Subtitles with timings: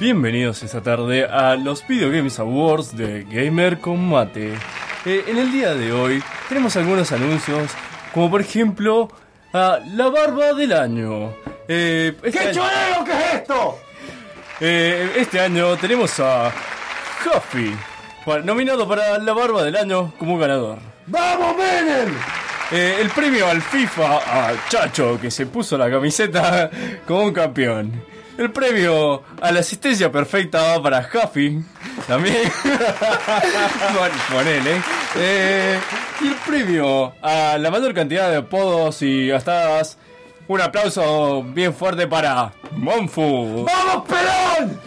[0.00, 4.54] Bienvenidos esta tarde a los Video Games Awards de Gamer Combate.
[5.04, 7.70] Eh, en el día de hoy tenemos algunos anuncios,
[8.14, 9.10] como por ejemplo
[9.52, 11.34] a la barba del año.
[11.68, 13.78] Eh, este ¡Qué choreo que es esto!
[14.60, 16.50] eh, este año tenemos a
[17.26, 17.76] Huffy,
[18.42, 20.78] nominado para la barba del año como ganador.
[21.08, 22.14] ¡Vamos, Menem!
[22.72, 26.70] Eh, el premio al FIFA a Chacho, que se puso la camiseta
[27.06, 28.02] como un campeón.
[28.40, 31.62] El premio a la asistencia perfecta va para Huffy,
[32.08, 32.36] también.
[33.92, 34.82] Bueno, ponele.
[35.16, 35.78] Eh,
[36.22, 39.98] y el premio a la mayor cantidad de apodos y gastadas.
[40.48, 43.66] Un aplauso bien fuerte para Monfu.
[43.66, 44.80] ¡Vamos, Perón!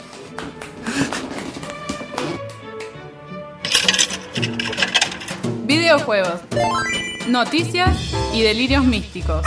[5.67, 6.41] Videojuegos,
[7.27, 9.45] noticias y delirios místicos.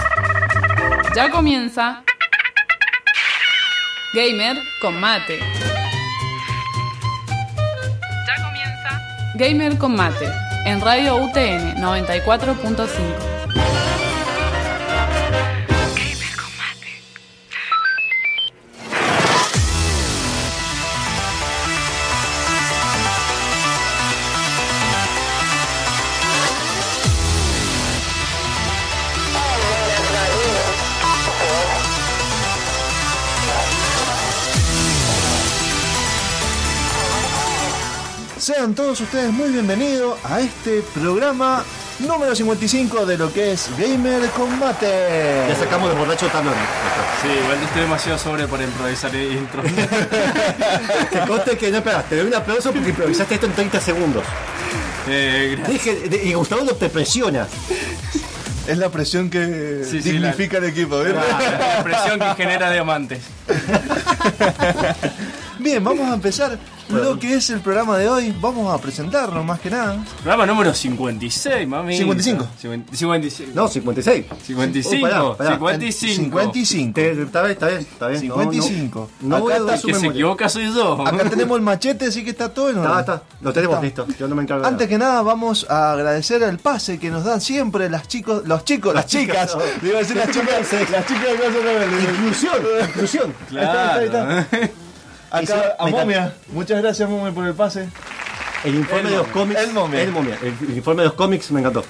[1.17, 2.05] Ya comienza
[4.17, 5.39] Gamer con mate.
[8.27, 8.99] Ya comienza
[9.35, 10.33] Gamer con mate
[10.65, 13.96] en Radio UTN 94.5.
[38.67, 41.63] Sean todos ustedes muy bienvenidos a este programa
[42.01, 45.45] número 55 de lo que es Gamer Combate.
[45.49, 46.53] Ya sacamos de borracho talón.
[47.23, 49.63] Sí, igual estoy demasiado sobre para improvisar intro.
[51.13, 54.25] Que conste que no espera, te doy un aplauso porque improvisaste esto en 30 segundos.
[55.09, 55.57] eh.
[55.69, 57.47] Dije, de- y Gustavo no te presiona.
[58.67, 61.23] Es la presión que Sí, sí, dignifica el equipo, ¿verdad?
[61.79, 63.21] La presión que genera diamantes.
[65.59, 66.59] Bien, vamos a empezar
[66.91, 68.35] lo que es el programa de hoy.
[68.41, 69.97] Vamos a presentarnos más que nada.
[70.23, 71.97] Programa número 56, mami.
[71.97, 72.47] 55.
[72.61, 73.51] 55.
[73.55, 74.27] No, 56.
[74.45, 74.97] 55.
[75.07, 75.51] Oh, pará, pará.
[75.55, 76.15] 55.
[76.25, 76.95] 55.
[76.95, 78.29] Te- está bien, está bien, está bien.
[78.29, 78.43] No, no.
[78.53, 79.11] 55.
[79.23, 80.19] No, voy a está- su que se memoria.
[80.21, 81.07] equivoca soy yo.
[81.07, 83.01] Acá tenemos el machete, así que está todo en Está, orden.
[83.01, 83.23] está.
[83.41, 84.03] Lo tenemos Está.
[84.05, 84.19] listo.
[84.21, 87.41] Yo no me encargo Antes que nada vamos a agradecer el pase que nos dan
[87.41, 89.53] siempre las chicos, los chicos, las, chicas.
[89.53, 89.83] chicas.
[89.83, 92.13] Digo decir las chicas, las chicas de.
[92.13, 92.55] Inclusión,
[92.89, 93.35] inclusión.
[93.49, 93.67] Claro.
[93.67, 94.86] Está, ahí está.
[95.31, 95.87] Acá a.
[95.89, 96.35] Momia.
[96.53, 97.89] Muchas gracias Momia por el pase.
[98.65, 99.61] El informe El de los cómics.
[99.61, 100.03] El momia.
[100.03, 100.39] El momia.
[100.43, 101.85] El, el informe de los cómics me encantó.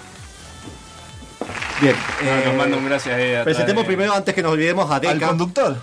[1.81, 1.95] Bien.
[2.25, 3.19] No, eh, nos manda un gracias.
[3.19, 5.29] eh, presentemos primero, antes que nos olvidemos, a Al Deca.
[5.29, 5.77] conductor.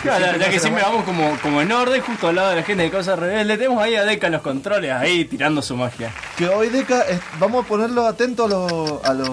[0.18, 2.82] Claro, ya que siempre vamos como, como en orden, justo al lado de la gente
[2.84, 3.56] de Cosas Rebelde.
[3.58, 6.10] Tenemos ahí a Deca en los controles, ahí tirando su magia.
[6.36, 8.72] Que hoy Deca es- vamos a ponerlo atento a los
[9.04, 9.30] a los,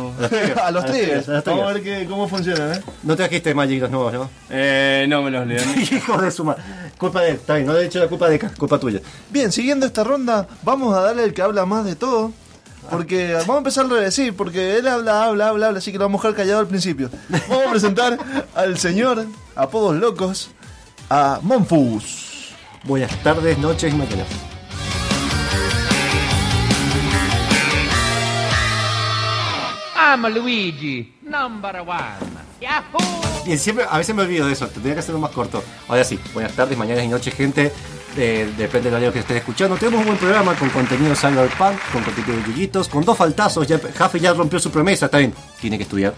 [0.61, 1.29] a los A triggers.
[1.29, 2.81] a Vamos a ver que, cómo funciona, ¿eh?
[3.03, 4.29] No trajiste Magic los nuevos, ¿no?
[4.49, 5.63] Eh, no me los olvidé.
[5.95, 6.61] Hijo de su madre.
[6.97, 8.99] Culpa de él, está bien, no le he hecho la culpa de Deca, culpa tuya.
[9.29, 12.31] Bien, siguiendo esta ronda, vamos a darle el que habla más de todo.
[12.89, 15.97] Porque vamos a empezar al revés, sí, porque él habla, habla, habla, habla, así que
[15.97, 17.09] lo vamos a dejar callado al principio.
[17.49, 18.17] Vamos a presentar
[18.55, 19.25] al señor,
[19.57, 20.51] apodos locos,
[21.09, 22.53] a Monfus.
[22.83, 24.27] Buenas tardes, noches y mañanas.
[29.95, 32.47] I'm Luigi, number one.
[32.61, 33.43] Yahoo!
[33.45, 35.63] Bien, siempre, a veces me olvido de eso, tendría que hacerlo más corto.
[35.87, 37.71] Ahora sí, buenas tardes, mañanas y noches, gente.
[38.15, 39.75] Eh, depende del horario que estés escuchando.
[39.75, 43.67] Tenemos un buen programa con contenido cyberpunk, con contenido de yuyitos, con dos faltazos.
[43.67, 45.33] Ya, Jaffe ya rompió su promesa, está bien.
[45.61, 46.13] Tiene que estudiar.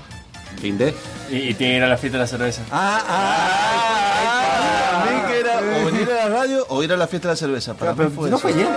[0.61, 0.93] Rinde.
[1.29, 2.61] Y, y tiene que ir a la fiesta de la cerveza.
[2.71, 7.07] Ah, ah, A mí que era o venir a la radio o ir a la
[7.07, 7.73] fiesta de la cerveza.
[7.73, 8.47] Para pero mí fue no eso.
[8.47, 8.67] fue ayer.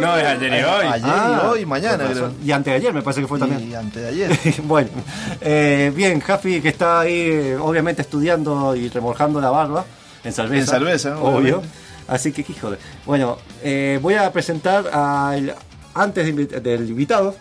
[0.00, 0.86] No, es ayer y hoy.
[0.90, 2.32] Ayer Ah, y hoy mañana, creo.
[2.42, 3.70] Y antes de ayer me parece que fue también.
[3.70, 4.38] Y antes de ayer.
[4.64, 4.88] bueno,
[5.40, 9.84] eh, bien, Jaffi que está ahí eh, obviamente estudiando y remojando la barba
[10.24, 10.60] en cerveza.
[10.76, 11.36] En cerveza, obvio.
[11.58, 11.68] obviamente.
[12.08, 12.78] Así que, qué joder.
[13.06, 15.54] Bueno, eh, voy a presentar al,
[15.94, 17.34] antes de invi- del invitado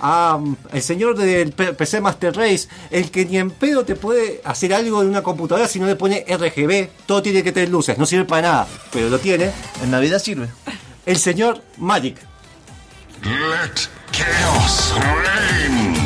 [0.00, 4.40] a mm, el señor del PC Master Race, el que ni en pedo te puede
[4.44, 7.98] hacer algo en una computadora si no le pone RGB, todo tiene que tener luces,
[7.98, 9.50] no sirve para nada, pero lo tiene.
[9.82, 10.48] En Navidad sirve.
[11.06, 12.16] El señor Magic.
[13.22, 14.94] Let chaos
[15.24, 15.96] reign.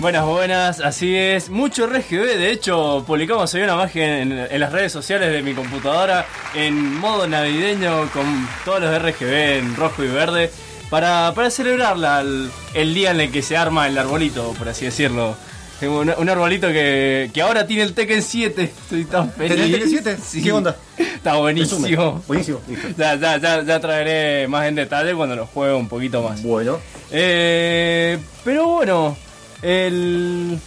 [0.00, 1.48] Buenas, buenas, así es.
[1.48, 5.54] Mucho RGB, de hecho, publicamos hoy una imagen en, en las redes sociales de mi
[5.54, 10.50] computadora en modo navideño con todos los RGB en rojo y verde
[10.94, 14.68] para, para celebrar la- el, el día en el que se arma el arbolito, por
[14.68, 15.34] así decirlo.
[15.82, 18.62] Un, un arbolito que, que ahora tiene el Tekken 7.
[18.82, 19.56] Estoy tan feliz.
[19.56, 20.18] ¿Tenés Tekken 7?
[20.24, 20.40] Sí.
[20.40, 20.76] ¿Qué onda?
[20.96, 22.22] Está buenísimo.
[22.28, 22.60] Buenísimo.
[22.96, 26.40] Ya, ya, ya, ya traeré más en detalle cuando lo juegue un poquito más.
[26.44, 26.78] Bueno,
[27.10, 29.16] Eh, pero bueno,
[29.62, 30.58] el,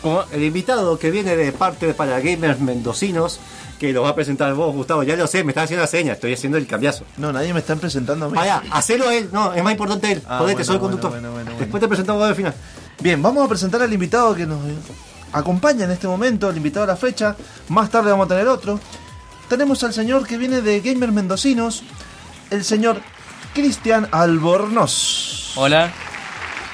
[0.00, 0.24] ¿Cómo?
[0.32, 3.40] El invitado que viene de parte de para gamers mendocinos,
[3.86, 6.12] que lo va a presentar vos, Gustavo, ya lo sé, me estás haciendo la seña,
[6.14, 7.04] estoy haciendo el cambiazo.
[7.16, 8.36] No, nadie me está presentando a mí.
[8.36, 10.22] Vaya, hacelo él, no, es más importante él.
[10.26, 11.10] Ah, Jodete, bueno, soy el bueno, conductor.
[11.10, 11.60] bueno, bueno, bueno.
[11.60, 12.54] Después te presentamos al final.
[13.00, 14.60] Bien, vamos a presentar al invitado que nos
[15.32, 17.36] acompaña en este momento, el invitado a la fecha.
[17.68, 18.80] Más tarde vamos a tener otro.
[19.48, 21.82] Tenemos al señor que viene de Gamer Mendocinos,
[22.50, 23.00] el señor
[23.52, 25.52] Cristian Albornoz.
[25.56, 25.92] Hola.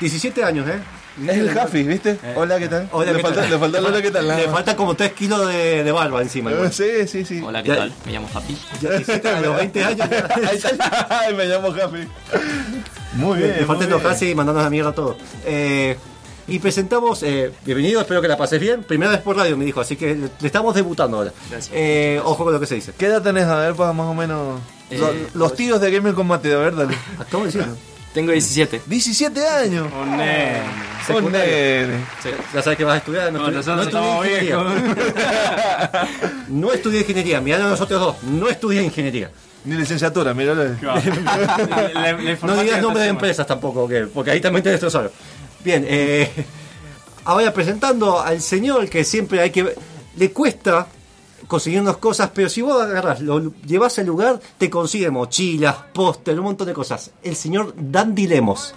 [0.01, 0.81] 17 años, ¿eh?
[1.29, 2.19] Es el Jaffi, ¿viste?
[2.37, 2.89] Hola, ¿qué tal?
[2.93, 3.51] Hola, le, ¿qué falta, tal?
[3.51, 4.29] le falta el hola, ¿qué tal?
[4.29, 6.51] Le falta como 3 kilos de, de barba encima.
[6.51, 6.73] Eh, igual.
[6.73, 7.43] Sí, sí, sí.
[7.45, 7.93] Hola, ¿qué Ya- tal?
[8.07, 8.57] Me llamo Happy.
[8.81, 10.09] Ya 17 a los 20 años.
[11.09, 12.07] Ay, me llamo Jaffi.
[13.15, 13.57] Muy bien.
[13.59, 15.17] Le falta enojarse y mandarnos a mierda a todos.
[15.45, 15.97] Eh,
[16.49, 18.83] y presentamos, eh, bienvenido, espero que la pases bien.
[18.83, 21.33] Primera vez por radio, me dijo, así que le estamos debutando ahora.
[21.51, 21.71] Gracias.
[21.75, 22.93] Eh, ojo con lo que se dice.
[22.97, 23.45] ¿Qué edad tenés?
[23.45, 24.61] A ver, pues, más o menos.
[24.91, 26.97] Eh, Lo- los tíos de Gamer Combate, a ver, dale.
[27.19, 27.77] Acabo de decirlo.
[28.15, 28.83] Tengo 17.
[28.87, 29.87] 17 años.
[29.93, 30.61] Un nene.
[31.01, 31.87] Un Secundaria.
[31.87, 32.05] nene.
[32.53, 33.33] Ya sabes que vas a estudiar.
[33.33, 34.57] No, No, no estudié ingeniería.
[36.49, 37.41] No estudié ingeniería.
[37.41, 38.23] Mirá a nosotros dos.
[38.25, 39.31] No estudié ingeniería.
[39.65, 40.45] Ni licenciatura, la
[42.43, 45.11] No digas nombre de empresas tampoco, que- porque ahí también te destrozaron.
[45.63, 46.31] Bien, eh,
[47.25, 49.75] ahora presentando al señor que siempre hay que.
[50.17, 50.87] Le cuesta
[51.51, 56.39] conseguir unas cosas, pero si vos agarras, lo llevas al lugar, te consigue mochilas, póster,
[56.39, 57.11] un montón de cosas.
[57.25, 58.73] El señor Dandy Lemos.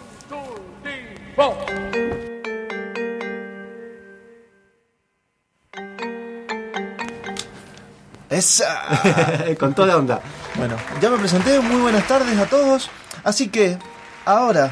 [8.28, 9.56] Esa.
[9.60, 10.22] Con toda la onda.
[10.56, 12.90] Bueno, ya me presenté, muy buenas tardes a todos.
[13.24, 13.78] Así que,
[14.26, 14.72] ahora,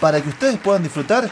[0.00, 1.28] para que ustedes puedan disfrutar,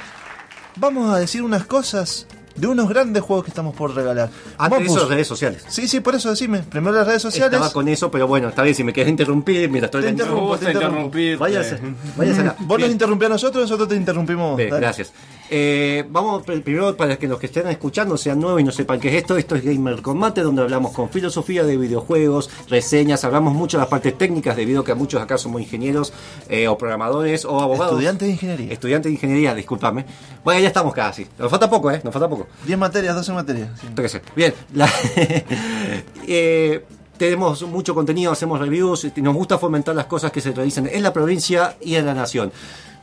[0.77, 2.27] vamos a decir unas cosas
[2.61, 4.31] de unos grandes juegos que estamos por regalar.
[4.59, 5.03] Antes de Mopus.
[5.03, 5.65] eso, redes sociales.
[5.69, 6.61] Sí, sí, por eso decime.
[6.61, 7.55] Primero las redes sociales.
[7.55, 10.59] Estaba con eso, pero bueno, está bien, si me quieres interrumpir mientras estoy Te interrumpo,
[10.59, 11.11] te interrumpo.
[11.39, 11.79] Váyase,
[12.17, 12.57] váyase acá.
[12.61, 14.57] Vos nos interrumpí a nosotros, nosotros te interrumpimos.
[14.57, 15.13] Bien, gracias.
[15.53, 19.01] Eh, vamos pr- primero para que los que estén escuchando sean nuevos y no sepan
[19.01, 19.37] qué es esto.
[19.37, 23.89] Esto es Gamer Combate, donde hablamos con filosofía de videojuegos, reseñas, hablamos mucho de las
[23.91, 26.13] partes técnicas, debido a que muchos acá somos ingenieros
[26.49, 27.95] eh, o programadores o abogados.
[27.95, 28.73] Estudiantes de ingeniería.
[28.73, 30.07] Estudiantes de ingeniería, discúlpame.
[30.45, 31.27] Bueno, ya estamos casi.
[31.39, 32.01] Nos falta poco, ¿eh?
[32.05, 32.47] Nos falta poco.
[32.67, 33.71] 10 materias, 12 materias.
[33.81, 34.19] sí.
[34.37, 34.89] Bien, la-
[36.29, 36.85] eh,
[37.21, 41.03] tenemos mucho contenido, hacemos reviews, y nos gusta fomentar las cosas que se realizan en
[41.03, 42.51] la provincia y en la nación.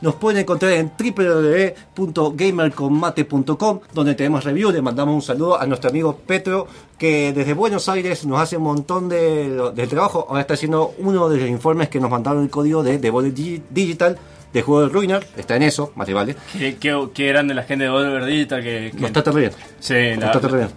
[0.00, 4.74] Nos pueden encontrar en www.gamercombate.com donde tenemos reviews.
[4.74, 6.66] Le mandamos un saludo a nuestro amigo Petro,
[6.98, 10.26] que desde Buenos Aires nos hace un montón de, de trabajo.
[10.28, 14.18] Ahora está haciendo uno de los informes que nos mandaron el código de Digi- Digital
[14.52, 15.24] de juego de Ruiner.
[15.36, 16.34] Está en eso, más te vale.
[16.52, 19.52] Qué, qué, qué grande la gente de Volver Digital que, que- Nos trata re bien.
[19.80, 20.70] Sí, Nos la- trata re bien.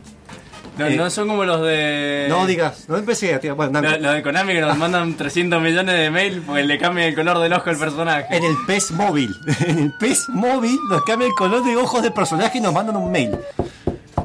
[0.77, 3.55] No, Eh, no son como los de No digas, no empecé a tirar.
[3.55, 3.81] Bueno.
[3.81, 7.39] Los de Konami que nos mandan 300 millones de mail porque le cambian el color
[7.39, 8.25] del ojo al personaje.
[8.35, 9.35] En el PES móvil.
[9.67, 12.95] En el PES móvil nos cambia el color de ojos de personaje y nos mandan
[12.95, 13.37] un mail.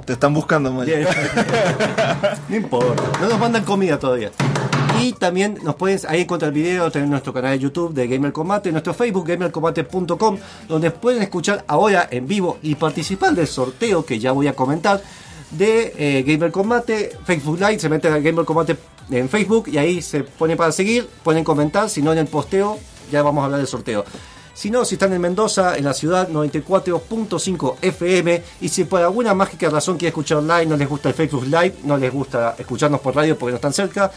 [0.04, 1.00] Te están buscando, Maya.
[2.48, 3.02] no importa.
[3.20, 4.30] No nos mandan comida todavía.
[5.00, 8.32] Y también nos pueden, ahí encontrar el video, tener nuestro canal de YouTube de Gamer
[8.32, 10.38] Combate, nuestro Facebook gamercombate.com,
[10.68, 15.02] donde pueden escuchar ahora en vivo y participar del sorteo que ya voy a comentar
[15.50, 18.76] de eh, Gamer Combate, Facebook Live, se mete a Gamer Combate
[19.10, 22.78] en Facebook y ahí se pone para seguir, pueden comentar, si no en el posteo
[23.10, 24.04] ya vamos a hablar del sorteo.
[24.54, 29.34] Si no, si están en Mendoza, en la ciudad 94.5 FM, y si por alguna
[29.34, 33.00] mágica razón quieren escuchar online, no les gusta el Facebook Live, no les gusta escucharnos
[33.00, 34.10] por radio porque no están cerca,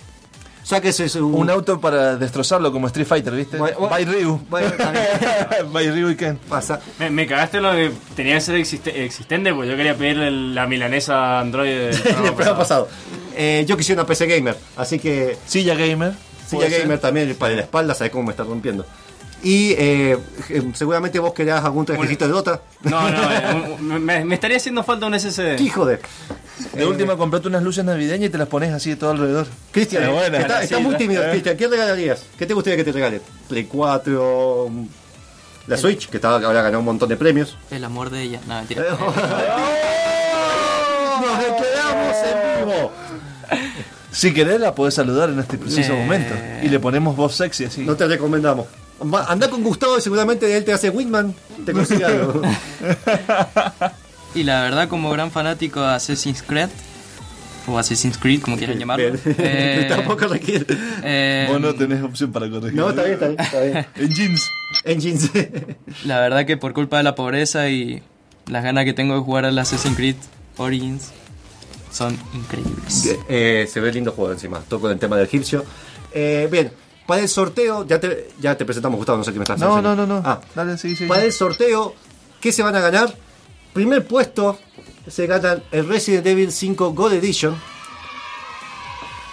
[0.66, 1.28] Sáquese su...
[1.28, 3.58] Un auto para destrozarlo como Street Fighter, ¿viste?
[3.60, 4.40] By Ryu.
[4.50, 4.74] Bien.
[5.72, 6.40] By Ryu y Ken.
[6.50, 6.80] Pasa.
[6.98, 10.66] Me, me cagaste lo que tenía que ser existe- existente porque yo quería pedirle la
[10.66, 12.88] milanesa Android del el programa programa pasado.
[13.36, 16.14] Eh, yo quisiera una PC gamer, así que Silla Gamer.
[16.48, 16.82] silla ser.
[16.82, 18.86] gamer también para la espalda, sabes cómo me está rompiendo.
[19.48, 20.18] Y eh,
[20.50, 22.62] eh, seguramente vos querás algún trajecito de Dota.
[22.82, 25.58] No, no, eh, me, me estaría haciendo falta un SSD.
[25.58, 26.00] ¿Qué hijo de?
[26.74, 29.46] De última, comprate unas luces navideñas y te las pones así de todo alrededor.
[29.72, 31.24] Cristian, Eh, buena, está, sí, muy tímido.
[31.24, 31.30] Eh.
[31.30, 32.24] Cristian, ¿qué regalarías?
[32.40, 33.22] ¿Qué te gustaría que te regalen?
[33.48, 34.86] Play 4, mm,
[35.68, 37.56] la Switch, que está, ahora ganó un montón de premios.
[37.70, 38.42] El amor de ella.
[38.48, 38.84] No, mentira.
[41.22, 42.92] ¡Nos quedamos en vivo!
[44.12, 45.98] Si querés la podés saludar en este preciso Eh.
[45.98, 46.34] momento.
[46.64, 47.82] Y le ponemos voz sexy así.
[47.82, 48.66] No te recomendamos.
[49.28, 51.34] Anda con Gustavo y seguramente él te hace Wingman,
[51.66, 52.42] te consigue algo.
[54.36, 56.68] Y la verdad, como gran fanático de Assassin's Creed,
[57.68, 60.66] o Assassin's Creed, como quieran llamarlo, eh, Tampoco requiere.
[61.04, 62.78] eh, Vos no tenés opción para corregir.
[62.78, 63.40] No, está bien, está bien.
[63.40, 63.86] Está bien.
[63.96, 64.50] En jeans.
[64.84, 65.32] Engines.
[66.04, 68.04] la verdad que por culpa de la pobreza y
[68.48, 70.18] las ganas que tengo de jugar al Assassin's Creed
[70.58, 71.12] Origins,
[71.92, 73.16] son increíbles.
[73.30, 74.60] Eh, se ve lindo juego encima.
[74.68, 75.64] Toco el tema del egipcio.
[76.12, 76.72] Eh, bien,
[77.08, 79.68] para el sorteo, ya te, ya te presentamos, Gustavo, no sé qué me estás No,
[79.76, 79.96] haciendo.
[79.96, 80.28] no, no, no.
[80.28, 81.06] Ah, Dale, sí, sí.
[81.06, 81.94] para el sorteo,
[82.42, 83.14] ¿qué se van a ganar?
[83.74, 84.58] Primer puesto
[85.08, 87.56] se ganan el Resident Evil 5 Gold Edition.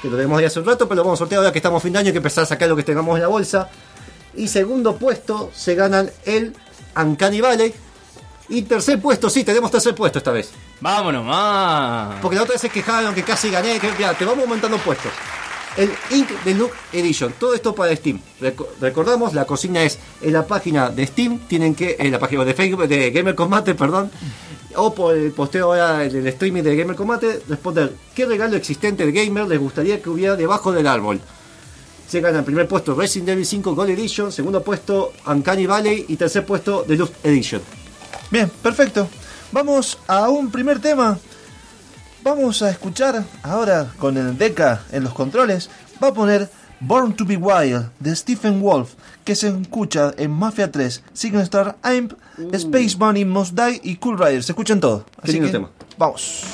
[0.02, 1.80] Que lo tenemos ahí hace un rato, pero lo vamos a sortear ahora que estamos
[1.80, 3.68] a fin de año hay que empezar a sacar lo que tengamos en la bolsa.
[4.34, 6.54] Y segundo puesto se ganan el
[6.96, 7.72] Uncanny Valley.
[8.48, 10.50] Y tercer puesto, sí, tenemos tercer puesto esta vez.
[10.80, 12.18] Vámonos más.
[12.20, 15.12] Porque la otra vez se quejaron que casi gané, que ya, te vamos aumentando puestos.
[15.76, 18.20] El Ink de Look Edition, todo esto para Steam.
[18.40, 22.44] Reco- recordamos, la consigna es en la página de Steam, tienen que, en la página
[22.44, 24.10] de Facebook, de Gamer Combate, perdón,
[24.76, 29.06] o por el posteo ahora en el streaming de Gamer Combate, responder qué regalo existente
[29.06, 31.20] de Gamer les gustaría que hubiera debajo del árbol.
[32.06, 36.16] Se gana el primer puesto Resident Evil 5 Gold Edition, segundo puesto Uncanny Valley y
[36.16, 37.62] tercer puesto Deluxe Edition.
[38.30, 39.08] Bien, perfecto.
[39.52, 41.18] Vamos a un primer tema.
[42.24, 45.68] Vamos a escuchar ahora con el Deca en los controles.
[46.00, 46.48] Va a poner
[46.78, 51.76] Born to be Wild de Stephen Wolf, que se escucha en Mafia 3, Signal Star
[51.96, 52.12] Imp,
[52.52, 54.42] Space Bunny, Must Die y Cool Rider.
[54.44, 55.02] Se escuchan todos.
[55.20, 55.70] Así que tema.
[55.98, 56.44] vamos.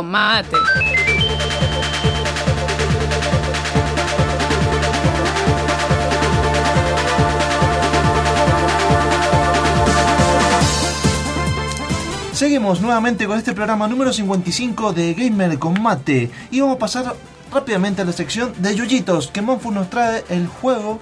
[0.00, 0.56] Con mate.
[12.32, 17.14] Seguimos nuevamente con este programa número 55 de Gamer con Mate y vamos a pasar
[17.52, 20.98] rápidamente a la sección de Yuyitos, que Monfu nos trae el juego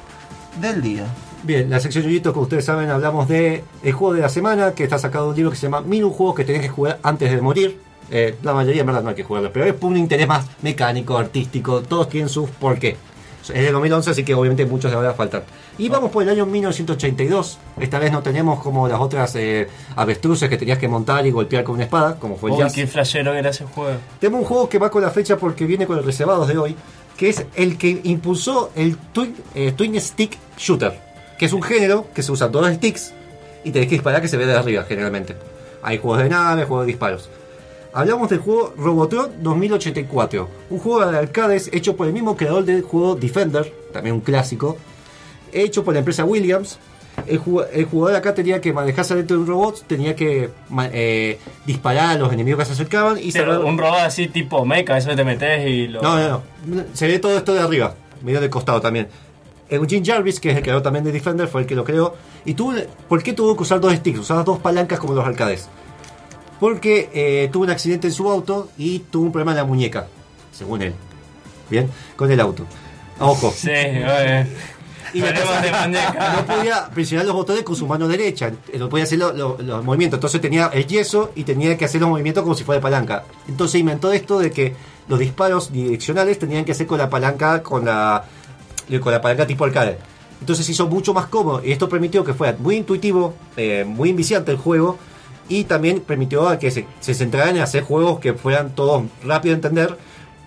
[0.60, 1.06] del día.
[1.44, 4.82] Bien, la sección Yuyitos, como ustedes saben, hablamos de el juego de la semana, que
[4.82, 7.30] está sacado de un libro que se llama Mil juegos que tenés que jugar antes
[7.30, 7.87] de morir.
[8.10, 10.46] Eh, la mayoría en verdad no hay que jugarlo, pero es por un interés más
[10.62, 12.96] mecánico, artístico, todos tienen sus por qué.
[13.42, 15.44] Es de 2011, así que obviamente muchos le van a faltar.
[15.78, 17.58] Y vamos por el año 1982.
[17.80, 21.64] Esta vez no tenemos como las otras eh, avestruces que tenías que montar y golpear
[21.64, 22.74] con una espada, como fue el Uy, jazz.
[22.74, 23.96] qué flashero era ese juego.
[24.20, 26.76] Tenemos un juego que va con la fecha porque viene con los reservados de hoy,
[27.16, 31.00] que es el que impulsó el Twin, eh, twin Stick Shooter,
[31.38, 33.14] que es un género que se usa dos sticks
[33.64, 35.36] y tenés que disparar que se ve de arriba generalmente.
[35.82, 37.30] Hay juegos de nave, juegos de disparos.
[37.92, 42.82] Hablamos del juego Robotron 2084, un juego de arcades hecho por el mismo creador del
[42.82, 44.76] juego Defender, también un clásico,
[45.52, 46.78] hecho por la empresa Williams.
[47.26, 47.40] El,
[47.72, 50.50] el jugador acá tenía que manejarse dentro de un robot, tenía que
[50.92, 54.96] eh, disparar a los enemigos que se acercaban y Pero un robot así tipo mecha,
[54.96, 56.00] eso te metes y lo.
[56.00, 56.84] no, no, no.
[56.92, 59.08] Se ve todo esto de arriba, medio de costado también.
[59.70, 62.14] Eugene Jarvis, que es el creador también de Defender, fue el que lo creó.
[62.44, 62.74] ¿Y tuvo,
[63.08, 64.20] por qué tuvo que usar dos sticks?
[64.20, 65.68] Usaba dos palancas como los arcades.
[66.60, 70.06] Porque eh, tuvo un accidente en su auto y tuvo un problema en la muñeca,
[70.52, 70.94] según él.
[71.70, 72.64] Bien, con el auto.
[73.20, 73.52] Ojo.
[73.56, 74.46] Sí, oye.
[75.14, 79.32] Y la no podía presionar los botones con su mano derecha, no podía hacer lo-
[79.32, 80.18] lo- los movimientos.
[80.18, 83.24] Entonces tenía el yeso y tenía que hacer los movimientos como si fuera de palanca.
[83.48, 84.74] Entonces inventó esto de que
[85.08, 88.22] los disparos direccionales tenían que hacer con la palanca, con la,
[89.00, 89.96] con la palanca tipo arcade.
[90.40, 94.50] Entonces hizo mucho más cómodo y esto permitió que fuera muy intuitivo, eh, muy inviciante
[94.52, 94.98] el juego
[95.48, 99.52] y también permitió a que se, se centraran en hacer juegos que fueran todos rápido
[99.52, 99.96] de entender,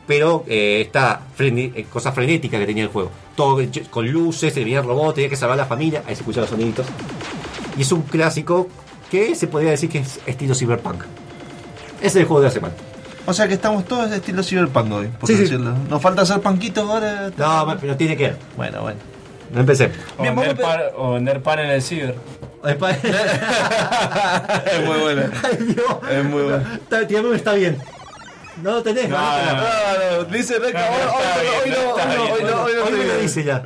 [0.07, 3.11] pero eh, esta eh, cosa frenética que tenía el juego.
[3.35, 3.59] Todo
[3.89, 6.49] con luces, se veía robots, tenía que salvar a la familia, ahí se escuchan los
[6.49, 6.85] soniditos.
[7.77, 8.67] Y es un clásico
[9.09, 11.03] que se podría decir que es estilo cyberpunk.
[11.99, 12.73] Ese es el juego de la semana.
[13.25, 15.41] O sea que estamos todos de estilo cyberpunk hoy, por Sí, sí.
[15.43, 15.73] decirlo.
[15.89, 17.31] Nos falta hacer panquitos ahora.
[17.37, 18.37] No, pero tiene que ver.
[18.57, 18.99] Bueno, bueno.
[19.53, 19.91] No empecé.
[20.17, 22.15] O Bien, pan, o pan en el ciber.
[22.63, 22.79] es
[24.85, 25.23] muy bueno.
[25.43, 25.85] Ay, Dios.
[26.09, 26.63] Es muy bueno.
[26.75, 27.77] Está, tirame, está bien.
[28.61, 32.73] No lo tenés, No, no, no, dice Reca, No, no, hoy- no, hoy no, hoy
[32.75, 33.63] no, hoy no dice ya.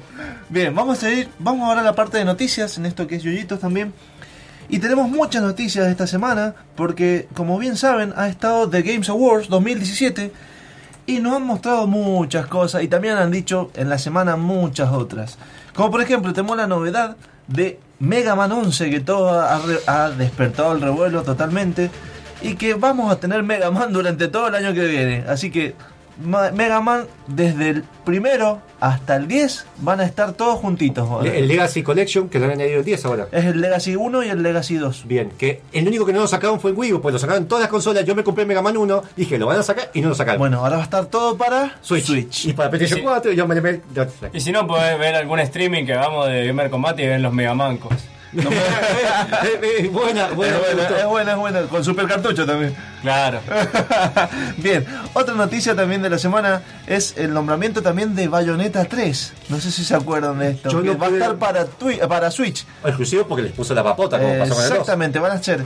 [0.47, 3.23] Bien, vamos a ir, vamos ahora a la parte de noticias, en esto que es
[3.23, 3.93] Yoyitos también.
[4.69, 9.49] Y tenemos muchas noticias esta semana, porque como bien saben, ha estado The Games Awards
[9.49, 10.31] 2017
[11.07, 15.37] y nos han mostrado muchas cosas y también han dicho en la semana muchas otras.
[15.75, 20.73] Como por ejemplo, tenemos la novedad de Mega Man 11, que todo ha, ha despertado
[20.73, 21.91] el revuelo totalmente.
[22.41, 25.25] Y que vamos a tener Mega Man durante todo el año que viene.
[25.27, 25.75] Así que
[26.17, 31.25] Mega Man, desde el primero hasta el 10, van a estar todos juntitos.
[31.25, 33.27] El Legacy Collection, que le han añadido el 10 ahora.
[33.31, 35.07] Es el Legacy 1 y el Legacy 2.
[35.07, 37.43] Bien, que el único que no lo sacaron fue el Wii U, pues lo sacaron
[37.43, 38.05] en todas las consolas.
[38.05, 40.39] Yo me compré Mega Man 1, dije, lo van a sacar y no lo sacaron.
[40.39, 42.45] Bueno, ahora va a estar todo para Switch.
[42.45, 43.03] Y para PlayStation Sí.
[43.03, 43.81] 4, yo me le
[44.33, 47.33] Y si no, podés ver algún streaming que hagamos de Gamer Combate y ven los
[47.33, 47.93] megamancos.
[48.35, 49.39] Buena,
[49.91, 50.57] buena, es buena,
[50.99, 51.61] es buena, es buena.
[51.63, 52.75] Con super cartucho también.
[53.01, 53.39] Claro.
[54.57, 59.33] Bien, otra noticia también de la semana es el nombramiento también de Bayonetta 3.
[59.49, 60.69] No sé si se acuerdan de esto.
[60.69, 62.65] Yo que no va a estar para, Twi- para Switch.
[62.83, 64.77] Exclusivo porque les puso la papota, como Eh, pasó con el 2.
[64.79, 65.63] exactamente, van a ser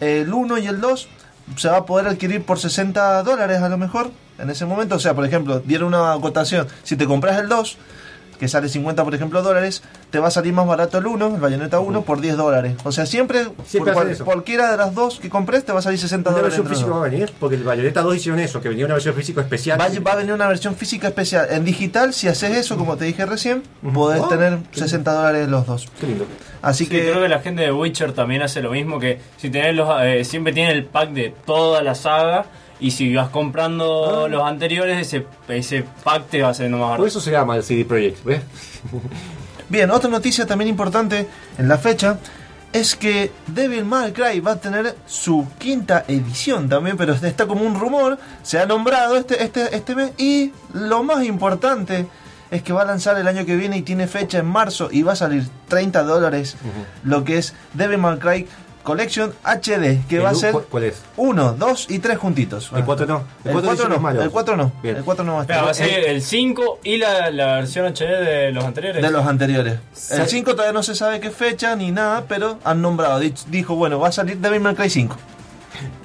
[0.00, 1.08] el 1 y el 2.
[1.56, 4.96] Se va a poder adquirir por 60 dólares a lo mejor en ese momento.
[4.96, 6.66] O sea, por ejemplo, dieron una acotación.
[6.82, 7.76] Si te compras el 2,
[8.38, 11.40] que sale 50 por ejemplo dólares, te va a salir más barato el 1, el
[11.40, 12.74] Bayonetta 1, por 10 dólares.
[12.84, 15.82] O sea, siempre, Siempre por cual- cualquiera de las dos que compres te va a
[15.82, 16.58] salir 60 ¿Una dólares.
[16.58, 17.32] versión entre los física va a venir?
[17.40, 19.80] Porque el Bayonetta 2 hicieron eso, que venía una versión física especial.
[19.80, 21.46] Va, a- va a venir una versión física especial.
[21.50, 23.92] En digital, si haces eso, como te dije recién, Ujú.
[23.92, 25.88] podés Oh, tener qué 60 dólares los dos.
[26.00, 26.26] Qué lindo.
[26.62, 29.50] Así Sí, que, creo que la gente de Witcher también hace lo mismo que si
[29.50, 32.46] tenés los eh, siempre tiene el pack de toda la saga
[32.80, 34.28] y si vas comprando Ah.
[34.28, 37.62] los anteriores ese ese pack te va a ser más Por eso se llama el
[37.62, 38.42] CD Projekt, ¿ves?
[39.68, 41.26] Bien, otra noticia también importante
[41.58, 42.18] en la fecha
[42.72, 47.62] es que Devil May Cry va a tener su quinta edición también, pero está como
[47.64, 52.06] un rumor, se ha nombrado este, este, este mes y lo más importante
[52.50, 55.02] es que va a lanzar el año que viene y tiene fecha en marzo y
[55.02, 56.56] va a salir 30 dólares
[57.02, 58.46] lo que es Devil May Cry
[58.86, 61.02] Collection HD, que ¿El va a ser cu- ¿Cuál es?
[61.16, 62.70] 1, 2 y 3 juntitos.
[62.74, 63.24] El 4 no.
[63.44, 64.22] El 4 edición no, es malo.
[64.22, 64.96] el 4 no, Bien.
[64.96, 65.64] el 4 no va a estar.
[65.66, 69.02] Va a ser el 5 y la, la versión HD de los anteriores.
[69.02, 69.80] De los anteriores.
[69.92, 73.20] Sa- El 5 todavía no se sabe qué fecha ni nada, pero han nombrado.
[73.48, 75.16] Dijo, bueno, va a salir Devil May Cry 5.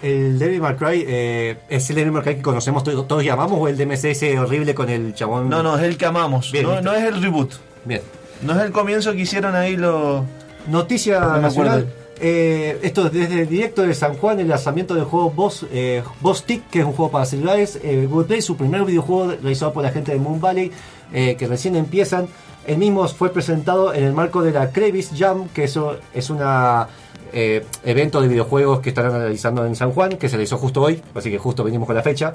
[0.02, 3.30] El Devil May Cry eh, es el Devil May Cry que conocemos todos, todos y
[3.30, 5.50] amamos o el DMC ese horrible con el chabón.
[5.50, 6.52] No, no, es el que amamos.
[6.52, 7.54] Bien, no, no es el reboot.
[7.86, 8.02] Bien.
[8.42, 10.24] No es el comienzo que hicieron ahí los.
[10.68, 11.88] Noticia No nacional.
[12.24, 16.04] Eh, esto es desde el directo de San Juan, el lanzamiento del juego Boss, eh,
[16.20, 17.80] Boss Tick, que es un juego para celulares.
[17.82, 20.72] Eh, Google Play, su primer videojuego realizado por la gente de Moon Valley,
[21.12, 22.28] eh, que recién empiezan.
[22.68, 26.88] El mismo fue presentado en el marco de la Crevis Jam, que eso es una
[27.34, 31.32] evento de videojuegos que están realizando en San Juan, que se realizó justo hoy, así
[31.32, 32.34] que justo venimos con la fecha.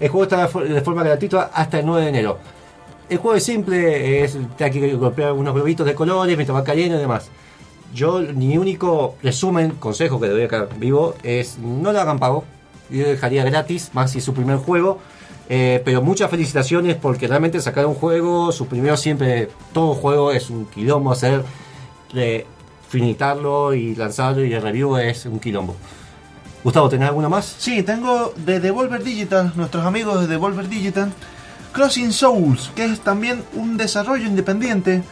[0.00, 2.38] El juego está de forma gratuita hasta el 9 de enero.
[3.08, 6.64] El juego es simple, es, te hay que golpear unos globitos de colores mientras va
[6.64, 7.30] cayendo y demás.
[7.92, 12.44] Yo, mi único resumen, consejo que doy acá vivo es no lo hagan pago.
[12.90, 14.98] Yo dejaría gratis, más si es su primer juego.
[15.48, 20.48] Eh, pero muchas felicitaciones porque realmente sacar un juego, su primero siempre, todo juego es
[20.48, 21.42] un quilombo hacer,
[22.14, 22.46] eh,
[22.88, 25.76] finitarlo y lanzarlo y el review es un quilombo.
[26.64, 27.56] Gustavo, ¿tenés alguno más?
[27.58, 31.12] Sí, tengo de Devolver Digital, nuestros amigos de Devolver Digital,
[31.72, 35.02] Crossing Souls, que es también un desarrollo independiente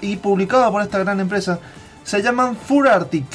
[0.00, 1.58] y publicado por esta gran empresa.
[2.08, 3.26] Se llaman Furatic.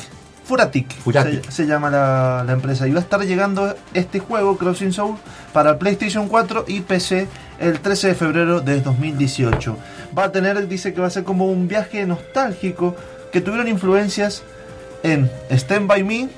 [0.46, 1.46] Furatic, Furatic.
[1.46, 2.88] Se, se llama la, la empresa.
[2.88, 5.20] Y va a estar llegando este juego, Crossing Souls,
[5.54, 7.28] para PlayStation 4 y PC
[7.60, 9.78] el 13 de febrero de 2018.
[10.18, 12.96] Va a tener, dice que va a ser como un viaje nostálgico
[13.32, 14.42] que tuvieron influencias
[15.04, 16.30] en Stand By Me,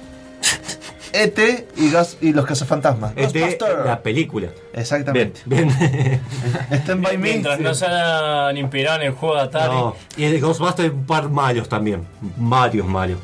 [1.24, 3.16] ET y, Gas- y los cazafantasmas.
[3.16, 3.86] Ghostbusters.
[3.86, 4.50] la película.
[4.74, 5.42] Exactamente.
[5.46, 5.70] Bien.
[6.72, 7.24] Stand By Me.
[7.30, 9.74] Mientras no se hayan inspirado en el juego de Atari.
[9.74, 12.06] No, y el de Ghostbusters un par malos también.
[12.38, 13.18] Varios malos.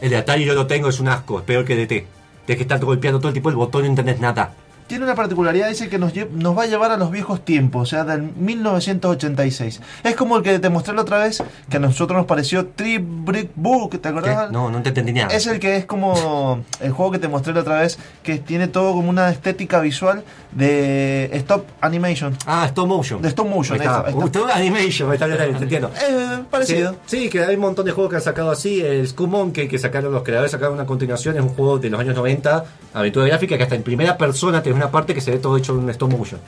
[0.00, 2.06] El de Atari yo lo tengo, es un asco, es peor que el de T.
[2.46, 4.52] Tienes que estar golpeando todo el tipo el botón y no entendés nada.
[4.88, 7.86] Tiene una particularidad, dice que nos, nos va a llevar a los viejos tiempos, o
[7.86, 9.80] sea, del 1986.
[10.02, 13.02] Es como el que te mostré la otra vez, que a nosotros nos pareció Trip
[13.06, 14.08] Brick Book, ¿te ¿Qué?
[14.08, 14.50] acordás?
[14.50, 15.28] No, no te entendí nada.
[15.28, 18.66] Es el que es como el juego que te mostré la otra vez, que tiene
[18.66, 22.36] todo como una estética visual de stop animation.
[22.46, 23.20] Ah, stop motion.
[23.22, 24.04] De stop motion, está.
[24.08, 25.90] eso, todo animation, está, está, te entiendo.
[26.08, 26.92] Eh, parecido.
[27.06, 28.80] Sí, sí, que hay un montón de juegos que han sacado así.
[28.80, 32.00] El Scum Monkey que sacaron los creadores, sacaron una continuación, es un juego de los
[32.00, 35.38] años 90, aventura gráfica, que hasta en primera persona tenés una parte que se ve
[35.38, 36.40] todo hecho en stop motion.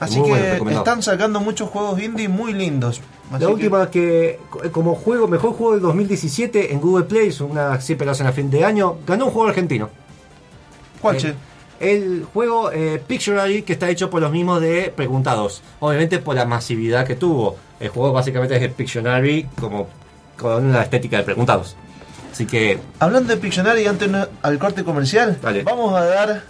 [0.00, 3.00] Así Muy que están sacando muchos juegos indie muy lindos.
[3.32, 7.40] Así La última que, co- como juego, mejor juego del 2017 en Google Play, es
[7.40, 9.90] una siempre lo hacen a fin de año, ganó un juego argentino.
[11.02, 11.34] ¿Cuál, che?
[11.80, 15.62] El juego eh, Pictionary, que está hecho por los mismos de Preguntados.
[15.80, 17.56] Obviamente por la masividad que tuvo.
[17.78, 19.88] El juego básicamente es el Pictionary como
[20.36, 21.76] con la estética de Preguntados.
[22.32, 25.62] Así que, Hablando de Pictionary, antes no- al corte comercial, Dale.
[25.62, 26.42] vamos a dar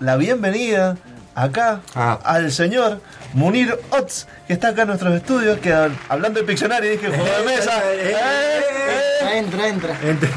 [0.00, 0.96] la bienvenida
[1.34, 2.18] acá Ah.
[2.24, 3.00] al señor
[3.34, 7.24] Munir Ots, que está acá en nuestros estudios, que hab- hablando de Pictionary dije juego
[7.24, 7.82] de mesa.
[7.92, 8.14] Eh, Eh,
[9.32, 9.38] eh.
[9.38, 10.30] Entra, entra, entra.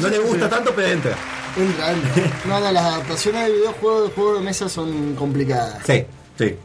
[0.00, 1.12] no le gusta tanto, pero entra.
[1.56, 2.32] Entra, entra.
[2.48, 5.78] No, no, las adaptaciones de videojuegos de juego de mesa son complicadas.
[5.86, 6.04] Sí,
[6.38, 6.56] sí.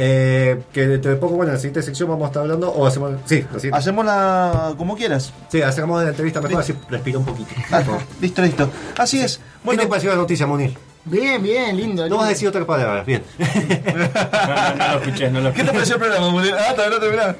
[0.00, 2.70] Eh, que dentro de poco, bueno, en la siguiente sección vamos a estar hablando.
[2.70, 3.12] O hacemos.
[3.24, 3.68] Sí, así.
[3.72, 5.32] Hacemos la como quieras.
[5.50, 7.50] Sí, hacemos la entrevista mejor, así respiro un poquito.
[7.72, 7.82] Ah,
[8.20, 8.70] listo, listo.
[8.96, 9.38] Así es.
[9.38, 10.76] ¿Qué Bueno, te pareció la noticia, Monir?
[11.04, 12.02] Bien, bien, lindo.
[12.02, 12.16] No lindo.
[12.18, 13.22] vas a decir otra palabra, bien.
[13.38, 15.64] No, no, no lo escuché, no lo ¿qué escuché.
[15.66, 16.54] te pareció el programa, Munir?
[16.54, 17.36] Ah, todavía no terminás.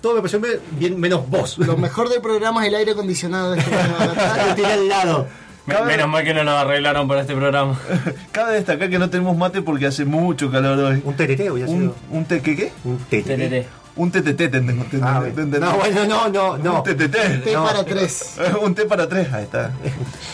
[0.00, 1.58] Todo me pareció bien- bien, menos vos.
[1.58, 4.46] Lo mejor del programa es el aire acondicionado de este programa.
[4.48, 5.26] Lo tiré al lado.
[5.66, 7.78] Me- Menos mal que no lo arreglaron para este programa.
[8.32, 11.02] Cabe destacar que no tenemos mate porque hace mucho calor hoy.
[11.04, 11.94] Un TTT hubiera Un, sido.
[12.10, 12.72] un te, ¿qué, qué?
[12.84, 13.24] Un TTT.
[13.26, 13.66] TTT.
[13.96, 15.22] Un TTT, te enten- te- Ah,
[15.60, 16.76] no, bueno, no, no, no.
[16.78, 17.44] Un TTT.
[17.44, 17.64] Té No.
[17.64, 18.34] para tres.
[18.60, 19.70] Un té para tres, ahí está.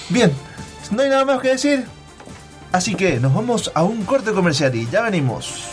[0.09, 0.33] Bien,
[0.91, 1.85] no hay nada más que decir.
[2.73, 5.69] Así que nos vamos a un corte comercial y ya venimos.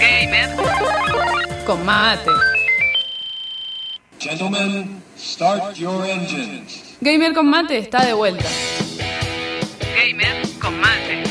[0.00, 0.50] Gamer.
[1.66, 2.30] Con mate.
[4.22, 6.96] Gentlemen, start your engines.
[7.00, 8.44] Gamer con mate está de vuelta.
[9.96, 11.24] Gamer con mate.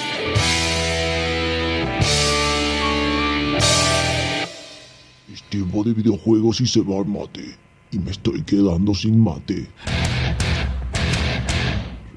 [5.31, 7.55] Es tiempo de videojuegos y se va el mate.
[7.91, 9.69] Y me estoy quedando sin mate.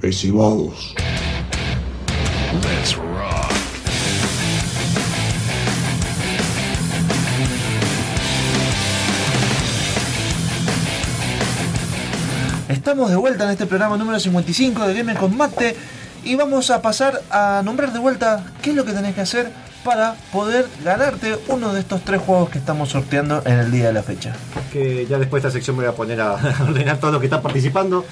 [0.00, 0.96] Recibados.
[2.64, 2.96] Let's
[12.74, 15.76] Estamos de vuelta en este programa número 55 de Gamer con Mate
[16.24, 19.52] y vamos a pasar a nombrar de vuelta qué es lo que tenés que hacer
[19.84, 23.92] para poder ganarte uno de estos tres juegos que estamos sorteando en el día de
[23.92, 24.34] la fecha.
[24.72, 26.32] Que ya después de esta sección me voy a poner a
[26.68, 28.04] ordenar todos los que están participando.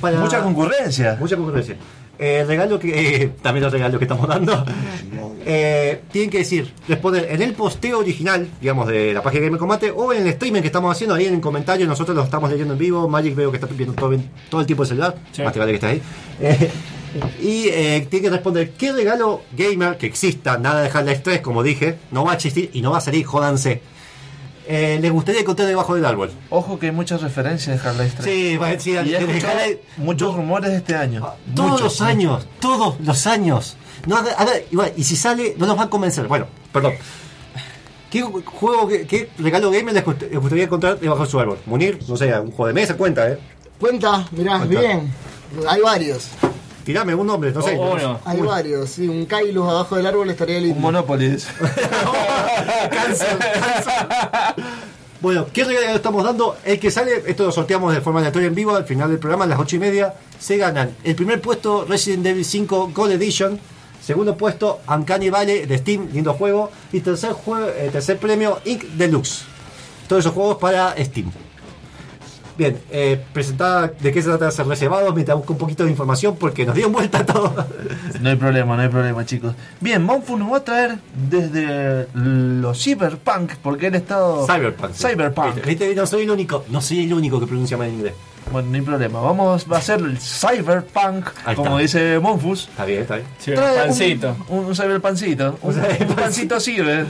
[0.00, 0.18] Para...
[0.18, 1.18] Mucha concurrencia.
[1.20, 1.76] Mucha concurrencia.
[2.18, 3.22] Eh, el regalo que.
[3.22, 4.64] eh, también los regalos que estamos dando.
[5.46, 9.58] eh, tienen que decir, responder en el posteo original, digamos, de la página de Game
[9.58, 11.86] Combate o en el streaming que estamos haciendo ahí en el comentario.
[11.86, 13.08] Nosotros lo estamos leyendo en vivo.
[13.08, 14.16] Magic veo que está viendo todo,
[14.50, 15.14] todo el tiempo el celular.
[15.44, 16.02] Más te vale que está ahí.
[16.40, 16.70] Eh,
[17.40, 21.62] y eh, tiene que responder qué regalo gamer que exista, nada de Half-Life 3, como
[21.62, 23.80] dije, no va a existir y no va a salir, jódanse.
[24.70, 26.30] Eh, les gustaría encontrar debajo del árbol.
[26.50, 28.24] Ojo que hay muchas referencias de Half-Life 3.
[28.34, 31.26] Sí, va a decir, Y de muchos rumores este año.
[31.54, 33.76] Todos Muchos, los años, todos los años.
[34.06, 36.26] No, a ver, a ver, igual, y si sale, no nos va a convencer.
[36.28, 36.92] Bueno, perdón.
[38.10, 41.58] ¿Qué juego, qué, qué regalo gamer les gust- les gustaría encontrar debajo de su árbol?
[41.66, 43.38] Munir, no sé, un juego de mesa, cuenta, ¿eh?
[43.80, 44.80] Cuenta, mirá, Cuenta.
[44.80, 45.12] bien.
[45.66, 46.28] Hay varios.
[46.88, 47.76] Tirame un nombre, no sé.
[47.78, 48.18] Oh, uno.
[48.24, 48.88] Hay varios.
[48.88, 50.76] Sí, un Kailus abajo del árbol estaría lindo.
[50.76, 51.36] Un Monopoly.
[55.20, 56.56] Bueno, ¿qué regalo estamos dando?
[56.64, 59.44] El que sale, esto lo sorteamos de forma aleatoria en vivo al final del programa
[59.44, 60.14] a las 8 y media.
[60.38, 63.60] Se ganan el primer puesto Resident Evil 5 Gold Edition.
[64.02, 66.70] Segundo puesto Uncanny Valley de Steam, lindo juego.
[66.92, 68.84] Y tercer, jue- eh, tercer premio Inc.
[68.96, 69.42] Deluxe.
[70.08, 71.30] Todos esos juegos para Steam.
[72.58, 75.90] Bien, eh, presentada de qué se trata de ser reservados mientras busco un poquito de
[75.90, 77.54] información porque nos dieron vuelta todo.
[78.20, 79.54] No hay problema, no hay problema, chicos.
[79.80, 80.98] Bien, Monfu nos va a traer
[81.30, 84.44] desde los Cyberpunk, porque él ha estado.
[84.44, 84.92] Cyberpunk.
[84.92, 85.06] sí.
[85.06, 85.54] Cyberpunk.
[85.54, 88.14] Viste, viste, no soy el único, no soy el único que pronuncia mal en inglés.
[88.52, 89.20] Bueno, no hay problema.
[89.20, 91.98] Vamos a hacer el Cyberpunk, Ahí como está.
[92.00, 92.68] dice Monfus.
[92.68, 93.26] Está bien, está bien.
[93.38, 94.36] Sí, Trae pancito.
[94.48, 95.58] Un, un cyberpancito.
[95.62, 97.06] Un, un pancito cyber.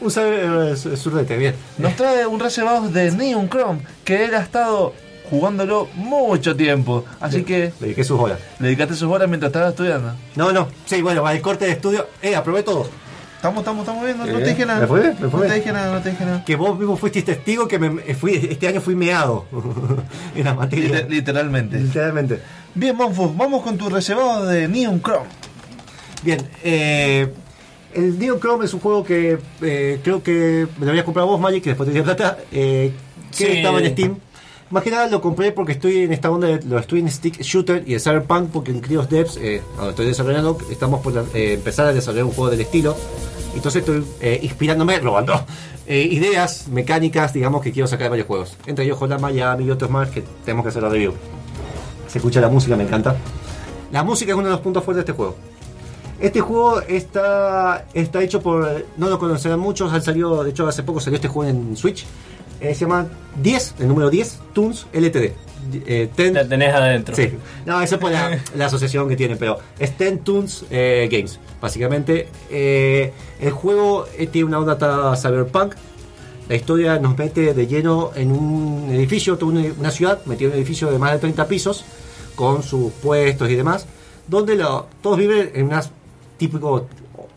[0.00, 0.74] Un cyber,
[1.30, 1.54] eh, bien.
[1.78, 4.92] Nos trae un reservado de Neon Chrome, que él ha estado
[5.30, 7.04] jugándolo mucho tiempo.
[7.20, 8.38] Así que Le dediqué sus horas.
[8.58, 10.12] le dedicaste sus horas mientras estaba estudiando.
[10.36, 10.68] No, no.
[10.84, 12.08] Sí, bueno, va el corte de estudio.
[12.22, 12.88] Eh, aprobé todo.
[13.44, 14.24] Estamos, estamos, estamos viendo.
[14.24, 14.42] No Bien.
[14.42, 14.80] te dije nada.
[14.80, 15.16] ¿Me fue bien?
[15.20, 15.58] ¿Me fue no te bien?
[15.60, 16.44] dije nada, no te dije nada.
[16.46, 19.44] Que vos mismo fuiste testigo que me, me fui, este año fui meado
[20.34, 20.88] en la materia.
[20.88, 21.78] Liter- literalmente.
[21.78, 22.40] Literalmente.
[22.74, 25.26] Bien, Monfus, vamos con tu reservado de Neon Chrome.
[26.22, 27.30] Bien, eh,
[27.92, 31.38] el Neo Chrome es un juego que eh, creo que me lo habías comprado vos,
[31.38, 32.38] Magic, que después te di plata.
[32.50, 32.94] Eh,
[33.36, 33.52] que Sí.
[33.58, 34.16] estaba en Steam.
[34.70, 37.40] Más que nada lo compré porque estoy en esta onda, de, lo estoy en Stick
[37.40, 41.54] Shooter y en Cyberpunk, porque en Crios Devs, eh, donde estoy desarrollando, estamos por eh,
[41.54, 42.96] empezar a desarrollar un juego del estilo.
[43.54, 45.34] Entonces estoy eh, inspirándome, robando
[45.86, 48.56] eh, ideas mecánicas, digamos, que quiero sacar de varios juegos.
[48.66, 51.12] Entre ellos Holland Miami y otros más que tenemos que hacer la review.
[52.08, 53.16] Se escucha la música, me encanta.
[53.92, 55.36] La música es uno de los puntos fuertes de este juego.
[56.20, 58.86] Este juego está, está hecho por.
[58.96, 59.92] No lo conocerán muchos.
[59.92, 62.06] Han salido, de hecho, hace poco salió este juego en Switch.
[62.60, 63.06] Eh, se llama
[63.42, 65.32] 10, el número 10, Toons LTD.
[65.86, 67.16] Eh, 10 La tenés adentro.
[67.16, 67.30] Sí.
[67.66, 71.40] No, eso es por la, la asociación que tienen, pero es Ten Toons eh, Games.
[71.60, 75.74] Básicamente, eh, el juego tiene una onda cyberpunk.
[76.48, 80.60] La historia nos mete de lleno en un edificio, una, una ciudad, metido en un
[80.60, 81.84] edificio de más de 30 pisos,
[82.34, 83.86] con sus puestos y demás,
[84.28, 85.80] donde lo- todos viven en un
[86.36, 86.86] típico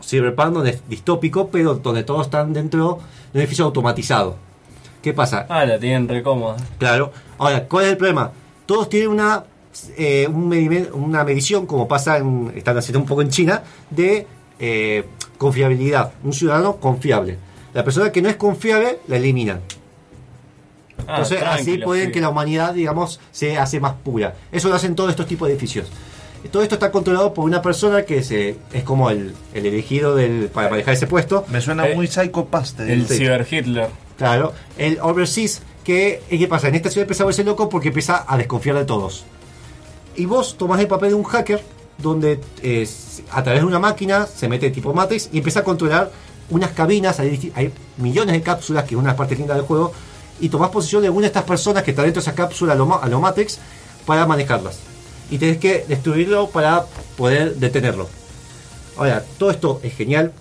[0.02, 2.98] cyberpunk donde es distópico, pero donde todos están dentro
[3.32, 4.36] de un edificio automatizado.
[5.02, 5.46] ¿Qué pasa?
[5.48, 6.56] Ah, la tienen re cómoda.
[6.78, 7.12] Claro.
[7.38, 8.32] Ahora, ¿cuál es el problema?
[8.66, 9.44] Todos tienen una,
[9.96, 14.26] eh, un una medición, como pasa en, están haciendo un poco en China, de
[14.58, 15.04] eh,
[15.38, 16.12] confiabilidad.
[16.24, 17.38] Un ciudadano confiable.
[17.74, 19.60] La persona que no es confiable la eliminan.
[21.06, 22.12] Ah, Entonces, así pueden sí.
[22.12, 24.34] que la humanidad, digamos, se hace más pura.
[24.50, 25.86] Eso lo hacen todos estos tipos de edificios.
[26.50, 30.48] Todo esto está controlado por una persona que se, es como el, el elegido del,
[30.52, 31.44] para manejar ese puesto.
[31.48, 32.76] Me suena Eh, muy Psycho Pass.
[32.80, 33.18] El Sí.
[33.18, 33.88] Cyber Hitler.
[34.18, 36.68] Claro, el Overseas, que ¿qué pasa?
[36.68, 39.24] En esta ciudad empieza a verse loco porque empieza a desconfiar de todos.
[40.16, 41.62] Y vos tomás el papel de un hacker,
[41.98, 42.88] donde eh,
[43.30, 46.10] a través de una máquina se mete tipo Matrix y empieza a controlar
[46.50, 49.92] unas cabinas, hay, millones de cápsulas, que es una de las partes lindas del juego,
[50.40, 53.08] y tomás posesión de alguna de estas personas que está dentro de esa cápsula a
[53.08, 53.58] lo, Matrix
[54.04, 54.80] para manejarlas.
[55.30, 58.08] Y tenés que destruirlo para poder detenerlo.
[58.96, 60.32] Ahora, todo esto es genial.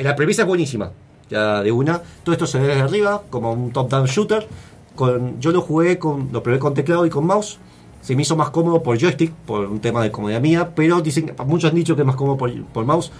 [0.00, 0.92] La premisa es buenísima.
[1.32, 2.02] Ya de una.
[2.22, 4.46] Todo esto se ve desde arriba, como un top-down shooter.
[4.94, 6.28] Con, yo lo jugué con.
[6.32, 7.58] Lo probé con teclado y con mouse.
[8.02, 10.70] Se me hizo más cómodo por joystick, por un tema de comodidad mía.
[10.74, 13.10] Pero dicen, muchos han dicho que es más cómodo por, por mouse.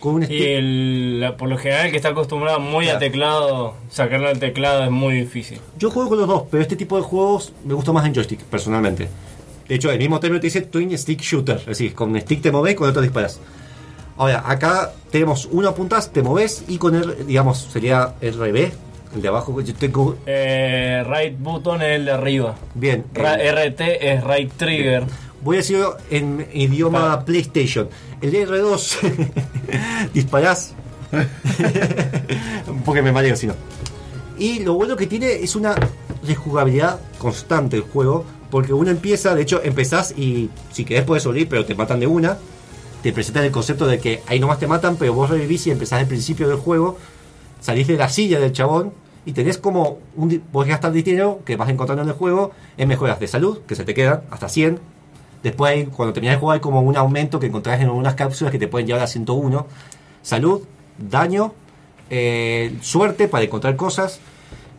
[0.00, 2.98] Con un Y el, la- por lo general, el que está acostumbrado muy a Claro.
[3.00, 5.60] teclado, sacarle al teclado es muy difícil.
[5.78, 8.40] Yo juego con los dos, pero este tipo de juegos me gusta más en joystick,
[8.40, 9.08] personalmente.
[9.66, 11.56] De hecho, el mismo término te dice Twin Stick Shooter.
[11.56, 13.40] Es decir, con un stick te moves, con otro disparas.
[14.16, 18.70] Ahora, acá tenemos uno apuntas, te moves y con el, digamos, sería RB,
[19.14, 19.60] el de abajo.
[19.60, 20.16] Yo tengo.
[20.26, 22.54] Eh, right button es el de arriba.
[22.74, 23.04] Bien.
[23.12, 25.04] Ra- el- RT es right trigger.
[25.42, 27.88] voy a decirlo en idioma PlayStation.
[28.20, 29.30] El R2
[30.14, 30.74] disparás.
[32.84, 33.54] Porque me mareo si no.
[34.38, 35.74] Y lo bueno que tiene es una
[36.26, 38.24] rejugabilidad constante el juego.
[38.50, 42.06] Porque uno empieza, de hecho, empezás y si querés puedes sobrevivir, pero te matan de
[42.06, 42.36] una.
[43.04, 46.00] Te presentan el concepto de que ahí nomás te matan, pero vos revivís y empezás
[46.00, 46.96] al principio del juego.
[47.60, 48.94] Salís de la silla del chabón
[49.26, 53.20] y tenés como un, vos gastar dinero que vas encontrando en el juego en mejoras
[53.20, 54.78] de salud, que se te quedan hasta 100.
[55.42, 58.58] Después, cuando terminás el juego, hay como un aumento que encontrás en unas cápsulas que
[58.58, 59.66] te pueden llevar a 101.
[60.22, 60.62] Salud,
[60.96, 61.52] daño,
[62.08, 64.18] eh, suerte para encontrar cosas,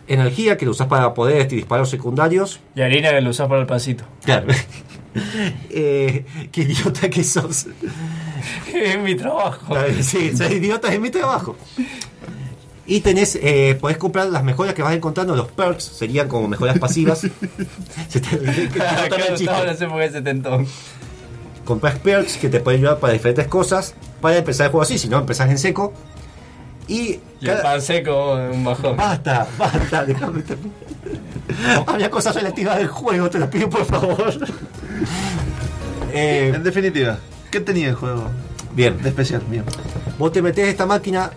[0.07, 2.59] energía que lo usás para poderes y disparos secundarios.
[2.73, 4.03] Y harina que lo usás para el pancito.
[4.23, 4.47] Claro.
[5.69, 7.67] eh, qué idiota que sos.
[8.73, 9.75] es mi trabajo.
[10.01, 11.55] Sí, sos idiota es mi trabajo.
[12.87, 16.77] Y tenés, eh, podés comprar las mejoras que vas encontrando, los perks serían como mejoras
[16.77, 17.19] pasivas.
[18.09, 20.63] Se te- no sé por qué se tentó.
[21.65, 25.07] compras perks que te pueden ayudar para diferentes cosas para empezar el juego así, si
[25.09, 25.93] no empezás en seco.
[26.87, 28.95] Y el pan seco, un bajón.
[28.97, 30.75] Basta, basta, déjame terminar.
[31.87, 34.33] Había cosas relativas del juego, te lo pido por favor.
[36.13, 37.17] Eh, En definitiva,
[37.51, 38.25] ¿qué tenía el juego
[38.73, 39.41] bien, de especial?
[39.49, 39.63] Bien.
[40.17, 41.31] vos te metés a esta máquina,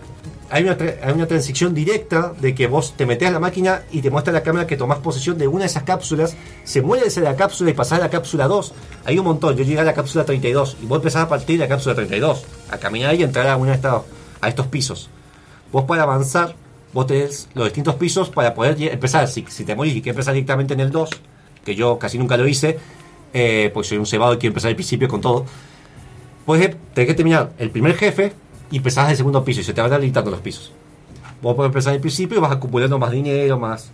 [0.49, 4.01] hay una, hay una transición directa de que vos te metés a la máquina y
[4.01, 7.21] te muestra la cámara que tomás posesión de una de esas cápsulas, se muere esa
[7.21, 8.73] de la cápsula y pasás a la cápsula 2.
[9.05, 11.65] Hay un montón, yo llegué a la cápsula 32 y vos empezás a partir de
[11.65, 14.01] la cápsula 32, a caminar y entrar a, una de estas-
[14.41, 15.09] a estos pisos.
[15.71, 16.55] Vos para avanzar,
[16.93, 19.27] vos tenés los distintos pisos para poder empezar.
[19.27, 21.09] Si, si te morís y quieres empezar directamente en el 2,
[21.63, 22.79] que yo casi nunca lo hice,
[23.33, 25.45] eh, pues soy un cebado y quiero empezar al principio con todo.
[26.45, 28.33] Pues tenés que terminar el primer jefe
[28.71, 30.71] y empezás el segundo piso y se te van habilitando los pisos.
[31.41, 33.91] Vos podés empezar al principio y vas acumulando más dinero, más.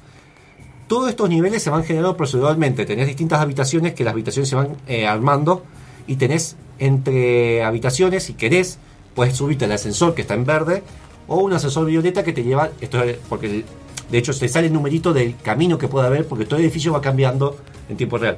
[0.88, 2.85] Todos estos niveles se van generando proceduralmente.
[2.85, 5.63] Tenés distintas habitaciones que las habitaciones se van eh, armando
[6.07, 8.77] y tenés entre habitaciones, si querés,
[9.15, 10.83] puedes subirte al ascensor que está en verde
[11.27, 13.63] o un ascensor violeta que te lleva, esto es porque
[14.09, 16.93] de hecho te sale el numerito del camino que puede haber porque todo el edificio
[16.93, 17.57] va cambiando
[17.89, 18.38] en tiempo real.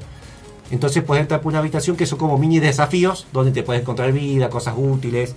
[0.71, 4.12] Entonces puedes entrar por una habitación que son como mini desafíos donde te puedes encontrar
[4.12, 5.34] vida, cosas útiles,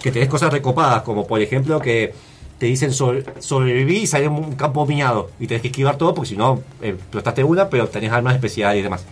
[0.00, 2.14] que tenés cosas recopadas, como por ejemplo que
[2.58, 6.30] te dicen sobre, sobreviví y sale un campo minado y tenés que esquivar todo porque
[6.30, 9.04] si no eh, explotaste una, pero tenés armas especiales y demás.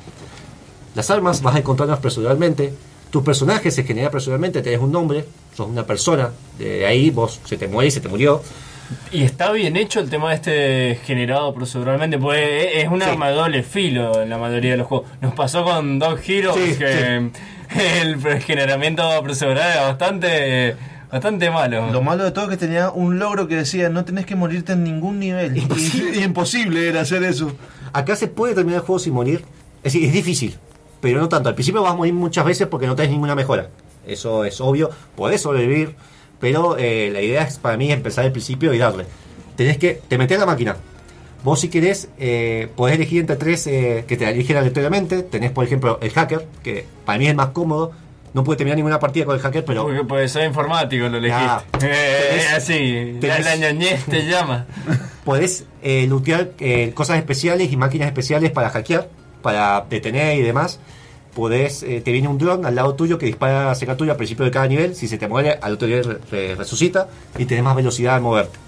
[0.94, 2.72] Las armas vas a encontrarlas proceduralmente.
[3.16, 5.24] Tu personaje se genera proceduralmente, tenés un nombre,
[5.56, 8.42] sos una persona, de ahí vos se te muere y se te murió.
[9.10, 12.42] Y está bien hecho el tema este generado proceduralmente, pues
[12.74, 13.08] es un Sí.
[13.08, 15.08] arma de doble filo en la mayoría de los juegos.
[15.22, 17.30] Nos pasó con Dog Hero Sí, que
[18.02, 20.76] el generamiento procedural era bastante,
[21.10, 21.90] bastante malo.
[21.90, 24.74] Lo malo de todo es que tenía un logro que decía no tenés que morirte
[24.74, 25.56] en ningún nivel.
[25.56, 26.18] Imposible.
[26.18, 27.50] Y, y imposible era hacer eso.
[27.94, 29.42] Acá se puede terminar el juego sin morir.
[29.82, 30.58] Es decir, es difícil,
[31.00, 31.48] pero no tanto.
[31.48, 33.68] Al principio vas a morir muchas veces porque no tenés ninguna mejora.
[34.06, 34.90] Eso es obvio.
[35.16, 35.94] Podés sobrevivir,
[36.40, 39.04] pero eh, la idea es para mí empezar al principio y darle.
[39.56, 40.00] Tenés que.
[40.08, 40.76] Te metés a la máquina.
[41.44, 45.22] Vos, si querés, eh, podés elegir entre tres eh, que te eligen aleatoriamente.
[45.22, 47.92] Tenés, por ejemplo, el hacker, que para mí es el más cómodo.
[48.34, 49.84] No puede terminar ninguna partida con el hacker, pero.
[49.84, 51.44] Porque pues soy informático, lo elegiste.
[51.46, 51.64] Ya.
[51.88, 54.66] Eh, Tenés- así, tenés- la ñoñez te llama.
[55.24, 59.08] podés eh, lootear eh, cosas especiales y máquinas especiales para hackear,
[59.42, 60.78] para detener y demás.
[61.34, 64.44] Podés, eh, te viene un dron al lado tuyo que dispara cerca tuyo al principio
[64.44, 64.94] de cada nivel.
[64.96, 68.22] Si se te muere, al otro nivel re- re- resucita y tenés más velocidad al
[68.22, 68.58] moverte.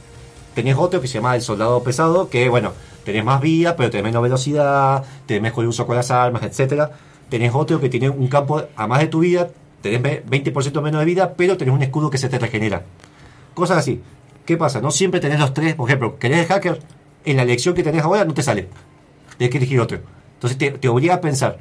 [0.55, 2.73] Tenés otro que se llama el soldado pesado, que bueno,
[3.05, 6.91] tenés más vida, pero tenés menos velocidad, tenés mejor uso con las armas, etcétera.
[7.31, 9.49] Tenés otro que tiene un campo a más de tu vida,
[9.81, 12.83] tenés ve- 20% menos de vida, pero tenés un escudo que se te regenera.
[13.55, 14.03] Cosas así.
[14.45, 14.81] ¿Qué pasa?
[14.83, 15.75] No siempre tenés los tres.
[15.75, 16.81] Por ejemplo, querés el hacker,
[17.25, 18.69] en la elección que tenés ahora no te sale.
[19.39, 20.01] Tienes que elegir otro.
[20.39, 21.59] Entonces te, te obliga a pensar.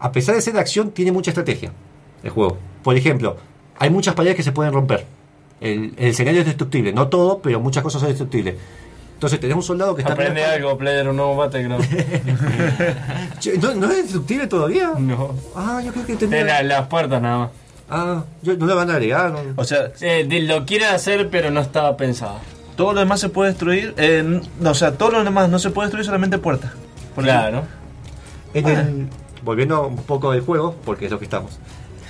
[0.00, 1.72] A pesar de ser de acción, tiene mucha estrategia
[2.22, 2.58] el juego.
[2.82, 3.36] Por ejemplo,
[3.78, 5.06] hay muchas paredes que se pueden romper.
[5.60, 6.92] El, el escenario es destructible.
[6.92, 8.54] No todo, pero muchas cosas son destructibles.
[9.14, 10.12] Entonces tenés un soldado que está...
[10.14, 11.84] Aprende algo, player, un nuevo Battleground.
[13.62, 14.92] ¿No, ¿No es destructible todavía?
[14.98, 15.34] No.
[15.56, 16.44] Ah, yo creo que tenía...
[16.44, 17.50] la- las puertas nada más.
[17.90, 19.32] Ah, yo, no le van a agregar.
[19.32, 19.40] no.
[19.56, 22.38] O sea, Eh, de- lo quieren hacer, pero no estaba pensado.
[22.76, 23.94] todo lo demás se puede destruir.
[23.96, 26.70] eh, no, o sea, todo lo demás no se puede destruir, solamente puertas.
[27.16, 27.64] Claro.
[28.54, 29.08] En el-
[29.44, 31.58] volviendo un poco del juego, porque es lo que estamos.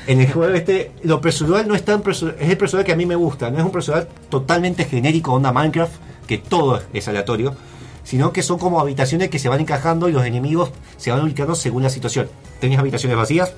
[0.06, 2.96] En el juego este, lo procedural no es tan procedural, es el procedural que a
[2.96, 5.92] mí me gusta, no es un procedural totalmente genérico onda Minecraft,
[6.26, 7.54] que todo es aleatorio,
[8.04, 11.54] sino que son como habitaciones que se van encajando y los enemigos se van ubicando
[11.54, 12.28] según la situación.
[12.58, 13.52] Tenés habitaciones vacías,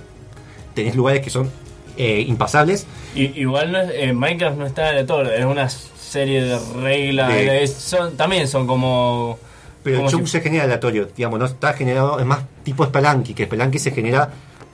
[0.74, 1.50] tenés lugares que son
[1.96, 6.58] eh, impasables, Y- igual no es- eh, Minecraft no está aleatorio, es una serie de
[6.80, 7.70] reglas.
[7.72, 9.38] Son, también son como.
[9.82, 13.34] Pero el chunk si- se genera aleatorio, digamos, no está generado, es más tipo Spelunky,
[13.34, 14.30] que Spelunky se genera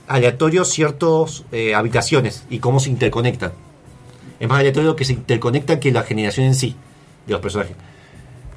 [0.07, 1.43] aleatorio ciertas
[1.75, 3.51] habitaciones y cómo se interconectan.
[4.39, 6.75] Es más aleatorio que se interconectan que la generación en sí
[7.25, 7.75] de los personajes.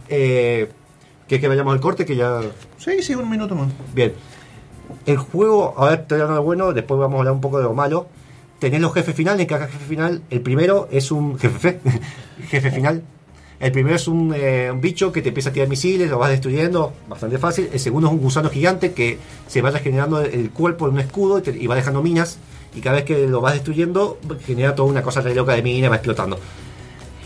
[0.09, 0.69] Eh,
[1.29, 2.05] ¿Quieres que vayamos al corte?
[2.05, 2.41] Que ya.
[2.77, 3.69] Sí, sí, un minuto más.
[3.95, 4.13] Bien.
[5.07, 7.65] El juego, a ver, te voy a bueno, después vamos a hablar un poco de
[7.65, 8.09] lo malo.
[8.59, 11.79] Tenés los jefes finales, en cada jefe final, el primero es un jefe,
[12.51, 13.03] jefe final.
[13.61, 16.31] El primero es un, eh, un bicho que te empieza a tirar misiles, lo vas
[16.31, 17.69] destruyendo, bastante fácil.
[17.73, 21.39] El segundo es un gusano gigante que se vaya generando el cuerpo en un escudo
[21.39, 22.39] y, te- y va dejando minas.
[22.75, 25.89] Y cada vez que lo vas destruyendo, genera toda una cosa re loca de mina
[25.91, 26.39] va explotando.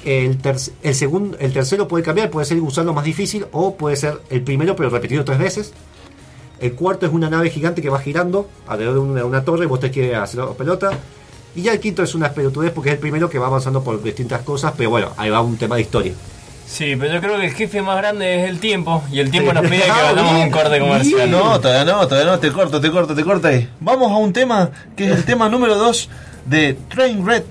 [0.05, 0.39] El,
[0.95, 4.43] segundo, el tercero puede cambiar, puede ser el gusano más difícil o puede ser el
[4.43, 5.73] primero pero repetido tres veces.
[6.61, 9.67] El cuarto es una nave gigante que va girando alrededor de una, una torre y
[9.69, 10.91] vos te quieres hacer pelota.
[11.55, 14.03] Y ya el quinto es una pelotudez porque es el primero que va avanzando por
[14.03, 16.13] distintas cosas, pero bueno, ahí va un tema de historia.
[16.67, 19.05] Sí, pero yo creo que el jefe más grande es el tiempo.
[19.13, 21.31] Y el tiempo nos pide que Ah, vayamos a un corte comercial.
[21.31, 23.69] No, todavía no, todavía no, te corto, te corto, te corto ahí.
[23.81, 26.09] Vamos a un tema que es el tema número 2
[26.47, 27.45] de Train Red,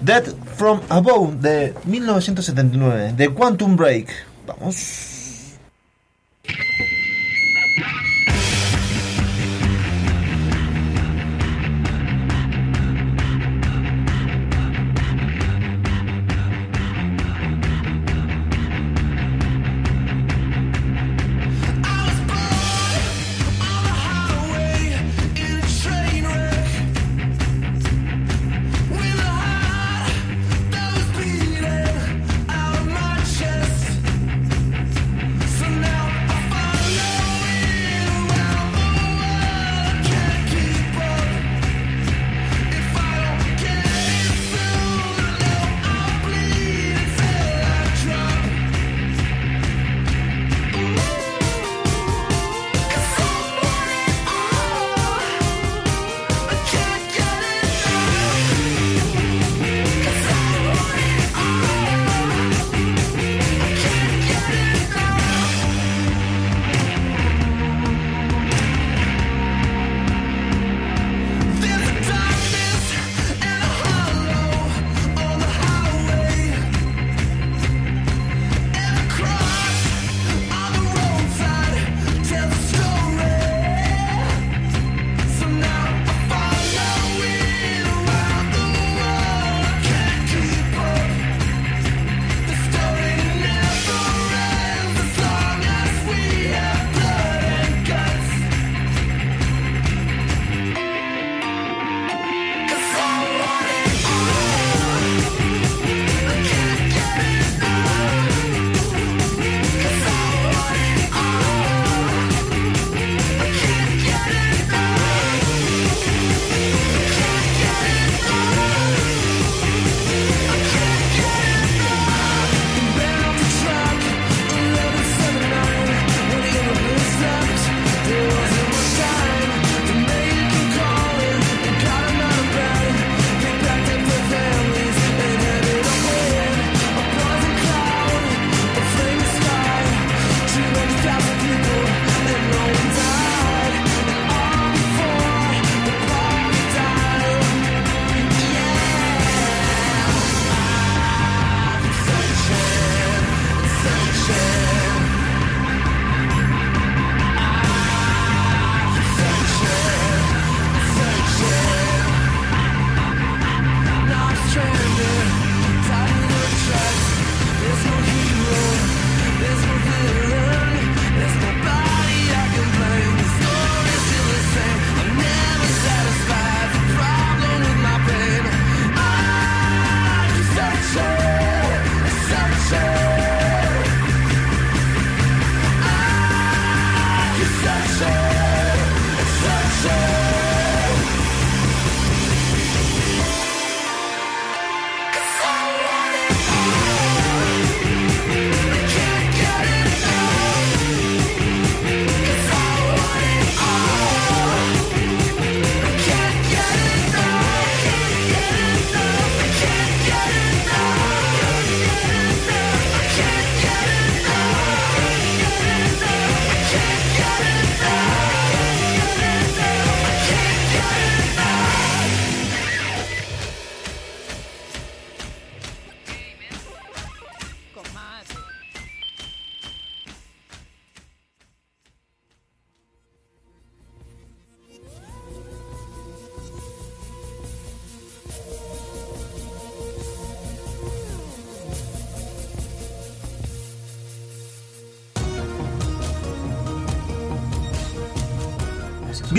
[0.00, 0.24] Dead
[0.56, 4.08] from Above de 1979, de Quantum Break.
[4.46, 5.56] Vamos.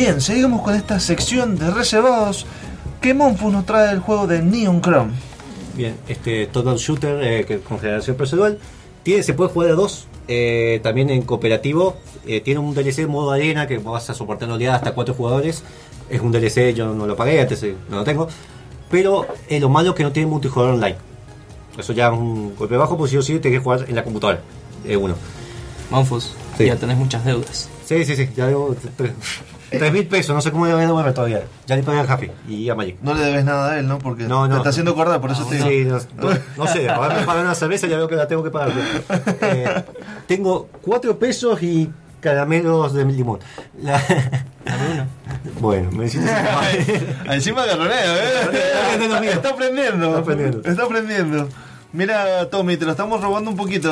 [0.08, 2.46] Bien, seguimos con esta sección de reservados.
[3.02, 5.12] ¿Qué Monfus nos trae el juego de Neon Chrome?
[5.76, 8.58] Bien, este Total Shooter eh, que con generación procedural.
[9.04, 11.98] Tiene, se puede jugar a dos, eh, también en cooperativo.
[12.26, 15.62] Eh, tiene un DLC modo arena que vas a soportar en realidad hasta cuatro jugadores.
[16.10, 18.30] Es un DLC, yo no lo pagué, antes eh, no lo tengo.
[18.90, 20.96] Pero eh, lo malo es que no tiene multijugador online.
[21.78, 24.06] Eso ya es un golpe bajo, pues sí o sí tienes que jugar en la
[24.06, 24.40] computadora.
[24.86, 25.16] Eh, uno.
[25.92, 26.66] Monfus, Sí.
[26.66, 27.68] ya tenés muchas deudas.
[27.86, 28.74] Sí, sí, sí, ya debo
[29.72, 31.44] tre- tres mil pesos, no sé cómo voy a devolver todavía.
[31.66, 32.98] Ya le pagué al Jafi y a Magic.
[33.02, 34.00] No le debes nada a él, ¿no?
[34.00, 34.54] Porque No, no.
[34.56, 35.68] te está haciendo acordar, por eso te digo.
[35.70, 38.28] Sí, no, no- no sé, ahora me pagan una cerveza y ya veo que la
[38.28, 38.72] tengo que pagar.
[39.42, 39.84] Eh,
[40.28, 41.90] tengo cuatro pesos y
[42.20, 43.40] caramelos de limón.
[43.82, 44.02] La-
[45.62, 46.30] Bueno, me hiciste
[47.30, 49.30] Encima garroneo, ¿eh?
[49.32, 50.08] Está aprendiendo.
[50.08, 50.62] Está aprendiendo.
[50.70, 51.50] Está aprendiendo.
[51.94, 53.92] Mira, Tommy, te lo estamos robando un poquito.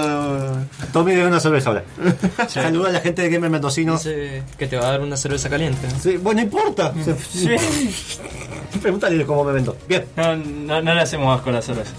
[0.91, 1.83] Tommy debe una cerveza ahora.
[2.47, 3.93] Saluda a la gente de Gamer Mendocino.
[3.93, 5.87] Dice que te va a dar una cerveza caliente.
[6.01, 6.93] Sí, bueno, no importa.
[8.81, 9.77] Pregúntale cómo me vendo.
[9.87, 10.05] Bien.
[10.17, 11.91] No, no, no le hacemos asco a la cerveza.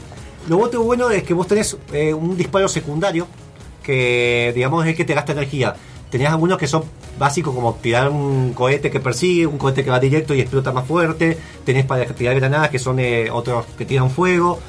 [0.49, 3.27] Lo otro bueno es que vos tenés eh, un disparo secundario
[3.83, 5.75] que, digamos, es el que te gasta energía.
[6.11, 6.85] Tenés algunos que son
[7.19, 10.87] básicos como tirar un cohete que persigue, un cohete que va directo y explota más
[10.87, 11.39] fuerte.
[11.65, 14.61] Tenés para tirar granadas que son eh, otros que tiran fuego.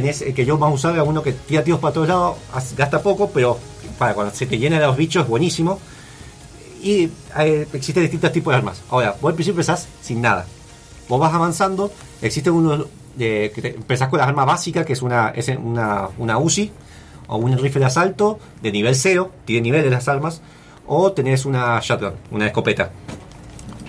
[0.00, 3.00] Tenés el que yo más usaba uno que tira tiros para todos lados, as- gasta
[3.02, 3.58] poco, pero
[3.98, 5.78] para cuando se te llena de los bichos es buenísimo.
[6.82, 8.82] Y eh, existen distintos tipos de armas.
[8.90, 10.44] Ahora, vos al principio empezás sin nada.
[11.08, 11.90] Vos vas avanzando,
[12.20, 12.84] existe uno
[13.16, 16.70] de, que te- empezás con las armas básicas, que es una, es una, una UCI
[17.28, 20.42] o un rifle de asalto de nivel 0, tiene niveles las armas,
[20.86, 22.90] o tenés una shotgun, una escopeta.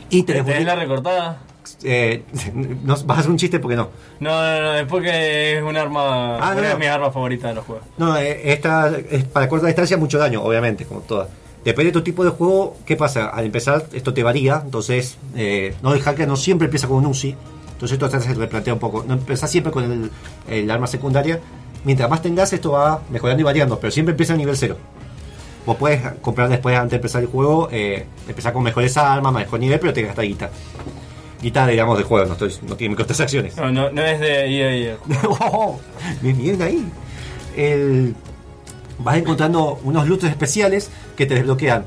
[0.10, 1.40] Y tenés ¿Tenés la boni- recortada?
[1.84, 2.24] Eh,
[2.84, 3.90] no, vas a hacer un chiste porque no.
[4.20, 6.38] No, no, no, es porque es un arma.
[6.38, 6.68] Ah, una no.
[6.70, 7.86] de mis armas favoritas de los juegos.
[7.98, 11.28] No, eh, esta es para corta distancia mucho daño, obviamente, como todas.
[11.64, 13.28] Depende de tu tipo de juego, ¿qué pasa?
[13.28, 17.08] Al empezar esto te varía, entonces eh, no dejar que no siempre empieza con un
[17.08, 17.36] UCI,
[17.74, 19.04] entonces esto te hace replantear un poco.
[19.06, 20.12] No empezás siempre con el,
[20.48, 21.42] el arma secundaria,
[21.84, 24.78] mientras más tengas esto va mejorando y variando, pero siempre empieza a nivel cero.
[25.68, 29.60] Vos puedes comprar después antes de empezar el juego, eh, empezar con mejores armas, mejor
[29.60, 30.50] nivel, pero te gasta guita.
[31.42, 33.56] Guita, digamos, de juego, no, estoy, no tiene microtransacciones.
[33.58, 34.98] No, no, no es de EA.
[35.40, 35.80] Oh,
[36.22, 36.86] bien ahí.
[37.56, 38.16] El-
[39.00, 41.86] vas encontrando unos loots especiales que te desbloquean.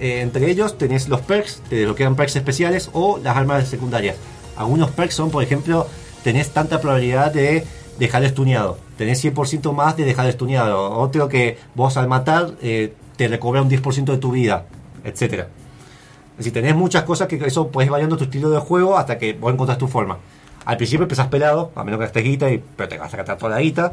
[0.00, 4.16] Eh, entre ellos tenés los perks, te desbloquean perks especiales o las armas secundarias.
[4.56, 5.86] Algunos perks son, por ejemplo,
[6.24, 7.64] tenés tanta probabilidad de
[7.98, 8.78] dejar estuneado.
[8.96, 10.90] Tenés 100% más de dejar estuneado.
[10.98, 14.66] Otro que vos al matar eh, te recobra un 10% de tu vida,
[15.04, 15.48] etcétera.
[16.38, 19.52] Decir, tenés muchas cosas que eso puedes variando tu estilo de juego hasta que vos
[19.52, 20.18] encontrás tu forma.
[20.64, 23.36] Al principio empezás pelado, a menos que gastes guita, y, pero te vas a gastar
[23.38, 23.92] toda la guita.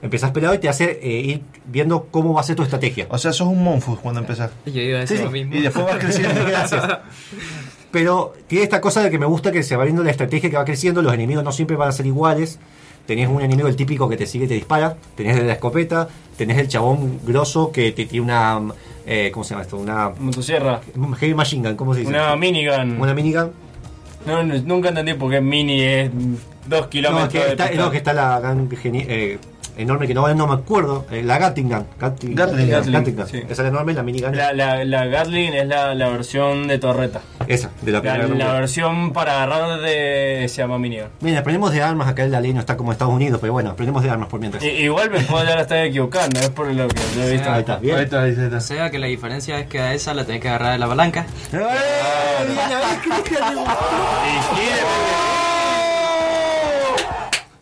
[0.00, 3.06] Empezás pelado y te hace eh, ir viendo cómo va a ser tu estrategia.
[3.10, 4.50] O sea, sos un Monfus cuando empezás.
[4.66, 5.34] Yo iba a decir Sí, lo sí.
[5.34, 5.54] mismo.
[5.54, 6.44] Y después vas creciendo.
[6.48, 6.82] Gracias.
[7.90, 10.56] Pero tiene esta cosa de que me gusta que se va viendo la estrategia que
[10.56, 12.58] va creciendo, los enemigos no siempre van a ser iguales.
[13.06, 16.08] Tenés un enemigo el típico que te sigue y te dispara, tenés de la escopeta,
[16.36, 18.60] tenés el chabón grosso que te tiene una
[19.06, 19.76] eh, ¿cómo se llama esto?
[19.76, 20.80] Una Motosierra.
[21.18, 22.10] heavy machine gun, ¿cómo se dice?
[22.10, 23.00] Una minigun.
[23.00, 23.50] Una minigun.
[24.26, 26.10] No, no, nunca entendí por qué mini es
[26.68, 29.38] dos No, kilómetros que de está, no, que está la gun eh,
[29.76, 31.86] enorme que no, no me acuerdo, eh, la Gatling gun.
[31.98, 33.26] Gatling, Gatling gun, Gatling gun.
[33.28, 33.38] sí.
[33.38, 34.36] Esa es la enorme, la minigun.
[34.36, 37.20] La, la, la Gatling es la, la versión de torreta.
[37.48, 38.28] Esa, de la primera.
[38.28, 41.08] la versión para agarrar de se llama minigun.
[41.20, 43.70] Mira, aprendemos de armas acá en la ley, no está como Estados Unidos, pero bueno,
[43.70, 44.62] aprendemos de armas por mientras.
[44.64, 47.50] Igual me puedo ya la estar equivocando, es por lo que yo he visto.
[47.50, 47.96] Ahí está, bien.
[47.96, 48.56] Ahí está, ahí está.
[48.56, 50.86] O sea que la diferencia es que a esa la tenés que agarrar de la
[50.88, 51.26] palanca.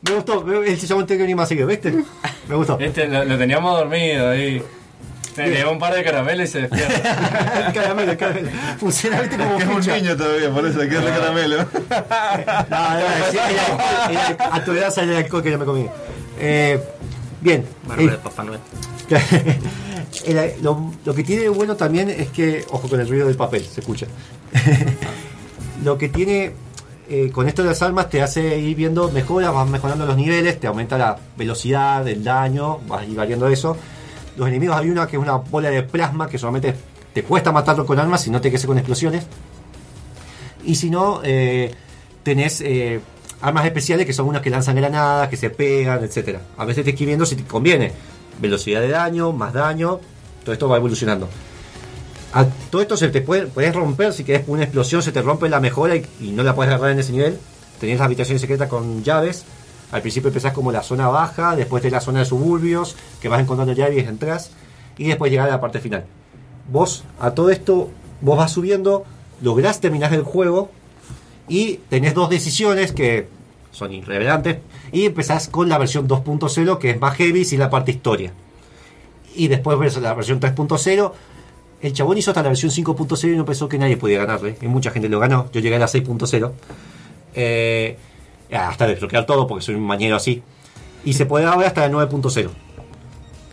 [0.03, 1.93] Me gustó, él se llamó que venir más seguido, ¿viste?
[2.49, 2.79] Me gustó.
[2.81, 4.63] Este, lo, lo teníamos dormido ahí.
[5.35, 7.67] Se le dio un par de caramelos y se despierta.
[7.69, 8.51] el caramelo, el caramelo.
[8.79, 9.37] Funciona, ¿viste?
[9.37, 9.97] Como Es un ficha.
[9.97, 11.57] niño todavía, por eso, que es de caramelo.
[12.71, 15.87] No, no, sí, era- era- a tu edad sale el alcohol que yo me comí.
[16.39, 16.81] Eh,
[17.41, 17.65] bien.
[17.87, 18.61] Barba Eh, de Papá Noel.
[20.27, 23.37] El- lo, lo que tiene de bueno también es que, ojo con el ruido del
[23.37, 24.07] papel, se escucha.
[25.85, 26.53] lo que tiene
[27.13, 30.61] eh, con esto de las armas te hace ir viendo mejoras, vas mejorando los niveles,
[30.61, 33.77] te aumenta la velocidad, el daño, vas a ir variando eso.
[34.37, 36.73] Los enemigos hay una que es una bola de plasma que solamente
[37.13, 39.27] te cuesta matarlo con armas si no te quedes con explosiones.
[40.65, 41.75] Y si no, eh,
[42.23, 43.01] tenés eh,
[43.41, 46.41] armas especiales que son unas que lanzan granadas, que se pegan, etcétera.
[46.59, 47.91] A veces te escribiendo si te conviene.
[48.41, 49.99] Velocidad de daño, más daño,
[50.45, 51.29] todo esto va evolucionando.
[52.33, 55.59] A todo esto se te puede romper si querés una explosión, se te rompe la
[55.59, 57.39] mejora y, no la puedes agarrar en ese nivel.
[57.81, 59.45] Tenés las habitaciones secretas con llaves.
[59.91, 63.41] Al principio empezás como la zona baja, después de la zona de suburbios, que vas
[63.41, 64.53] encontrando llaves entras,
[64.97, 66.05] y después llegar a la parte final.
[66.71, 69.05] Vos, a todo esto, vos vas subiendo,
[69.43, 70.71] lográs terminar el juego
[71.49, 73.27] y tenés dos decisiones que
[73.73, 74.59] son irrelevantes
[74.93, 78.33] y empezás con la versión 2.0 que es más heavy sin la parte historia.
[79.35, 81.13] Y después ves la versión 3.0.
[81.83, 84.57] El chabón hizo hasta la versión 5.0 y no pensó que nadie podía ganarle.
[84.61, 85.51] Y mucha gente lo ganó.
[85.53, 86.53] Yo llegué a la 6.0.
[87.35, 87.97] Eh,
[88.53, 90.43] hasta desbloquear todo porque soy un mañero así.
[91.05, 92.51] Y se puede ver hasta la 9.0.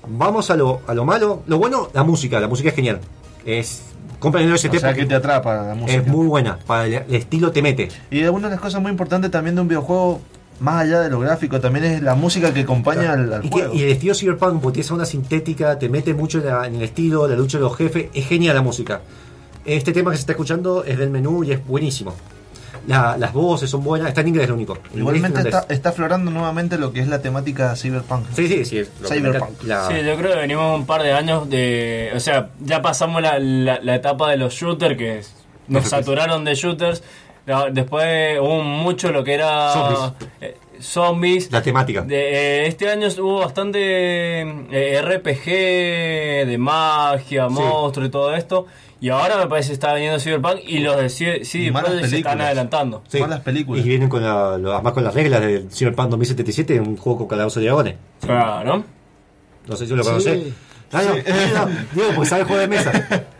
[0.10, 1.44] Vamos a lo, a lo malo.
[1.48, 2.40] Lo bueno, la música.
[2.40, 3.00] La música es genial.
[3.46, 3.84] Es.
[4.20, 6.02] Compren el OST O sea que te atrapa la música.
[6.02, 6.58] es muy buena.
[6.66, 7.90] Para el estilo te mete.
[8.10, 10.22] Y una de las cosas muy importantes también de un videojuego,
[10.60, 13.54] más allá de lo gráfico, también es la música que acompaña al, al Y, que-
[13.60, 13.74] juego.
[13.76, 16.82] y el estilo Cyberpunk, porque tiene onda sintética, te mete mucho en, la- en el
[16.84, 19.02] estilo, la lucha de los jefes, es genial la música.
[19.66, 22.16] Este tema que se está escuchando es del menú y es buenísimo.
[22.88, 24.78] La- las voces son buenas, está en inglés lo único.
[24.94, 28.28] En Igualmente está, está aflorando nuevamente lo que es la temática cyberpunk.
[28.34, 28.76] Sí, sí, sí.
[28.78, 29.64] que Cyberpunk.
[29.64, 32.12] la- Sí, yo creo que venimos un par de años de.
[32.16, 35.22] O sea, ya pasamos la, la, la etapa de los shooters que
[35.68, 37.04] nos saturaron de shooters.
[37.48, 39.74] No, Después hubo mucho lo que era.
[39.74, 40.30] Zombies.
[40.42, 41.52] eh, zombies.
[41.52, 42.02] La temática.
[42.02, 42.16] De,
[42.64, 43.80] eh, este año hubo bastante
[44.42, 45.46] eh, RPG
[46.48, 48.68] de magia, monstruos y todo esto.
[49.00, 52.42] Y ahora me parece que está viniendo Cyberpunk y los de CD Projekt se están
[52.42, 53.04] adelantando.
[53.08, 53.20] Sí.
[53.20, 53.86] Malas películas.
[53.86, 57.62] Y vienen con la, además con las reglas del Cyberpunk 2077, un juego con calabozos
[57.62, 57.96] de dragones.
[58.22, 58.84] Claro.
[59.68, 60.10] No sé si lo Sí.
[60.10, 60.54] conocés.
[60.92, 62.92] Ah, no, no, no, digo, porque sabe juego de mesa.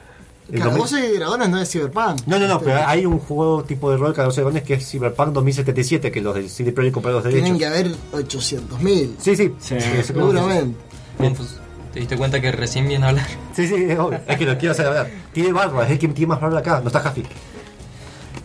[0.50, 2.22] El 2000 Calabozos y dragones no es Cyberpunk.
[2.26, 4.90] No, no, no, pero hay un juego tipo de rol Calabozos de dragones que es
[4.90, 7.44] Cyberpunk 2077, que los de CD Projekt compraron los derechos.
[7.44, 9.10] Tienen que haber 800.000.
[9.20, 9.54] Sí, sí.
[9.60, 9.76] Sí.
[10.04, 10.78] Seguramente.
[11.18, 11.58] Confus,
[11.94, 13.28] ¿te diste cuenta que recién viene a hablar?
[13.54, 14.20] Sí, sí, es obvio.
[14.28, 15.10] Es que lo quiero hacer hablar.
[15.34, 17.24] Tiene barba, es el que tiene más barba acá, no está Jaffi.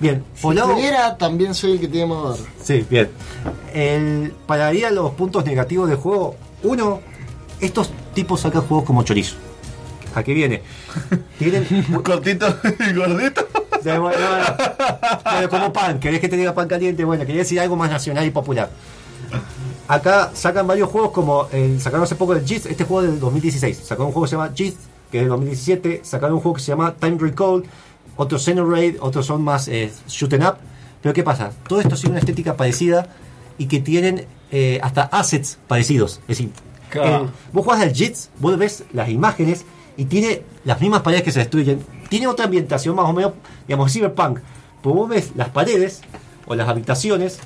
[0.01, 2.37] Bien, Si lado- tuviera, también soy el que tiene más barba.
[2.65, 3.11] Sí, bien.
[3.73, 6.35] El, para ir a los puntos negativos del juego,
[6.65, 7.01] uno,
[7.61, 9.37] estos tipos sacan juegos como chorizo.
[10.15, 10.63] ¿A qué viene?
[11.39, 11.65] Tienen.
[12.05, 12.47] Cortito
[12.89, 13.47] y gordito.
[13.83, 15.23] Bueno, no, no.
[15.33, 18.25] Bueno, como pan, querés que te diga pan caliente, bueno, quería decir algo más nacional
[18.27, 18.71] y popular.
[19.89, 23.79] Acá sacan varios juegos como el, sacaron hace poco el JIT, este juego del 2016.
[23.79, 24.77] Sacaron un juego que se llama JIT,
[25.11, 26.01] que es del 2017.
[26.05, 27.65] Sacaron un juego que se llama Time Recall.
[28.17, 30.57] Otros Xenoraid, otros son más eh, shoot 'em up.
[31.03, 31.51] Pero ¿qué pasa?
[31.67, 33.09] Todo esto sigue una estética parecida
[33.59, 36.21] y que tienen eh, hasta assets parecidos.
[36.29, 36.51] Es decir,
[36.95, 39.65] el- vos jugás al JIT, vos ves las imágenes
[39.97, 41.81] y tiene las mismas paredes que se destruyen.
[42.09, 43.33] Tiene otra ambientación más o menos,
[43.67, 44.41] digamos, cyberpunk.
[44.83, 46.01] Pero vos ves las paredes
[46.47, 47.39] o las habitaciones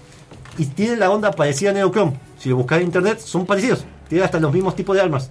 [0.58, 2.12] y tienen la onda parecida a Neochrome.
[2.38, 3.84] Si lo buscas en internet, son parecidos.
[4.08, 5.30] Tienen hasta los mismos tipos de armas.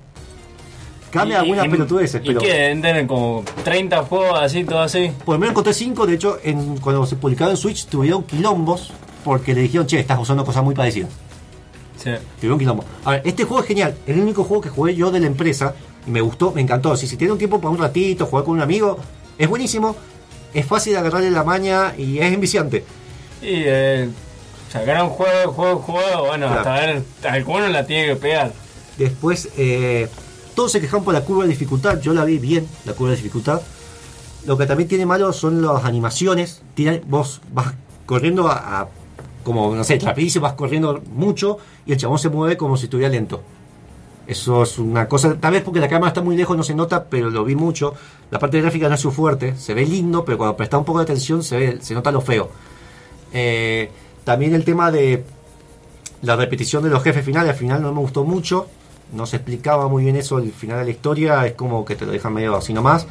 [1.12, 2.42] Cambia Y- algunas y- pelotudeces, ¿Y pero.
[2.42, 2.78] qué?
[2.82, 5.12] ¿Tienen como 30 juegos así, todo así?
[5.24, 8.92] Por lo menos encontré 5, de hecho, en, cuando se publicaron en Switch tuvieron quilombos
[9.24, 11.10] porque le dijeron, che, estás usando cosas muy parecidas.
[11.98, 12.12] Sí.
[12.40, 12.84] Tuvieron quilombo.
[13.06, 13.96] A ver, este juego es genial.
[14.06, 15.74] El único juego que jugué yo de la empresa.
[16.08, 16.96] Me gustó, me encantó.
[16.96, 18.98] Si, si tiene un tiempo para un ratito, jugar con un amigo,
[19.38, 19.96] es buenísimo.
[20.54, 22.86] Es fácil de agarrarle la maña y es enviciante.
[23.42, 24.10] Y eh,
[24.72, 26.26] sacaron juego, juego, juego.
[26.28, 26.60] Bueno, Claro.
[26.60, 28.54] hasta ver, alguno la tiene que pegar.
[28.98, 30.08] Después, eh,
[30.56, 32.00] todos se quejan por la curva de dificultad.
[32.00, 33.62] Yo la vi bien, la curva de dificultad.
[34.46, 36.62] Lo que también tiene malo son las animaciones.
[36.76, 37.74] Tiene- vos vas
[38.06, 38.88] corriendo a, a-
[39.44, 43.12] como, no sé, rapidísimo, vas corriendo mucho y el chabón se mueve como si estuviera
[43.12, 43.42] lento.
[44.28, 47.04] Eso es una cosa, tal vez porque la cámara está muy lejos no se nota,
[47.06, 47.94] pero lo vi mucho.
[48.32, 51.00] La parte gráfica no es su fuerte, se ve lindo, pero cuando presta un poco
[51.00, 52.50] de atención se ve, se nota lo feo.
[53.32, 53.90] Eh,
[54.24, 55.24] también el tema de
[56.24, 58.68] la repetición de los jefes finales, al final no me gustó mucho.
[59.14, 62.06] No se explicaba muy bien eso al final de la historia, es como que te
[62.08, 63.06] lo dejan medio así nomás.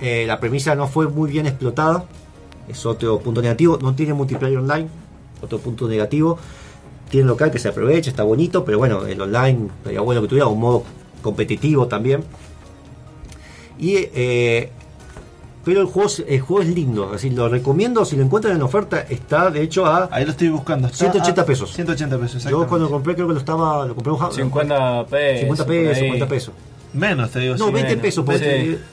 [0.00, 2.04] Eh, la premisa no fue muy bien explotada,
[2.68, 3.78] es otro punto negativo.
[3.80, 4.88] No tiene multiplayer online,
[5.40, 6.38] otro punto negativo.
[7.10, 10.46] Tiene local que se aprovecha, está bonito, pero bueno, el online sería bueno que tuviera
[10.46, 10.84] un modo
[11.22, 12.22] competitivo también.
[13.78, 14.70] Y, eh,
[15.64, 18.54] pero el juego, es- el juego es lindo, es decir, lo recomiendo si lo encuentran
[18.56, 19.00] en oferta.
[19.08, 20.86] Está de hecho a Ahí lo estoy buscando.
[20.88, 21.72] Está 180 a pesos.
[21.74, 25.40] 180 pesos, Yo cuando lo compré creo que lo estaba lo compré un 50 pesos.
[25.40, 26.02] 50 por pesos, ahí.
[26.02, 26.54] 50 pesos.
[26.92, 27.56] Menos, te digo.
[27.56, 28.02] No, sí, 20 menos.
[28.02, 28.24] pesos,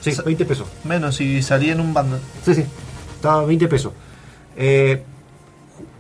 [0.02, 0.12] Sí.
[0.12, 0.68] sí, 20 pesos.
[0.84, 2.20] Menos si salía en un bundle.
[2.44, 2.64] Sí, sí.
[3.16, 3.92] Estaba a 20 pesos.
[4.56, 5.04] Eh,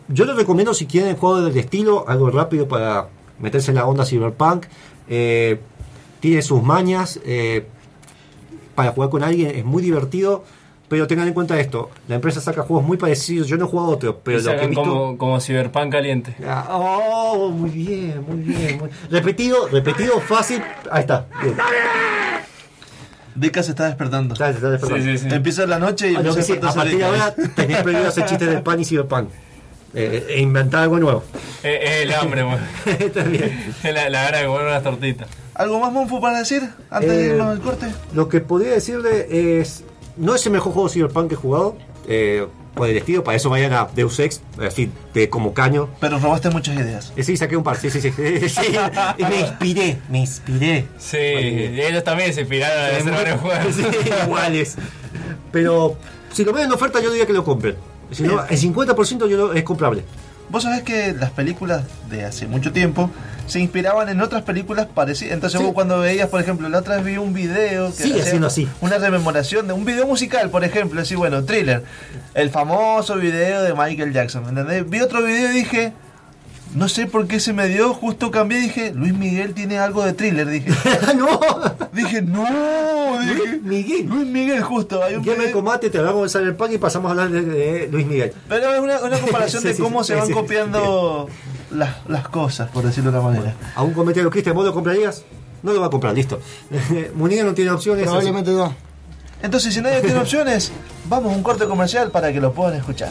[0.10, 3.08] yo lo recomiendo si quieren juego del estilo, algo rápido para
[3.39, 4.66] meterse en la onda cyberpunk.
[5.10, 5.60] Eh,
[6.20, 7.20] tiene sus mañas.
[7.26, 7.68] eh,
[8.76, 10.43] para jugar con alguien es muy divertido.
[10.89, 13.47] Pero tengan en cuenta esto: la empresa saca juegos muy parecidos.
[13.47, 14.84] Yo no he jugado a otros, pero Y lo que he sacan visto.
[14.84, 16.36] como, como Cyberpunk caliente.
[16.47, 18.78] Ah, Oh, muy bien, muy bien.
[18.80, 20.62] muy- Repetido, repetido, fácil.
[20.89, 21.26] Ahí está.
[21.43, 21.55] Bien.
[23.36, 24.34] Deca se está despertando.
[24.34, 25.03] Está- está despertando.
[25.03, 25.36] Sí, sí, sí.
[25.36, 27.82] Empieza la noche y Ah, lo empieza que sí, despertarse a partir de ahora tenés
[27.84, 29.30] prohibido hacer chistes del pan y cyberpunk.
[29.99, 31.23] Eh, e inventar algo nuevo.
[31.63, 32.59] Es, es el hambre, weón.
[32.99, 33.73] Está bien.
[33.83, 35.27] La, la hora de comer unas tortitas.
[35.55, 36.63] ¿Algo más, Monfu, para decir?
[36.91, 37.87] Antes de Eh, irnos al corte.
[38.13, 39.83] Lo que podría decirle es.
[40.15, 41.75] No es el mejor juego de Cyberpunk que he jugado.
[42.07, 42.45] eh,
[42.75, 45.89] por el estilo, para eso vayan a Deus Ex, así de como caño.
[45.99, 47.11] Pero robaste muchas ideas.
[47.15, 48.11] Eh, sí, saqué un par, sí, sí, sí.
[48.49, 48.61] Sí,
[49.17, 50.85] y me inspiré, me inspiré.
[50.99, 53.73] Sí, ellos también se inspiraron a hacer varios juegos.
[53.75, 53.83] Sí,
[54.23, 54.75] iguales.
[55.51, 55.97] Pero
[56.31, 57.75] si lo ven en oferta, yo diría que lo compren.
[58.12, 60.03] Si no, el 50% yo lo- es comprable.
[60.49, 63.10] Vos sabés que las películas de hace mucho tiempo
[63.47, 65.34] se inspiraban en otras películas parecidas.
[65.34, 65.66] Entonces Sí.
[65.66, 68.47] vos cuando veías, por ejemplo, la otra vez vi un video que Sigue hacía siendo
[68.47, 68.68] así.
[68.80, 71.84] una rememoración de un video musical, por ejemplo, así bueno, thriller.
[72.34, 74.89] El famoso video de Michael Jackson, ¿me ¿entendés?
[74.89, 75.91] Vi otro video y dije,
[76.76, 80.03] no sé por qué se me dio, justo cambié y dije, Luis Miguel tiene algo
[80.05, 80.70] de thriller, dije.
[81.18, 81.39] no,
[81.93, 84.05] dije, no, dije, Miguel.
[84.07, 87.11] Luis Miguel, justo, hay un Game video- Combate, te hablamos de Cyberpunk y pasamos a
[87.11, 88.34] hablar de, de Luis Miguel.
[88.47, 91.28] Pero es una, una comparación Sí, de cómo sí, se van sí, copiando
[91.72, 93.55] las, las cosas, por decirlo de una manera.
[93.76, 95.24] ¿A un comentario, Cristian, vos lo comprarías?
[95.63, 96.39] No lo va a comprar, listo.
[97.15, 98.03] Munir no tiene opciones.
[98.03, 98.76] Probablemente no.
[99.41, 100.72] Entonces, si nadie tiene opciones,
[101.09, 103.09] vamos a un corte comercial para que lo puedan escuchar.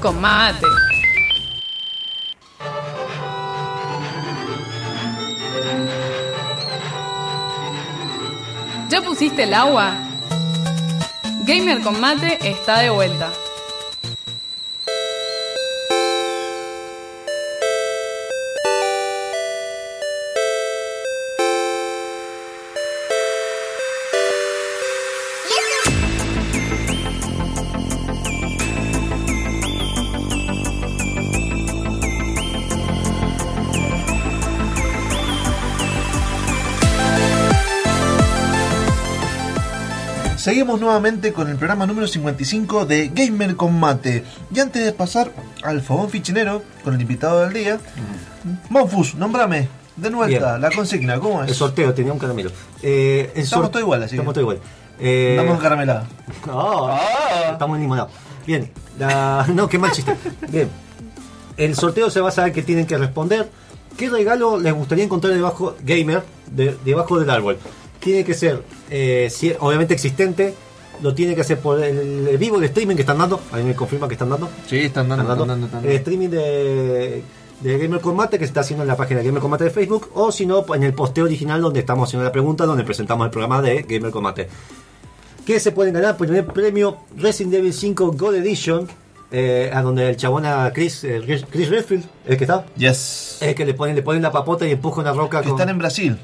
[0.00, 0.64] Con mate.
[8.88, 9.92] ¿Ya pusiste el agua?
[11.44, 13.32] Gamer con mate está de vuelta.
[40.58, 44.24] Seguimos nuevamente con el programa número 55 de Gamer con Mate.
[44.52, 45.30] Y antes de pasar
[45.62, 47.78] al fogón fichinero con el invitado del día,
[48.68, 50.60] Monfus, nombrame de vuelta Bien.
[50.60, 51.56] la consigna, ¿cómo El es?
[51.56, 52.50] sorteo, tenía un caramelo.
[52.82, 54.58] Eh, el Estamos todos iguales, así Estamos todos igual.
[54.98, 56.08] Eh, Estamos caramelada.
[56.50, 58.08] Ah, Estamos en limonado.
[58.44, 58.68] Bien.
[58.98, 60.12] la- No, qué mal chiste.
[60.48, 60.68] Bien.
[61.56, 63.48] El sorteo se va a saber que tienen que responder.
[63.96, 67.58] ¿Qué regalo les gustaría encontrar debajo, gamer, de- debajo del árbol?
[68.00, 70.54] Tiene que ser, eh, si- obviamente existente.
[71.02, 73.40] Lo tiene que hacer por el, el vivo de streaming que están dando.
[73.52, 74.48] A mí me confirma que están dando.
[74.66, 77.22] Sí, están dando, Están están dando, están El streaming de,
[77.60, 80.10] de Gamer Combate que se está haciendo en la página de Gamer Combate de Facebook.
[80.14, 83.30] O si no, en el posteo original donde estamos haciendo la pregunta, donde presentamos el
[83.30, 84.48] programa de Gamer Combate.
[85.46, 86.16] ¿Qué se pueden ganar?
[86.16, 88.88] Primer premio Resident Evil 5 Gold Edition.
[89.30, 91.20] eh, a donde el chabón a Chris, eh,
[91.50, 93.36] Chris Redfield, el que está, Yes.
[93.42, 95.76] el que le ponen, le ponen la papota y empuja una roca con- están en
[95.76, 96.18] Brasil.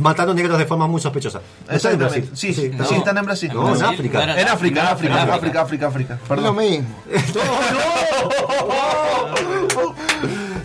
[0.00, 1.40] Matando negros de forma muy sospechosa.
[1.68, 2.30] ¿No están en Brasil?
[2.34, 2.84] Sí, sí, no.
[2.84, 3.50] sí, están en Brasil.
[3.54, 4.22] No, en África.
[4.22, 6.14] En África, en África, África, África, África.
[6.14, 6.56] Es lo Perdón.
[6.56, 6.86] mismo.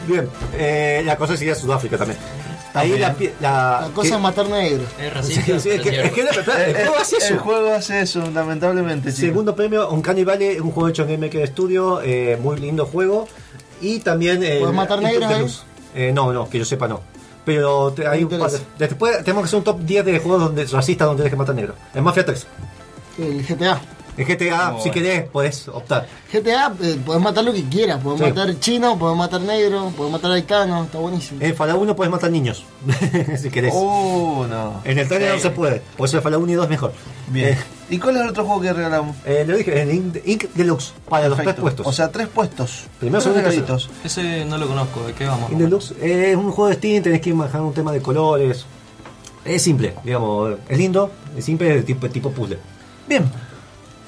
[0.07, 2.19] Bien, eh, la cosa sería Sudáfrica también.
[2.73, 4.87] Ahí la, la, La cosa es matar negros.
[4.99, 5.41] Es Sí, sí,
[5.71, 6.31] es que, es que la
[6.65, 7.33] el juego hace eso.
[7.33, 9.09] El juego hace eso, lamentablemente.
[9.09, 9.19] chicos.
[9.19, 12.85] Segundo premio, Uncanny Valley, es un juego hecho en Game Maker Studio, eh, muy lindo
[12.85, 13.27] juego.
[13.81, 14.43] Y también.
[14.43, 15.45] Eh, ¿Puedes matar negros ahí?
[15.95, 17.01] Eh, no, no, que yo sepa no.
[17.47, 18.59] Pero te- hay un par de-.
[18.77, 21.55] Después tenemos que hacer un top 10 de juegos donde racistas donde tienes que matar
[21.55, 21.77] negros.
[21.95, 22.45] En Mafia 3.
[23.19, 23.81] El GTA.
[24.17, 26.07] En GTA, si querés, podés optar.
[26.33, 27.99] GTA, eh, podés matar lo que quieras.
[28.03, 28.25] Podés Sí.
[28.33, 30.83] matar chino, podés matar negro, podés matar haitiano.
[30.83, 31.39] Está buenísimo.
[31.41, 32.65] En Fallout 1 podés matar niños.
[33.41, 33.71] si querés.
[33.75, 34.81] Oh, no.
[34.83, 35.81] En el 3 no se puede.
[35.95, 36.93] Por eso el Fallout 1 y 2 es mejor.
[37.27, 37.49] Bien.
[37.49, 37.57] Eh,
[37.89, 39.15] ¿Y cuál es el otro juego que regalamos?
[39.25, 41.87] eh, lo dije, en Ink, Ink Deluxe, para los tres puestos.
[41.87, 42.85] O sea, tres puestos.
[42.99, 43.89] Primero, Tres regalitos.
[44.03, 45.51] Ese no lo conozco, ¿de qué vamos?
[45.51, 48.01] In Deluxe eh, es un juego de Steam, tenés que ir manejando un tema de
[48.01, 48.65] colores.
[49.45, 52.59] Es simple, digamos, es lindo, es simple, es tipo, tipo puzzle.
[53.07, 53.23] Bien.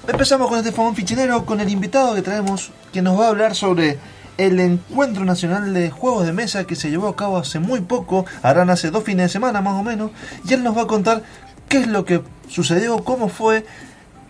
[0.06, 3.56] Empezamos con este fogón fichinero con el invitado que traemos, que nos va a hablar
[3.56, 3.98] sobre
[4.38, 8.26] el Encuentro Nacional de Juegos de Mesa que se llevó a cabo hace muy poco,
[8.42, 10.12] harán hace dos fines de semana más o menos,
[10.46, 11.24] y él nos va a contar
[11.68, 13.66] qué es lo que sucedió, cómo fue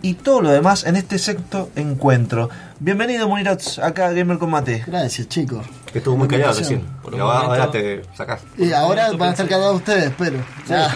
[0.02, 2.50] y todo lo demás en este sexto encuentro.
[2.80, 4.84] Bienvenido Munirots, acá a Gamer Combate.
[4.88, 5.66] Gracias, chicos.
[5.92, 6.86] Que estuvo muy callado recién.
[7.04, 8.42] Un ahora, te sacás.
[8.58, 10.38] Y ahora van a estar callados ustedes, pero.
[10.68, 10.96] Ya.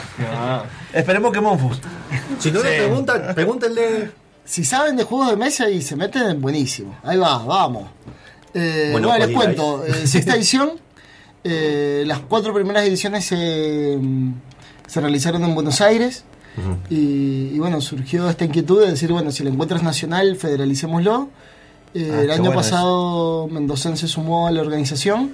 [0.93, 1.81] Esperemos que Monfus.
[2.39, 4.11] Si no le preguntan, pregúntenle.
[4.45, 6.97] Si saben de juegos de mesa y se meten, buenísimo.
[7.03, 7.89] Ahí va, vamos.
[8.53, 9.83] Eh, Bueno, bueno, les cuento.
[9.85, 10.73] eh, sexta edición.
[11.43, 13.97] eh, las cuatro primeras ediciones se,
[14.87, 16.23] se realizaron en Buenos Aires.
[16.89, 16.95] Y,
[17.53, 21.29] y bueno, surgió esta inquietud de decir, bueno, si el encuentro es nacional, federalicémoslo.
[21.95, 25.31] Eh, Ah, el año bueno pasado Mendoza se sumó a la organización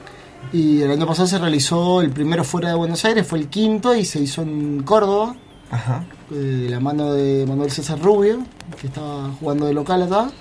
[0.52, 3.96] y el año pasado se realizó el primero fuera de Buenos Aires, fue el quinto
[3.96, 5.36] y se hizo en Córdoba
[5.72, 6.04] Ajá.
[6.32, 8.40] eh, de la mano de Manuel César Rubio,
[8.80, 10.32] que estaba jugando de local acá.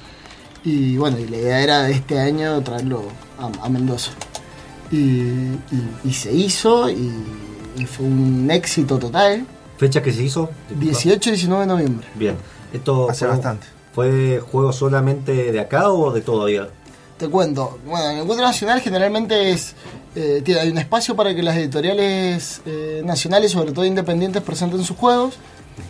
[0.64, 3.04] Y bueno, y la idea era este año traerlo
[3.38, 4.10] a, a Mendoza.
[4.90, 5.58] Y, y-
[6.04, 7.12] y se hizo, y,
[7.76, 9.46] y fue un éxito total.
[9.78, 10.50] ¿Fecha que se hizo?
[10.78, 12.06] 18 y 19 de noviembre.
[12.14, 12.36] Bien.
[12.72, 13.66] ¿Esto Hace fue, bastante.
[13.94, 16.68] fue juego solamente de acá o de todavía?
[17.16, 19.74] Te cuento, bueno, en el encuentro nacional generalmente es
[20.14, 24.82] eh, tiene- hay un espacio para que las editoriales eh, nacionales, sobre todo independientes, presenten
[24.84, 25.34] sus juegos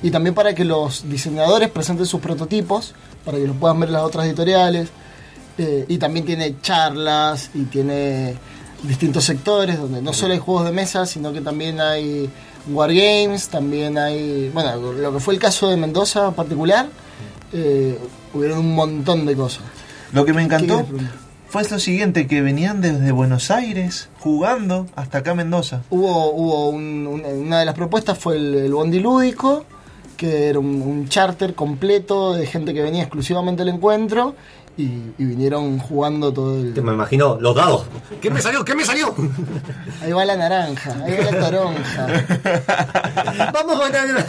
[0.03, 4.03] y también para que los diseñadores presenten sus prototipos, para que los puedan ver las
[4.03, 4.89] otras editoriales.
[5.59, 8.37] Eh, y también tiene charlas y tiene
[8.85, 12.31] distintos sectores donde no solo hay juegos de mesa, sino que también hay
[12.71, 16.89] wargames, también hay, bueno, lo que fue el caso de Mendoza en particular,
[17.53, 17.99] eh,
[18.35, 19.63] hubieron un montón de cosas.
[20.13, 20.87] Lo que me ¿Qué encantó
[21.49, 25.83] fue lo siguiente, que venían desde Buenos Aires jugando hasta acá Mendoza.
[25.91, 29.65] Hubo, hubo un- un- una de las propuestas fue el, el Bondi Lúdico,
[30.19, 34.35] que era un, un charter completo de gente que venía exclusivamente al encuentro
[34.79, 36.73] y, y vinieron jugando todo el...
[36.73, 37.85] Te me imagino los dados.
[38.21, 38.65] ¿Qué me salió?
[38.65, 39.13] ¿Qué me salió?
[40.03, 43.51] Ahí va la naranja, ahí va la toronja.
[43.53, 44.27] Vamos a ganar.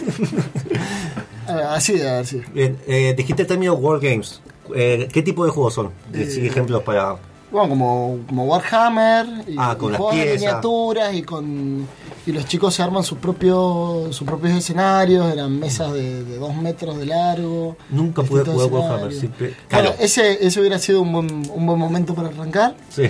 [1.48, 2.44] Ah, Así de sido.
[2.54, 4.42] Bien, eh, dijiste el término Wargames.
[4.76, 5.92] Eh, ¿Qué tipo de juegos son?
[6.12, 7.16] Decí ejemplos para.
[7.52, 11.88] Bueno, como, como Warhammer, y, Ah, con y las miniaturas y con
[12.26, 16.56] y los chicos se arman sus propios sus propios escenarios, eran mesas de, de dos
[16.56, 17.76] metros de largo.
[17.90, 18.92] Nunca pude jugar Warhammer.
[19.12, 19.20] escenarios.
[19.20, 19.96] siempre- Bueno, Claro.
[20.00, 23.04] ese, ese hubiera sido un buen, un buen momento para arrancar, Sí.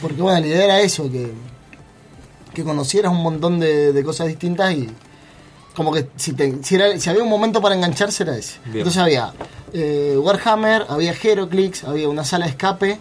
[0.00, 1.32] porque bueno, la idea era eso, que,
[2.54, 4.88] que conocieras un montón de, de cosas distintas y
[5.74, 8.54] como que si, te- si, era- si había un momento para engancharse era ese.
[8.64, 8.78] Bien.
[8.78, 9.34] Entonces había
[9.74, 12.98] eh, Warhammer, había Heroclix, había una sala de escape,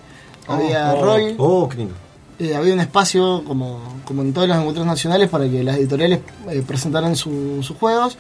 [0.48, 1.36] había rol.
[1.38, 1.94] Oh, qué lindo.
[2.38, 6.20] Eh, había un espacio, como, como en todos los encuentros nacionales, para que las editoriales
[6.50, 8.18] eh, presentaran su- sus juegos.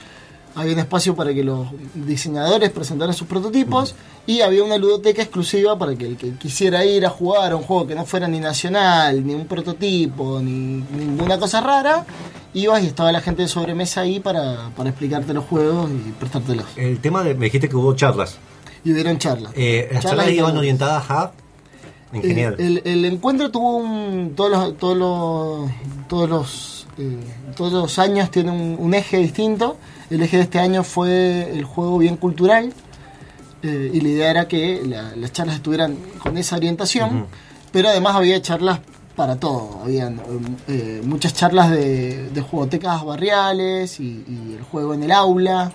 [0.57, 3.93] Había un espacio para que los diseñadores presentaran sus prototipos.
[4.25, 7.63] Y había una ludoteca exclusiva para que el que quisiera ir a jugar a un
[7.63, 12.05] juego que no fuera ni nacional, ni un prototipo, ni ninguna cosa rara,
[12.53, 16.65] ibas y estaba la gente de sobremesa ahí para, para explicarte los juegos y prestártelos.
[16.77, 17.35] El tema de.
[17.35, 18.37] Me dijiste que hubo charlas.
[18.85, 19.51] Y hubieron charlas.
[19.55, 21.31] Eh, las Charlas charlas iban orientadas a.
[22.13, 22.19] Eh,
[22.59, 24.33] el, el encuentro tuvo un.
[24.35, 25.71] Todos los, todos los,
[26.07, 27.17] todos los, eh,
[27.55, 29.77] todos los años tiene un, un eje distinto.
[30.09, 32.71] El eje de este año fue el juego bien cultural.
[33.63, 37.25] eh, y la idea era que la- las charlas estuvieran con esa orientación.
[37.71, 38.79] Pero además había charlas
[39.15, 39.79] para todo.
[39.83, 40.21] Habían
[40.67, 45.71] eh, muchas charlas de, de jugotecas barriales y, y el juego en el aula.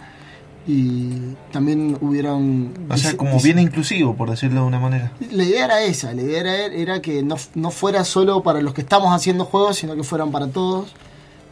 [0.66, 2.74] Y también hubieron.
[2.88, 5.12] O sea, como bien inclusivo, por decirlo de una manera.
[5.30, 8.74] la idea era esa, la idea era, era que no, no fuera solo para los
[8.74, 10.94] que estamos haciendo juegos, sino que fueran para todos.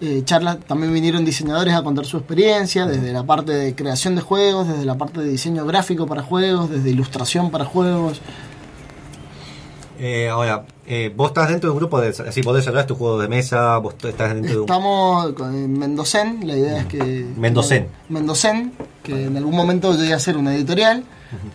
[0.00, 4.20] Eh, charlas, también vinieron diseñadores a contar su experiencia, desde la parte de creación de
[4.20, 8.20] juegos, desde la parte de diseño gráfico para juegos, desde ilustración para juegos.
[9.98, 12.08] Eh, ahora, eh, vos estás dentro de un grupo de.
[12.08, 14.62] Así podés hablar tu juego de mesa, vos estás dentro de un.
[14.62, 17.26] Estamos con en Mendocen, la idea es que...
[17.36, 17.88] Mendocen.
[18.08, 18.72] Mendocen,
[19.02, 21.04] que en algún momento llegue a ser una editorial.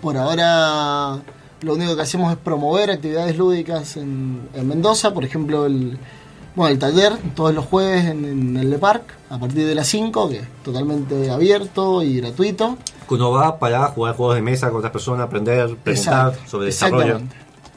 [0.02, 1.20] Por ahora
[1.62, 5.98] lo único que hacemos es promover actividades lúdicas en, en Mendoza, por ejemplo el,
[6.56, 9.88] bueno, el taller todos los jueves en, en el Le Parc a partir de las
[9.88, 12.78] 5, que es totalmente abierto y gratuito.
[13.08, 16.68] Que uno va para jugar juegos de mesa con otras personas, aprender, preguntar Exacto, sobre
[16.68, 17.22] desarrollo.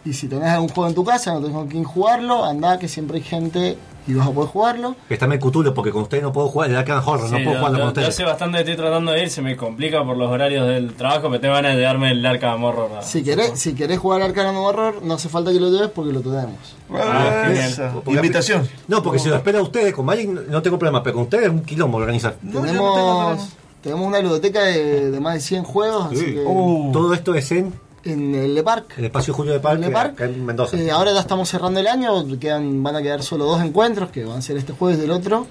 [0.06, 2.86] Y si tenés algún juego en tu casa, no tenés con quién jugarlo, andá que
[2.88, 3.76] siempre hay gente
[4.06, 4.94] y vas a poder jugarlo.
[5.10, 7.54] Está en Cthulhu porque con ustedes no puedo jugar, el Arkham Horror, no Sí, puedo
[7.54, 8.08] yo- jugarlo yo- con yo ustedes.
[8.10, 11.22] hace bastante que estoy tratando de ir, se me complica por los horarios del trabajo,
[11.28, 12.88] pero tengo ganas de llevarme el arca de morro.
[13.02, 16.20] Si querés, si querés jugar Arcano Horror, no hace falta que lo lleves porque lo
[16.20, 16.54] tenemos.
[16.94, 17.48] Ah.
[18.04, 18.68] Porque- Invitación.
[18.86, 21.46] No, porque si lo espera a ustedes, con Magic no tengo problema, pero con ustedes
[21.46, 22.36] es un quilombo organizar.
[22.42, 23.48] No, yo no tenemos,
[23.82, 26.24] tenemos una ludoteca de, de más de 100 juegos, así Sí.
[26.34, 26.90] que Uh.
[26.92, 27.74] Todo esto es en
[28.06, 28.98] en el Le Parc.
[28.98, 30.76] el espacio Julio de Parque, acá en Mendoza.
[30.76, 34.24] Eh, ahora ya estamos cerrando el año, quedan, van a quedar solo dos encuentros, que
[34.24, 35.46] van a ser este jueves del otro.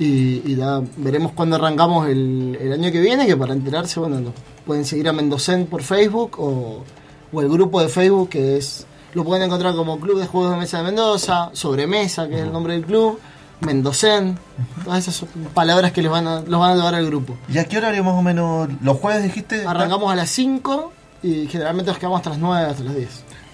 [0.00, 4.20] Y, y ya veremos cuándo arrancamos el, el año que viene, que para enterarse, bueno,
[4.20, 4.32] lo-
[4.64, 6.84] pueden seguir a Mendocen por Facebook o,
[7.32, 10.58] o el grupo de Facebook que es lo pueden encontrar como Club de Juegos de
[10.58, 13.18] Mesa de Mendoza, Sobremesa, que es el nombre del club,
[13.60, 14.38] Mendocen,
[14.84, 17.36] todas esas palabras que les van a, los van a llevar al grupo.
[17.52, 18.68] ¿Y a qué horario más o menos?
[18.82, 19.66] ¿Los jueves dijiste?
[19.66, 20.92] Arrancamos a las 5
[21.22, 23.08] y generalmente nos quedamos hasta las 9, hasta las 10.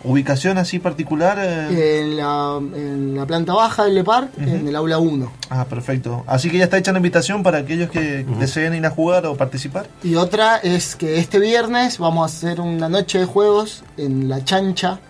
[0.07, 1.39] ¿Ubicación así particular?
[1.41, 2.01] eh?
[2.03, 5.33] En la, en la planta baja del Le Parc, en el aula 1.
[5.49, 6.25] Ah, perfecto.
[6.27, 9.35] Así que ya está hecha la invitación para aquellos que deseen ir a jugar o
[9.35, 9.87] participar.
[10.03, 14.45] Y otra es que este viernes vamos a hacer una noche de juegos en La
[14.45, 15.01] Chancha,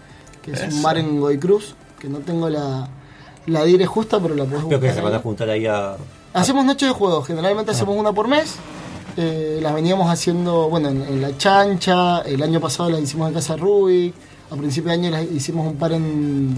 [0.43, 0.77] que es Eso.
[0.77, 2.89] un bar en Goy Cruz, que no tengo la,
[3.47, 5.23] la dire justa, pero la puedes Creo que buscar se van a ahí.
[5.25, 5.97] juntar ahí a.
[6.35, 8.55] Hacemos noche de juegos, generalmente hacemos una por mes.
[9.17, 13.35] Eh, las veníamos haciendo, bueno, en, en La Chancha, el año pasado las hicimos en
[13.35, 14.15] Casa Rubik,
[14.51, 16.57] a principio de año las hicimos un par en,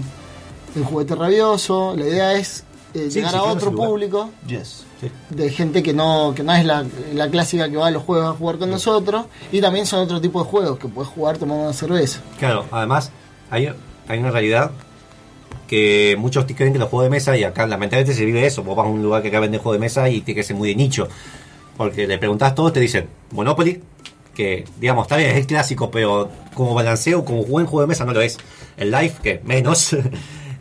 [0.75, 1.95] en Juguete Rabioso.
[1.95, 4.83] La idea es eh, Sí, llegar sí, a otro público Yes.
[5.29, 6.83] de gente que no, que no es la,
[7.13, 9.25] la clásica que va a los juegos a jugar con nosotros.
[9.51, 12.21] Y también son otro tipo de juegos que puedes jugar tomando una cerveza.
[12.39, 13.11] Claro, además
[13.51, 13.69] hay,
[14.07, 14.71] hay una realidad
[15.67, 18.75] que muchos creen que los juegos de mesa, y acá lamentablemente se vive eso, vos
[18.75, 20.69] vas a un lugar que acá vende juegos de mesa y tiene que ser muy
[20.69, 21.09] de nicho,
[21.77, 23.81] porque le preguntás todos, te dicen Monopoly,
[24.35, 28.05] que digamos, está bien, es el clásico, pero como balanceo, como buen juego de mesa
[28.05, 28.37] no lo es.
[28.77, 29.95] El Life, que menos.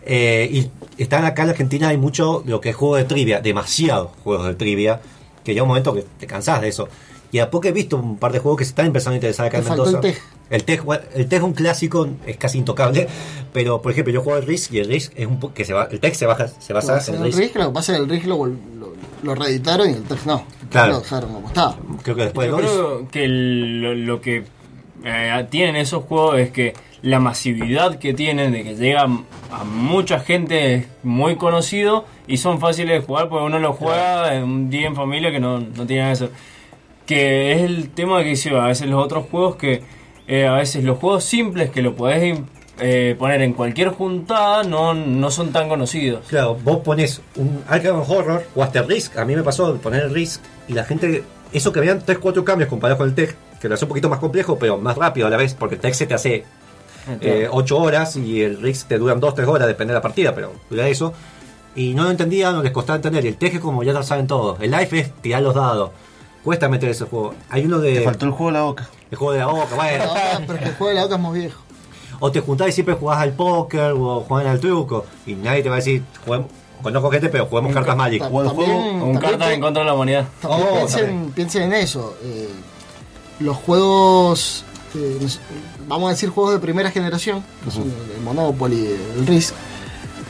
[0.08, 4.10] Eh, y están acá en Argentina hay mucho lo que es juego de trivia, demasiados
[4.22, 5.00] juegos de trivia,
[5.42, 6.88] que llega un momento que te cansás de eso.
[7.32, 9.46] Y a poco he visto un par de juegos que se están empezando a interesar
[9.46, 10.00] acá en el Mendoza.
[10.48, 13.08] El bueno, el TEG es un clásico, es casi intocable,
[13.52, 15.88] pero por ejemplo yo juego al Risk y el Risk es un que se va,
[15.90, 17.38] el TEG se baja, se basa en el el Risk.
[17.38, 18.92] Risk, lo que pasa es que el Risk lo, lo,
[19.22, 20.44] lo reeditaron y el Tex no.
[20.70, 20.92] Claro.
[20.94, 21.76] Lo dejaron como estaba.
[22.02, 22.68] Creo que después Yo Risk.
[22.72, 24.44] creo que el- lo, lo que
[25.04, 30.18] eh, tienen esos juegos es que la masividad que tienen de que llegan a mucha
[30.20, 34.70] gente es muy conocido y son fáciles de jugar porque uno lo juega en un
[34.70, 36.30] día en familia que no, no tiene nada que hacer.
[37.06, 39.82] Que es el tema que hice a veces los otros juegos que
[40.26, 42.40] eh, a veces los juegos simples que lo podés
[42.78, 46.26] eh, poner en cualquier juntada no, no son tan conocidos.
[46.28, 49.16] Claro, vos pones un Arkham Horror o hasta el Risk.
[49.18, 52.44] A mí me pasó de poner el Risk y la gente, eso que vean 3-4
[52.44, 55.26] cambios comparado con el TEG, que lo hace un poquito más complejo, pero más rápido
[55.26, 56.44] a la vez, porque el TEG se te hace
[57.20, 60.52] eh, 8 horas y el Risk te duran 2-3 horas, depende de la partida, pero
[60.68, 61.14] dura eso.
[61.74, 63.24] Y no lo entendía, no les costaba entender.
[63.24, 64.58] Y el TEG es como ya lo saben todos.
[64.60, 65.90] El Life es tirar los dados.
[66.42, 67.34] Cuesta meter ese juego.
[67.50, 67.96] Hay uno de.
[67.96, 68.88] Te faltó el juego de la boca.
[69.10, 70.04] El juego de la boca, bueno.
[70.08, 71.65] Ah, pero es que el juego de la boca es más viejo.
[72.20, 75.04] O te juntás y siempre jugás al póker o jugás al truco.
[75.26, 76.48] Y nadie te va a decir, juguemos,
[76.82, 78.22] conozco gente, pero juguemos cartas Magic.
[78.22, 80.28] Ta- O el juego- Un también carta pi- en contra de la moneda.
[80.40, 81.32] También Oh, piensen, también.
[81.32, 82.14] piensen en eso.
[82.22, 82.48] eh,
[83.40, 84.64] los juegos,
[84.94, 85.18] eh,
[85.86, 87.82] vamos a decir juegos de primera generación, que son
[88.16, 88.86] el, Monopoly,
[89.18, 89.54] el Risk,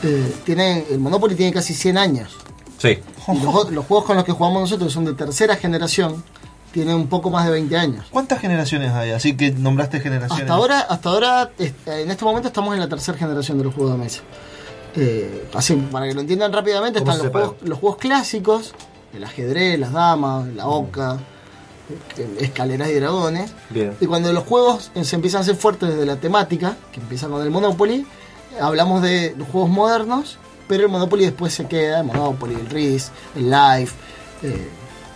[0.03, 2.35] eh, tienen, el Monopoly tiene casi 100 años.
[2.77, 2.99] Sí.
[3.29, 6.21] Y los, los juegos con los que jugamos nosotros, son de tercera generación,
[6.77, 8.05] tienen un poco más de 20 años.
[8.11, 9.09] ¿Cuántas generaciones hay?
[9.09, 10.43] Así que nombraste generaciones.
[10.43, 13.93] Hasta ahora, hasta ahora, en este momento estamos en la tercera generación de los juegos
[13.93, 14.21] de mesa.
[14.95, 18.75] Eh, así, para que lo entiendan rápidamente, ¿Cómo están los juegos, los juegos clásicos,
[19.11, 21.17] el ajedrez, las damas, la oca,
[22.15, 23.51] eh, escaleras y dragones.
[23.71, 23.95] Bien.
[23.99, 27.41] Y cuando los juegos se empiezan a hacer fuertes desde la temática, que empiezan con
[27.41, 28.05] el Monopoly,
[28.61, 33.11] hablamos de los juegos modernos, pero el Monopoly después se queda, el Monopoly, el Risk,
[33.35, 33.95] el Life,
[34.43, 34.69] eh,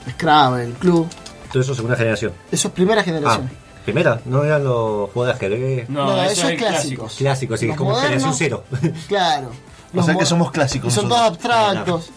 [0.10, 1.08] Scrabble, el Club.
[1.52, 2.34] Todo eso segunda generación.
[2.52, 3.50] Eso es primera Ah, generación.
[3.86, 7.02] primera, no eran los juegos de ajedrez No, No, eso eso es es clásico.
[7.04, 7.18] clásico.
[7.18, 8.94] clásicos, sí, Los como modernos- generación cero.
[9.08, 9.52] Claro.
[9.94, 12.10] O sea que mo- somos clásicos son todos abstractos.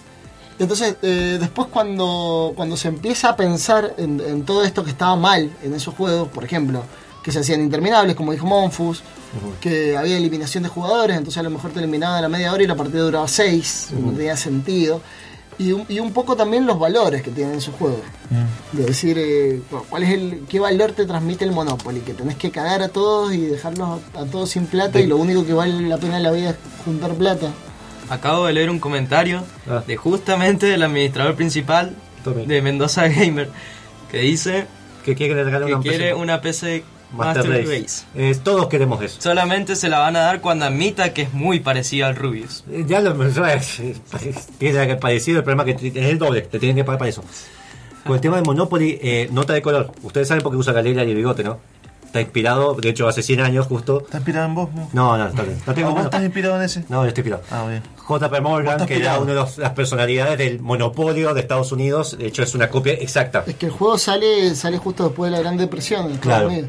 [0.59, 5.17] Entonces, eh, después cuando, cuando se empieza a pensar en, en todo esto que estaba
[5.17, 6.85] mal en esos juegos, por ejemplo,
[7.25, 9.03] que se hacían interminables, como dijo Monfus,
[9.61, 12.63] que había eliminación de jugadores, entonces a lo mejor te eliminaban a la media hora
[12.63, 15.01] y la partida duraba 6, no tenía sentido.
[15.59, 18.01] Y un, y un poco también los valores que tienen esos juegos.
[18.73, 22.51] De decir, eh, cuál es el, qué valor te transmite el Monopoly, que tenés que
[22.51, 25.81] cagar a todos y dejarlos a, a todos sin plata y lo único que vale
[25.89, 27.53] la pena en la vida es juntar plata.
[28.11, 29.83] Acabo de leer un comentario Ah.
[29.87, 31.95] de justamente el administrador principal
[32.47, 33.49] de Mendoza Gamer
[34.11, 34.67] que dice
[35.05, 36.85] que quiere regalar que una quiere PC una PC
[37.15, 37.83] Master Master Race.
[37.83, 38.05] Race.
[38.15, 39.21] Eh, todos queremos eso.
[39.21, 42.65] Solamente se la van a dar cuando admita que es muy parecida al Rubius.
[42.71, 43.15] Eh, Ya lo
[44.59, 47.09] tiene que parecido, el problema es que es el doble, te tienen que pagar para
[47.09, 47.25] eso.
[48.05, 49.93] Con el tema del Monopoly, eh, nota de color.
[50.03, 51.59] Ustedes saben por qué usa Galeria y el bigote, ¿no?
[52.05, 54.03] Está inspirado, de hecho, hace 100 años justo.
[54.03, 54.71] ¿Estás inspirado en vos?
[54.73, 54.89] Mo?
[54.93, 55.59] No, no, está bien.
[55.67, 56.09] No tengo ¿Ah, ¿Vos bueno.
[56.11, 56.85] estás inspirado en ese?
[56.89, 57.43] No, yo estoy inspirado.
[57.51, 57.83] Ah, bien.
[58.07, 62.17] JP ¿Vos Morgan, que era una de los- las personalidades del monopolio de Estados Unidos,
[62.17, 63.43] de hecho es una copia exacta.
[63.47, 66.17] Es que el juego sale, sale justo después de la Gran Depresión.
[66.19, 66.47] Claro.
[66.49, 66.69] Unidos.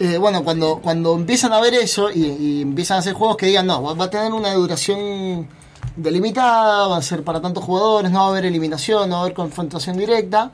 [0.00, 3.46] Eh, bueno, cuando, cuando empiezan a ver eso y, y empiezan a hacer juegos que
[3.46, 5.48] digan, no, va, a tener una duración
[5.96, 9.24] delimitada, va a ser para tantos jugadores, no va a haber eliminación, no va a
[9.24, 10.52] haber confrontación directa,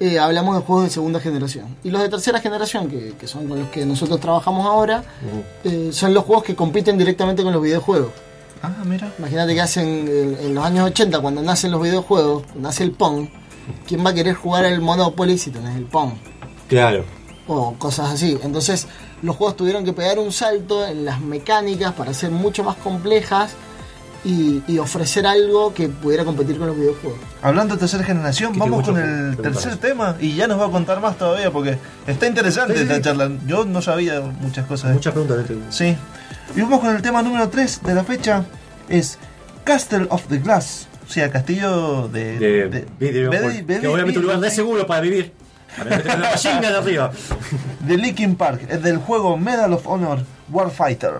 [0.00, 1.76] eh, hablamos de juegos de segunda generación.
[1.84, 5.04] Y los de tercera generación, que, que son con los que nosotros trabajamos ahora,
[5.62, 8.10] eh, son los juegos que compiten directamente con los videojuegos.
[8.62, 9.12] Ah, mira.
[9.18, 13.28] Imagínate que hacen en, en los años 80, cuando nacen los videojuegos, nace el Pong.
[13.86, 16.14] ¿Quién va a querer jugar al Monopoly si tenés el Pong?
[16.68, 17.04] Claro.
[17.52, 18.38] O cosas así.
[18.44, 18.86] Entonces,
[19.22, 23.50] los juegos tuvieron que pegar un salto en las mecánicas para ser mucho más complejas
[24.24, 27.18] y, y ofrecer algo que pudiera competir con los videojuegos.
[27.42, 31.00] Hablando de tercera generación, vamos con el tercer tema y ya nos va a contar
[31.00, 31.76] más todavía porque
[32.06, 33.02] está interesante Sí, sí, esta sí.
[33.02, 33.30] charla.
[33.46, 34.92] Yo no sabía muchas cosas.
[34.92, 35.38] Muchas preguntas.
[35.48, 35.96] de este- Sí.
[36.54, 38.44] Y vamos con el tema número 3 de la fecha.
[38.88, 39.18] Es
[39.64, 40.86] Castle of the Glass.
[41.08, 42.38] O sea, castillo de...
[42.38, 45.32] de, de- video, de- de- que obviamente un lugar de- seguro para vivir.
[45.78, 47.12] De arriba.
[47.80, 48.66] de Linkin Park.
[48.68, 51.12] Es del juego Medal of Honor Warfighter.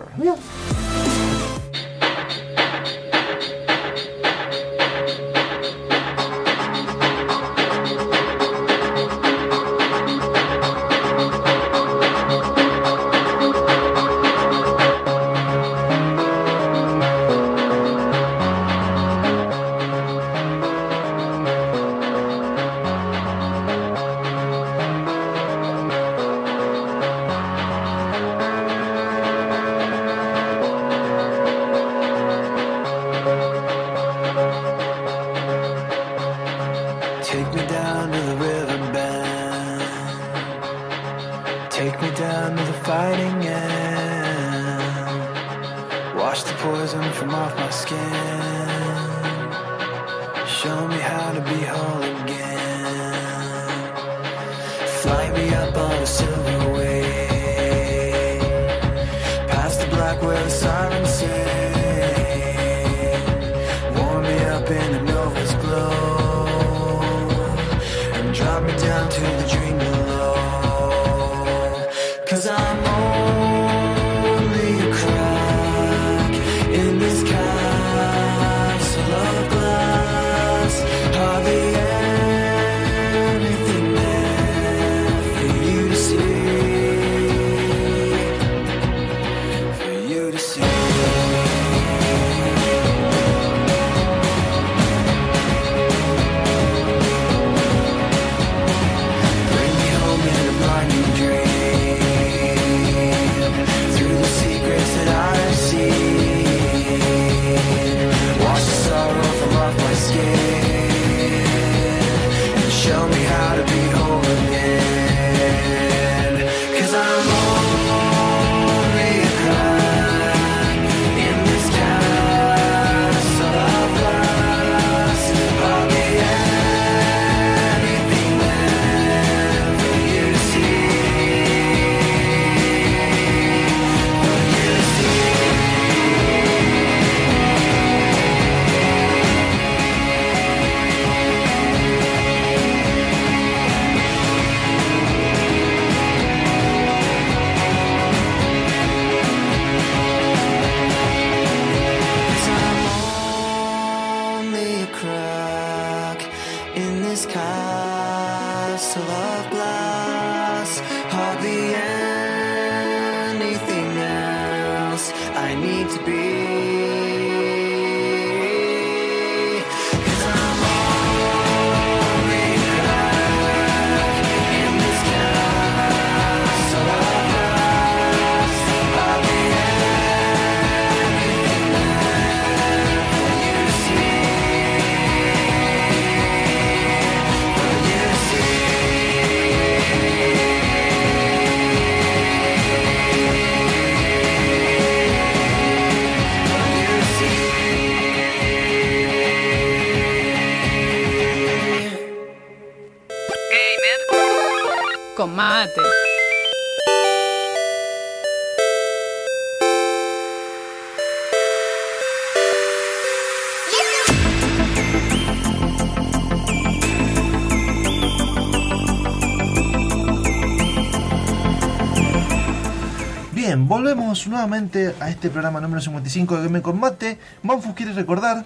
[224.28, 227.18] Nuevamente a este programa número 55 de Game Combate.
[227.42, 228.44] Manfus quiere recordar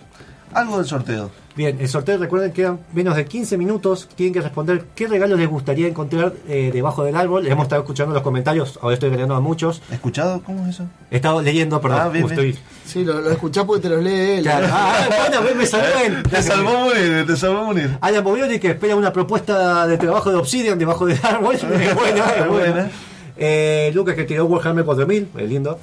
[0.52, 1.30] algo del sorteo.
[1.56, 4.08] Bien, el sorteo recuerden que quedan menos de 15 minutos.
[4.16, 7.44] Tienen que responder qué regalos les gustaría encontrar eh, debajo del árbol.
[7.44, 9.80] Les hemos estado escuchando los comentarios, ahora estoy leyendo a muchos.
[9.90, 10.42] ¿Escuchado?
[10.44, 10.86] ¿Cómo es eso?
[11.10, 12.00] He estado leyendo, perdón.
[12.02, 12.48] Ah, bien, como bien.
[12.56, 14.42] estoy- Sí, lo, lo escuchás porque te los lee él.
[14.42, 14.66] Claro.
[14.70, 16.22] Ah, bueno, me salvó él.
[16.24, 17.98] Te salvó Munir, te salvó Munir.
[18.00, 21.54] Alan Bovioli que espera una propuesta de trabajo de Obsidian debajo del árbol.
[21.56, 22.90] Es buena, es buena.
[23.36, 25.78] Eh, Lucas que tiró Warhammer 4000, es lindo.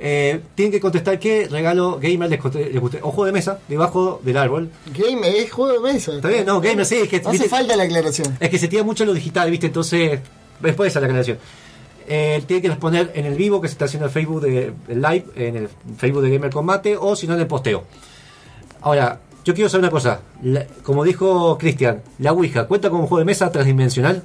[0.00, 2.98] Eh, tienen que contestar qué regalo gamer les, conte- les guste.
[3.02, 4.70] O juego de mesa debajo del árbol.
[4.96, 6.12] Game es juego de mesa.
[6.16, 8.36] Está bien, no, gamer sí, es que, No hace falta la aclaración.
[8.40, 9.66] es que se tira mucho lo digital, ¿viste?
[9.66, 10.18] Entonces,
[10.60, 11.38] después esa es la aclaración.
[12.06, 15.00] Eh, tiene que responder en el vivo que se está haciendo el Facebook de el
[15.00, 17.84] live, en el Facebook de Gamer Combate, o si no en el posteo.
[18.82, 20.20] Ahora, yo quiero saber una cosa.
[20.42, 24.22] La- como dijo Cristian, la Ouija, ¿cuenta como juego de mesa transdimensional?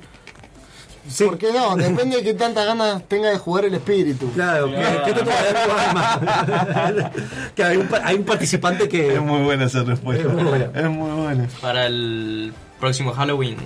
[1.09, 1.25] Sí.
[1.25, 1.75] ¿Por qué no?
[1.75, 4.29] Depende de qué tantas ganas tenga de jugar el espíritu.
[4.31, 7.11] Claro, ¿qué- ¿qué te toca dar tu alma?
[7.55, 9.15] que hay un, pa- hay un participante que...
[9.15, 10.27] Es muy buena esa respuesta.
[10.27, 10.65] Es muy buena.
[10.73, 11.47] Es muy buena.
[11.61, 13.57] Para el próximo Halloween.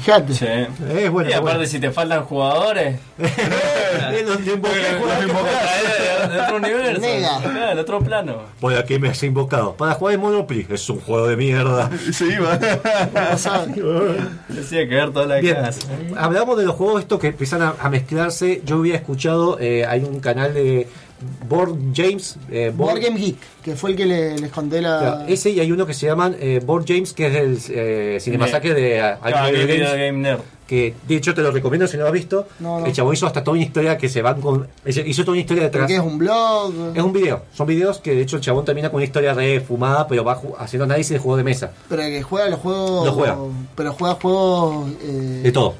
[0.00, 0.34] Fíjate.
[0.34, 0.46] Sí.
[0.46, 1.66] Es bueno, y es aparte, bueno.
[1.70, 2.98] si te faltan jugadores,
[4.14, 4.52] Eh, los de,
[6.40, 7.00] otro universo.
[7.00, 7.74] Nega.
[7.74, 8.42] De otro plano.
[8.60, 9.74] Voy aquí me has invocado.
[9.74, 10.66] Para jugar en Monopoly.
[10.68, 11.90] Es un juego de mierda.
[12.12, 12.56] Se iba.
[14.48, 15.80] Decía que ver toda la Bien, casa.
[16.16, 18.62] hablamos de los juegos estos que empiezan a, a mezclarse.
[18.64, 20.88] Yo había escuchado, eh, hay un canal de
[21.48, 22.36] Board James.
[22.50, 24.98] eh, Board Game Geek, que fue el que le- les conté la.
[24.98, 28.18] Claro, ese y hay uno que se llaman eh, Board James, que es el eh,
[28.20, 30.40] Cinemasacre de uh, Claro, Video el video Games, game nerd.
[30.66, 32.46] que de hecho te lo recomiendo si no lo has visto.
[32.60, 32.86] No, no.
[32.86, 34.66] El chavo hizo hasta toda una historia que se van con.
[34.86, 35.82] Hizo toda una historia detrás.
[35.82, 36.72] Porque es un blog.
[36.94, 39.60] Es un video, son videos que de hecho el chabón termina con una historia re
[39.60, 41.72] fumada, pero va haciendo análisis de juego de mesa.
[41.88, 43.06] Pero que juega los juegos.
[43.06, 43.36] Lo juega.
[43.76, 44.90] Pero juega juegos.
[45.02, 45.74] eh, De todo.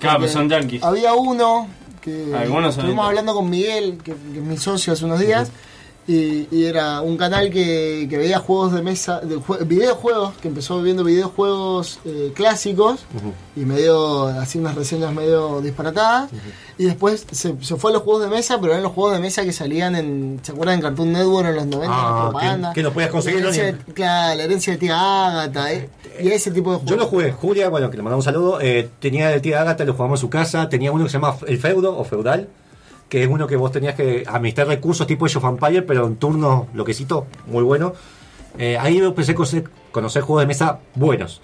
[0.00, 0.82] Claro, pero son yankees.
[0.84, 1.66] Había uno
[2.08, 5.50] que Algunos son estuvimos hablando con Miguel, que, que es mi socio hace unos días,
[6.10, 10.48] Y, y era un canal que, que veía juegos de mesa, de jue- videojuegos, que
[10.48, 13.00] empezó viendo videojuegos eh, clásicos
[13.54, 16.30] y medio, así unas reseñas medio disparatadas.
[16.78, 19.20] Y después se, se fue a los juegos de mesa, pero eran los juegos de
[19.20, 20.76] mesa que salían en, ¿se acuerdan?
[20.76, 22.72] En Cartoon Network en los 90, Ah, la propaganda.
[22.72, 25.90] que- no podías conseguir, La herencia de- Claro, la herencia de tía Agatha, eh,
[26.22, 26.90] y ese tipo de juegos.
[26.90, 29.84] Yo lo jugué, Julia, bueno, que le mandamos un saludo, eh, tenía el tío Agatha,
[29.84, 32.48] lo jugamos en su casa, tenía uno que se llama El Feudo o Feudal,
[33.08, 36.16] que es uno que vos tenías que administrar recursos tipo Age of Empire, pero en
[36.16, 37.94] turno loquecito, muy bueno.
[38.58, 39.34] Eh, ahí empecé a
[39.90, 41.40] conocer, juegos de mesa buenos.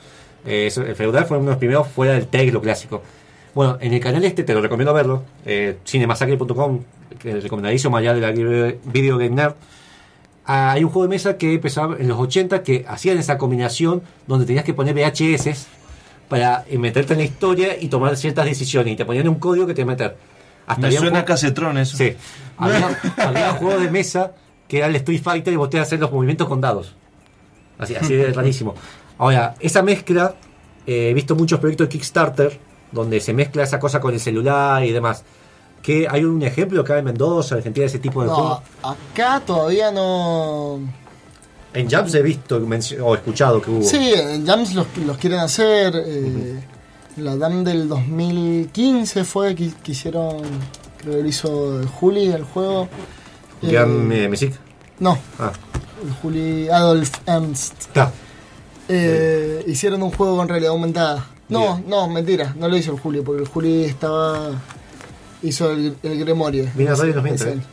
[0.46, 3.02] Eh, el Feudal fue uno de los primeros fuera del tag, lo clásico.
[3.54, 6.80] Bueno, en el canal este te lo recomiendo verlo, eh, cinemasacre.com,
[7.22, 9.54] recomendadísimo allá de la Video Game Nerd.
[10.44, 14.02] Ah, hay un juego de mesa que empezaba en los 80 que hacían esa combinación
[14.26, 15.66] donde tenías que poner VHS
[16.28, 19.72] para meterte en la historia y tomar ciertas decisiones y te ponían un código que
[19.72, 20.16] te iba a meter.
[20.78, 21.96] Me había suena a casetrón eso.
[21.96, 22.14] Sí.
[22.56, 24.32] Había, había juegos de mesa
[24.68, 26.94] que era el Street Fighter y vos tenías que hacer los movimientos con dados.
[27.78, 28.74] Así, así de rarísimo.
[29.18, 30.34] Ahora, esa mezcla,
[30.86, 32.58] eh, he visto muchos proyectos de Kickstarter
[32.92, 35.24] donde se mezcla esa cosa con el celular y demás.
[35.82, 38.62] Que hay un ejemplo acá en Mendoza, Argentina, de ese tipo de No, juegos.
[39.12, 40.80] acá todavía no.
[41.74, 42.56] En Jams he visto
[43.02, 43.82] o escuchado que hubo.
[43.82, 45.92] Sí, en Jams los, los quieren hacer.
[46.06, 46.60] eh,
[47.16, 50.38] La DAM del 2015 fue que, que hicieron.
[50.98, 52.88] Creo que lo hizo Juli el juego.
[53.62, 54.52] Jam Eh, eh, Music.
[54.98, 55.52] No, Ah,
[56.04, 57.74] el Juli Adolf Ernst.
[58.88, 61.26] Eh, hicieron un juego con realidad aumentada.
[61.48, 64.50] No, no, mentira, no lo hizo el Juli, porque el Juli estaba.
[65.42, 66.68] hizo el, el Gremorio.
[66.74, 67.58] Viene a radio miente.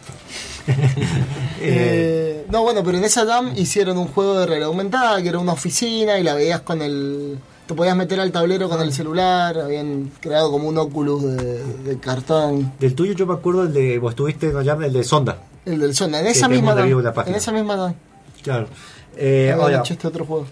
[0.67, 5.29] Eh, Eh, no, bueno, pero en esa DAM hicieron un juego de realidad aumentada que
[5.29, 7.37] era una oficina y la veías con el.
[7.71, 11.97] Te podías meter al tablero con el celular, habían creado como un Oculus de, de
[11.99, 12.73] cartón.
[12.81, 13.97] Del tuyo yo me acuerdo el de.
[13.97, 15.37] Vos estuviste en Jam, el de Sonda.
[15.63, 17.95] El del Sonda, en esa misma en esa misma.
[18.43, 18.67] Claro.
[19.15, 20.47] Eh, ahora, este otro juego.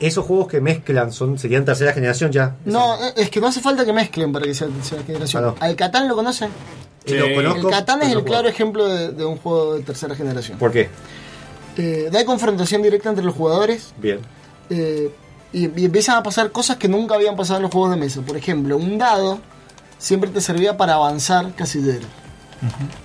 [0.00, 2.56] esos juegos que mezclan son serían tercera generación ya.
[2.64, 5.44] No, es que no hace falta que mezclen para que sea tercera generación.
[5.44, 5.56] Ah, no.
[5.60, 6.48] ¿Al Catán lo conocen?
[7.04, 8.48] Sí, lo conozco, el Catán es el claro juego.
[8.48, 10.56] ejemplo de, de un juego de tercera generación.
[10.56, 10.88] ¿Por qué?
[11.76, 14.20] Eh, da confrontación directa entre los jugadores Bien.
[14.70, 15.10] eh,
[15.52, 18.20] y, y empiezan a pasar cosas que nunca habían pasado en los juegos de mesa.
[18.22, 19.38] Por ejemplo, un dado
[19.98, 22.06] siempre te servía para avanzar casillero.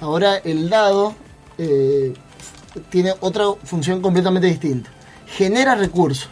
[0.01, 1.13] Ahora el dado
[1.57, 2.13] eh,
[2.89, 4.89] tiene otra función completamente distinta.
[5.27, 6.29] Genera recursos.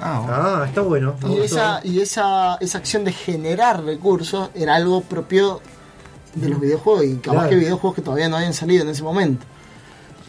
[0.00, 1.14] Ah, está bueno.
[1.28, 5.60] Y esa, y esa, esa acción de generar recursos era algo propio
[6.34, 7.50] de los videojuegos y capaz Claro.
[7.50, 9.46] que videojuegos que todavía no habían salido en ese momento.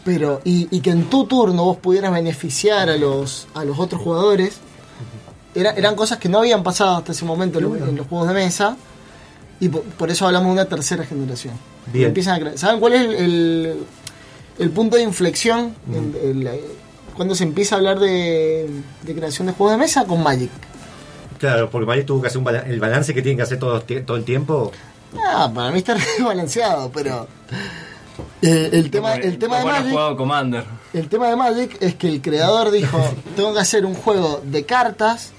[0.04, 4.00] Pero, y, y que en tu turno vos pudieras beneficiar a los, a los otros
[4.02, 4.58] jugadores,
[5.54, 8.28] era- eran cosas que no habían pasado hasta ese momento en, los- en los juegos
[8.28, 8.76] de mesa,
[9.60, 11.54] y por, por eso hablamos de una tercera generación.
[11.92, 12.08] Bien.
[12.08, 13.76] Empiezan a ¿Saben cuál es el, el,
[14.58, 15.74] el punto de inflexión?
[16.22, 16.48] El-
[17.16, 18.68] cuando se empieza a hablar de,
[19.02, 20.50] de creación de juegos de mesa con Magic.
[21.38, 23.82] Claro, porque Magic tuvo que hacer un bala- el balance que tiene que hacer todo,
[23.82, 24.72] todo el tiempo.
[25.22, 27.26] Ah, para mí está balanceado, pero
[28.40, 30.64] eh, el tema, el tema de Magic, Commander.
[30.94, 32.98] el tema de Magic es que el creador dijo,
[33.36, 35.32] tengo que hacer un juego de cartas,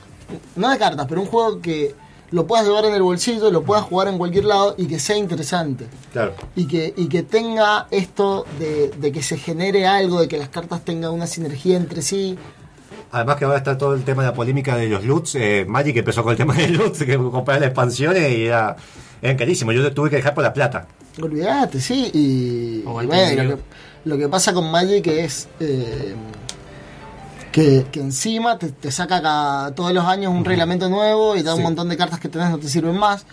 [0.56, 1.96] no de cartas, pero un juego que
[2.32, 5.18] lo puedas llevar en el bolsillo, lo puedas jugar en cualquier lado y que sea
[5.18, 5.86] interesante.
[6.12, 6.34] Claro.
[6.56, 10.50] Y que, y que tenga esto de, de que se genere algo, de que las
[10.50, 12.38] cartas tengan una sinergia entre sí.
[13.12, 15.36] Además que ahora está todo el tema de la polémica de los loots.
[15.36, 18.76] Eh, Magic empezó con el tema de loots, que compraba las expansiones y era,
[19.22, 19.76] eran carísimos.
[19.76, 20.88] Yo tuve que dejar por la plata.
[21.22, 22.10] Olvídate, sí.
[22.12, 23.64] Y, O y bueno, lo, que,
[24.06, 26.16] lo que pasa con Magic es eh,
[27.54, 31.52] que, que encima te, te saca cada, todos los años un reglamento nuevo y da
[31.54, 31.64] un Sí.
[31.64, 33.26] montón de cartas que tenés no te sirven más.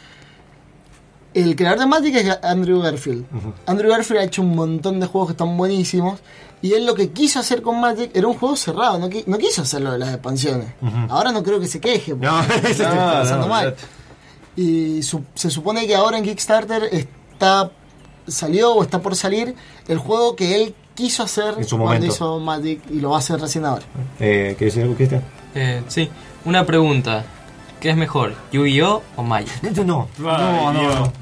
[1.32, 3.24] El creador de Magic es Andrew Garfield.
[3.66, 6.18] Andrew Garfield ha hecho un montón de juegos que están buenísimos.
[6.62, 9.38] Y él lo que quiso hacer con Magic era un juego cerrado, no, qui- no
[9.38, 10.74] quiso hacerlo de las expansiones.
[11.08, 13.76] Ahora no creo que se queje, porque No, se está no, pasando no, mal.
[14.56, 17.70] Y su- se supone que ahora en Kickstarter está
[18.26, 19.54] salió o está por salir
[19.88, 23.18] el juego que él quiso hacer En su cuando hizo Magic y lo va a
[23.20, 23.82] hacer recién ahora.
[24.18, 25.22] Eh, ¿Quieres decir algo, Cristian?
[25.54, 26.08] Eh, sí,
[26.44, 27.24] una pregunta.
[27.80, 29.50] ¿Qué es mejor, Yu-Gi-Oh o Magic?
[29.62, 30.08] No, no.
[30.18, 31.12] No, no, no.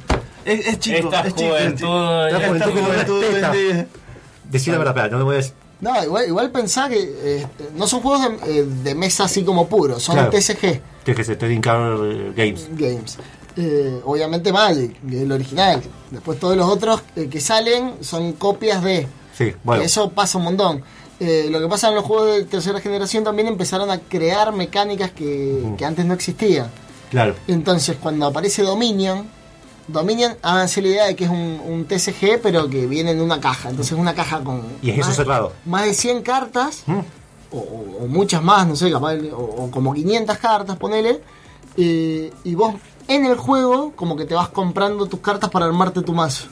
[0.45, 1.55] Es, es chico, Esta es chico.
[1.55, 1.67] que
[3.39, 3.53] está.
[4.51, 5.53] Decir la verdad, espera, no me voy a decir.
[5.81, 7.47] No, igual, igual pensá que eh,
[7.77, 10.31] no son juegos de, eh, de mesa así como puros, son Claro.
[10.31, 10.81] TCG
[11.25, 12.69] ser Trading Card Games.
[12.77, 13.19] games.
[13.57, 15.83] Eh, obviamente Magic, es el original.
[16.11, 19.07] Después todos los otros eh, que salen son copias de.
[19.39, 19.82] Sí, bueno.
[19.85, 20.82] Eso pasa un montón.
[21.20, 25.12] Eh, lo que pasa en los juegos de tercera generación también empezaron a crear mecánicas
[25.12, 26.69] que, que antes no existían.
[27.10, 27.35] Claro.
[27.47, 29.27] Entonces, cuando aparece Dominion,
[29.89, 33.40] Dominion, háganse la idea de que es un, un TCG, pero que viene en una
[33.40, 33.70] caja.
[33.70, 34.62] Entonces, una caja con.
[34.82, 35.52] Y es eso más- cerrado.
[35.65, 36.82] Más de 100 cartas,
[37.51, 41.20] o muchas más, no sé, capaz, o, o como 500 cartas, ponele.
[41.77, 42.74] eh, y vos
[43.09, 46.44] en el juego, como que te vas comprando tus cartas para armarte tu mazo.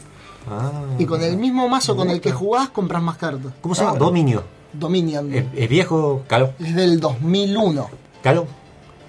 [0.48, 0.70] Ah.
[0.98, 3.52] Y con el mismo mazo con el que jugás, compras más cartas.
[3.60, 3.98] ¿Cómo se llama?
[3.98, 4.42] Dominio.
[4.72, 5.32] Dominion.
[5.34, 6.52] ¿Es, es viejo, caro?
[6.60, 7.88] Es del 2001.
[8.22, 8.46] ¿Caro?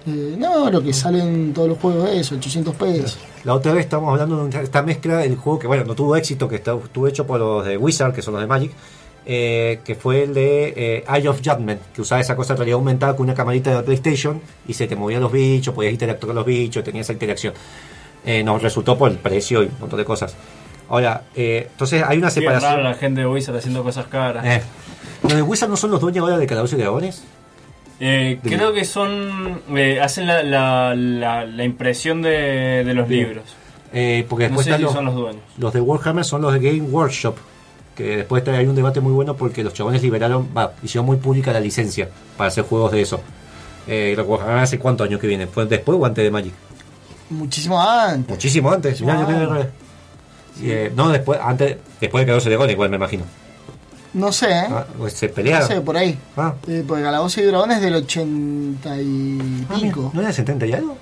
[0.06, 3.18] Eh, no, lo que salen todos los juegos es 800 pesos.
[3.44, 6.48] La otra vez estamos hablando de esta mezcla, el juego que bueno, no tuvo éxito,
[6.48, 8.72] que está- estuvo hecho por los de Wizard, que son los de Magic,
[9.26, 12.76] eh, que fue el de eh, Eye of Judgment, que usaba esa cosa de realidad
[12.78, 16.36] aumentada con una camarita de PlayStation y se te movían los bichos, podías interactuar con
[16.36, 17.52] los bichos, tenías esa interacción.
[18.24, 20.34] Eh, nos resultó por el precio y un montón de cosas.
[20.88, 22.84] Ahora, eh, entonces hay una Sí, es raro separación.
[22.84, 24.44] la gente de Wizard haciendo cosas caras.
[24.46, 24.62] Eh,
[25.22, 27.22] ¿Los de Wizard no son los dueños ahora de Calabozos y Dragones?
[28.00, 29.60] Eh, De- creo que son.
[29.76, 33.28] eh, hacen la, la, la, la impresión de, de los Bien.
[33.28, 33.44] libros.
[33.92, 35.42] Eh, porque No después sé están si los, son los dueños.
[35.58, 37.36] los de Warhammer son los de Game Workshop.
[37.96, 41.52] Que después hay un debate muy bueno porque los chabones liberaron, va, hicieron muy pública
[41.52, 43.20] la licencia para hacer juegos de eso.
[43.88, 46.52] Eh, Warhammer hace cuántos años que viene, ¿fue después o antes de Magic?
[47.30, 48.30] Muchísimo antes.
[48.30, 49.66] Muchísimo antes, mirá, yo
[50.62, 53.24] eh, no, después, antes, después de Calabozos y Dragones, igual me imagino.
[54.14, 54.66] No sé, ¿eh?
[54.70, 55.68] Ah, pues se no pelearon.
[55.68, 56.18] sé, por ahí.
[56.36, 60.10] Ah, Eh, porque Calabozos y Dragones es del 80 y ah, mira, pico.
[60.14, 60.96] ¿No era 70 y algo?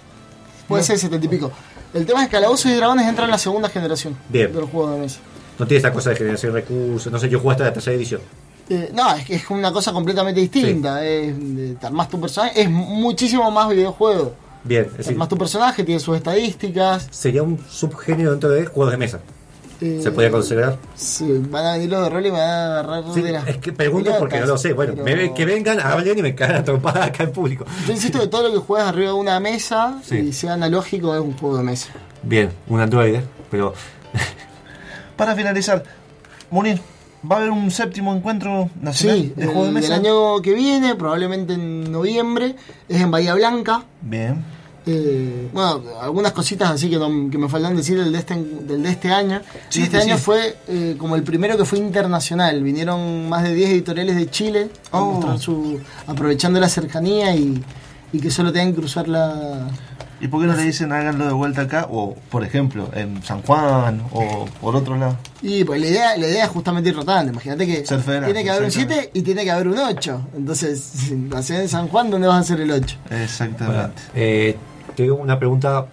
[0.69, 1.53] Puede ser 70 y pico.
[1.95, 4.53] El tema es que Calabozos y Dragones entra en la segunda generación Bien.
[4.53, 5.21] de los juegos de mesa.
[5.59, 7.97] No tiene esa cosa de generación de recursos, no sé, yo jugué hasta la tercera
[7.97, 8.21] edición.
[8.69, 11.03] Eh, no, es que es una cosa completamente distinta.
[11.07, 12.61] Es, eh, te armás tu personaje.
[12.63, 14.35] Es muchísimo más videojuego.
[14.65, 17.07] Bien, es Te armás tu personaje, tiene sus estadísticas.
[17.13, 19.21] sería un subgénero dentro de juegos de mesa.
[19.81, 20.77] Eh, ¿Se podría considerar?
[20.95, 23.47] sí, van a venir los de rol y me van a agarrar Sí, de las
[23.49, 24.73] es que pregunto porque no lo sé.
[24.73, 27.65] Bueno, pero- me- que vengan, hablen y me cagan a trompada acá en público.
[27.87, 30.17] Yo insisto que todo lo que juegas arriba de una mesa Sí.
[30.17, 31.89] y sea analógico es un juego de mesa.
[32.23, 33.75] Bien, un androide, pero
[35.17, 35.83] Para finalizar,
[36.51, 36.81] Munir,
[37.31, 39.95] ¿va a haber un séptimo encuentro nacional Sí, de el, juego de del mesa?
[39.95, 42.55] año que viene, probablemente en noviembre,
[42.89, 43.85] es en Bahía Blanca.
[44.03, 44.45] Bien.
[44.89, 48.83] Eh, bueno, algunas cositas así que, no- que me faltan decir del de este, del
[48.85, 49.41] de este año.
[49.69, 52.63] Sí, este sí, año fue eh, como el primero que fue internacional.
[52.63, 55.37] Vinieron más de 10 editoriales de Chile Oh.
[55.39, 57.63] su, aprovechando la cercanía y,
[58.13, 59.67] y que solo tengan que cruzar la...
[60.19, 61.89] ¿Y por qué no le dicen háganlo de vuelta acá?
[61.91, 65.19] O, por ejemplo, en San Juan o por otro lado.
[65.43, 67.33] Y pues la idea, la idea es justamente ir rotando.
[67.33, 68.95] Imagínate que tiene que haber un exactamente.
[69.03, 70.29] 7 y tiene que haber un 8.
[70.39, 72.97] Entonces, si lo haces en San Juan, ¿dónde vas a hacer el 8?
[73.11, 74.01] Exactamente.
[74.15, 74.57] eh,
[74.97, 75.87] te digo una pregunta.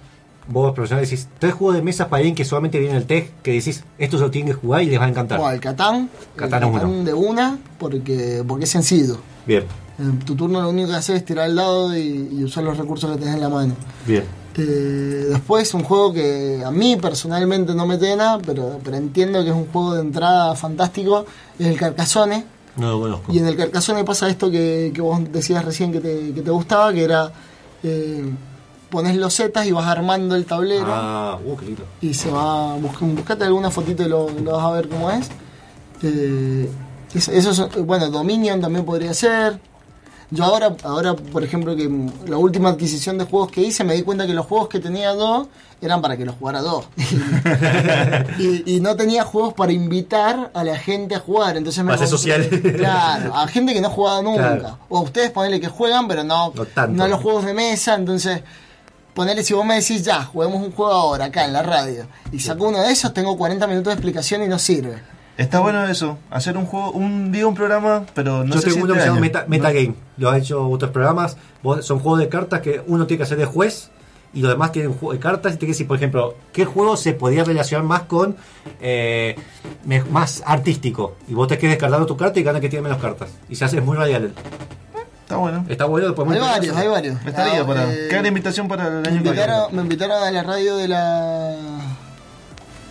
[0.48, 3.52] Vos, profesional, decís: tres juegos de mesa para alguien que solamente viene el TEG, que
[3.54, 5.40] decís, esto se lo tienen que jugar y les va a encantar.
[5.40, 6.10] Bueno, el Catán.
[6.36, 6.80] Catán el uno.
[6.80, 9.20] Catán de una, porque, porque es sencillo.
[9.46, 9.64] Bien,
[10.00, 12.78] En tu turno lo único que haces es tirar el dado y, y usar los
[12.78, 13.74] recursos que tenés en la mano.
[14.06, 14.24] bien.
[14.56, 19.50] Eh, después, un juego que a mí personalmente no me llena, pero, pero entiendo que
[19.50, 21.26] es un juego de entrada fantástico,
[21.58, 22.46] es el Carcassonne.
[22.76, 23.32] No lo conozco.
[23.34, 26.52] Y en el Carcassonne pasa esto que, que vos decías recién que te, que te
[26.52, 27.32] gustaba, que era
[27.82, 28.26] eh,
[28.94, 31.84] pones los zetas y vas armando el tablero Ah, uh, qué lindo.
[32.02, 35.28] y se va busca- buscate alguna fotito y lo, lo vas a ver cómo es
[36.04, 36.70] Eh,
[37.16, 39.60] eso, es- bueno Dominion también podría ser
[40.32, 41.88] yo ahora ahora por ejemplo que
[42.28, 45.12] la última adquisición de juegos que hice me di cuenta que los juegos que tenía
[45.14, 45.48] dos
[45.82, 46.86] eran para que los jugara dos
[48.40, 52.08] y, y no tenía juegos para invitar a la gente a jugar entonces me compré-
[52.08, 52.50] social.
[52.78, 54.78] claro a gente que no ha jugado nunca Claro.
[54.90, 56.94] o a ustedes ponerle que juegan pero no No tanto.
[56.98, 58.42] no los juegos de mesa entonces
[59.14, 62.40] Ponele, si vos me decís, ya, juguemos un juego ahora, acá en la radio, y
[62.40, 64.98] saco uno de esos, tengo 40 minutos de explicación y no sirve.
[65.38, 68.74] Está bueno eso, hacer un juego, un día un programa, pero no Yo sé si
[68.76, 69.20] tengo uno este que se llama.
[69.22, 69.96] Meta, Metagame.
[70.18, 71.38] Lo han hecho otros programas.
[71.64, 73.90] Vos- son juegos de cartas que uno tiene que hacer de juez
[74.36, 75.54] y los demás tienen juego de cartas.
[75.54, 78.36] Y tiene que decir, por ejemplo, qué juego se podría relacionar más con
[78.80, 79.36] eh,
[79.86, 81.16] me- más artístico.
[81.28, 83.30] Y vos te quedes descargando tu carta y gana que tiene menos cartas.
[83.50, 84.36] Y se hace muy radial.
[85.34, 85.66] Está bueno.
[85.70, 87.18] Está bueno, podemos Hay varios, hay varios.
[87.26, 87.92] Estaría Ah, para.
[87.94, 89.30] eh, Queda la invitación para el me, año que viene.
[89.30, 91.56] invitaron, me invitaron a la radio de la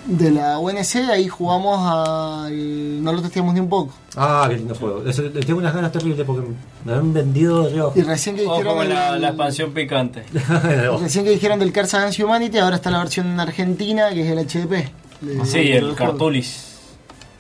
[0.05, 3.05] de la UNC, ahí jugamos al...
[3.05, 3.95] no lo testeamos ni un poco.
[4.17, 5.03] Ah, qué lindo juego.
[5.05, 5.13] Le
[5.43, 6.49] tengo unas ganas terribles porque
[6.85, 8.01] me han vendido de.
[8.01, 8.65] Y recién que dijeron...
[8.65, 10.25] como la, el- la expansión picante.
[11.01, 14.29] Recién que dijeron del Cards Against Humanity, ahora está la versión en argentina, que es
[14.37, 14.91] el HDP.
[15.45, 15.95] Sí, el juego.
[15.95, 16.72] Cartulis.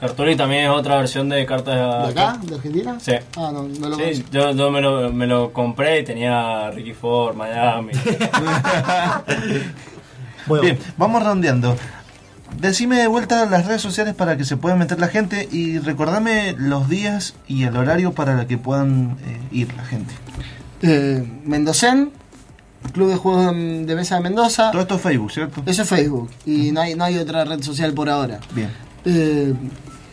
[0.02, 2.36] Cartulis también es otra versión de cartas ¿De acá?
[2.42, 2.96] ¿De Argentina?
[2.98, 3.12] Sí.
[3.36, 6.92] Ah, no, no lo Sí, yo, yo me, lo, me lo compré y tenía Ricky
[6.92, 7.92] Ford, Miami.
[10.48, 11.76] Bueno, Bien, vamos redondeando.
[12.58, 16.56] Decime de vuelta las redes sociales para que se pueda meter la gente y recordame
[16.58, 20.12] los días y el horario para que puedan eh, ir la gente.
[20.82, 22.10] Eh, Mendocén,
[22.92, 24.72] Club de Juegos de de Mesa de Mendoza.
[24.72, 25.62] Todo esto es Facebook, ¿cierto?
[25.64, 26.28] Eso es Facebook.
[26.44, 28.40] Y no hay, no hay otra red social por ahora.
[28.52, 28.68] Bien.
[29.04, 29.54] Eh,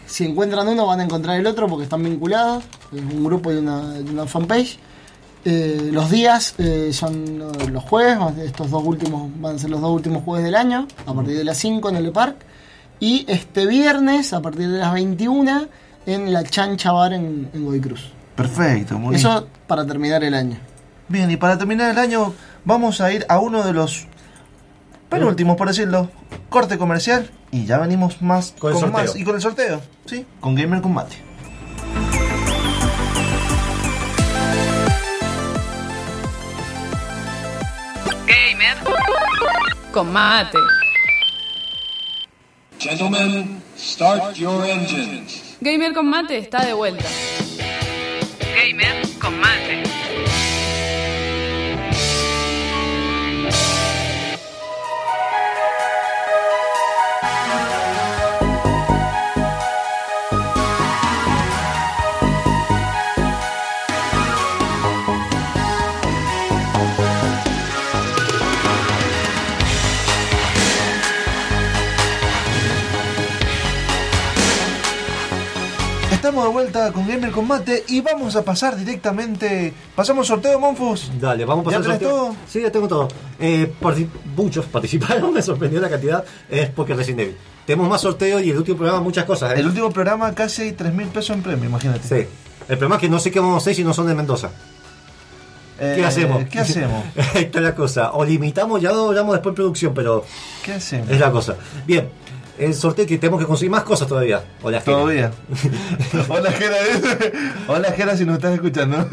[0.05, 2.63] si encuentran uno van a encontrar el otro porque están vinculados.
[2.93, 4.79] Es un grupo y una, una fanpage.
[5.45, 7.39] Eh, los días eh, son
[7.71, 11.13] los jueves, estos dos últimos van a ser los dos últimos jueves del año, a
[11.13, 12.35] partir de las 5 en el Park.
[12.99, 15.67] Y este viernes, a partir de las 21,
[16.05, 18.11] en la Chancha Bar en, en Godoy Cruz.
[18.35, 19.19] Perfecto, muy bien.
[19.19, 20.57] Eso para terminar el año.
[21.07, 22.33] Bien, y para terminar el año,
[22.65, 24.07] vamos a ir a uno de los
[25.09, 26.09] penúltimos, por decirlo,
[26.49, 27.29] corte comercial.
[27.51, 28.99] Y ya venimos más Con el sorteo.
[29.03, 30.25] más y con el sorteo, ¿sí?
[30.39, 31.17] Con Gamer Combate.
[38.27, 38.77] Gamer.
[39.91, 40.57] Combate.
[42.77, 45.57] Gentlemen, start your engines.
[45.61, 47.05] Gamer Combate está de vuelta.
[48.55, 49.83] Gamer Combate.
[76.29, 79.73] Estamos de vuelta con Gamer Combate y vamos a pasar directamente.
[79.95, 81.09] ¿Pasamos sorteo, Monfus?
[81.19, 82.27] Dale, vamos a ¿Ya pasar el tenés sorteo.
[82.33, 82.35] todo?
[82.47, 83.07] Sí, ya tengo todo.
[83.39, 83.73] Eh,
[84.35, 86.23] muchos participaron, me sorprendió la cantidad.
[86.47, 87.37] Es porque Resident Evil.
[87.65, 89.53] Tenemos más sorteos y el último programa muchas cosas.
[89.53, 89.59] ¿eh?
[89.59, 92.07] El último programa casi hay 3 mil pesos en premio, imagínate.
[92.07, 92.27] Sí.
[92.67, 94.51] El problema es que no sé qué vamos a hacer si no son de Mendoza.
[95.79, 96.43] ¿Qué Eh, hacemos?
[96.47, 97.05] ¿Qué hacemos?
[97.33, 98.11] Ahí está la cosa.
[98.11, 100.23] O limitamos, ya lo hablamos después en producción, pero
[100.63, 101.09] ¿Qué hacemos?
[101.09, 101.55] es la cosa.
[101.87, 102.07] Bien,
[102.59, 104.43] el sorteo que tenemos que conseguir más cosas todavía.
[104.61, 104.97] Hola, Jera.
[104.97, 105.31] Todavía.
[106.29, 106.75] Hola, Jera.
[107.67, 109.07] Hola, Jera, si nos estás escuchando.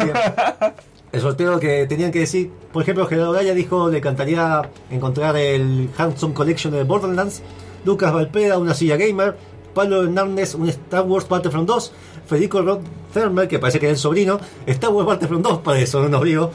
[1.13, 5.89] El sorteo que tenían que decir, por ejemplo, Gerardo Gaya dijo le encantaría encontrar el
[5.97, 7.43] Handsome Collection de Borderlands,
[7.85, 9.37] Lucas Valpera, una silla gamer,
[9.73, 11.93] Pablo Hernández, un Star Wars Battlefront 2,
[12.27, 12.81] Federico Rod
[13.15, 16.25] Thermer, que parece que es el sobrino, Star Wars Battlefront 2, para eso no nos
[16.25, 16.51] digo,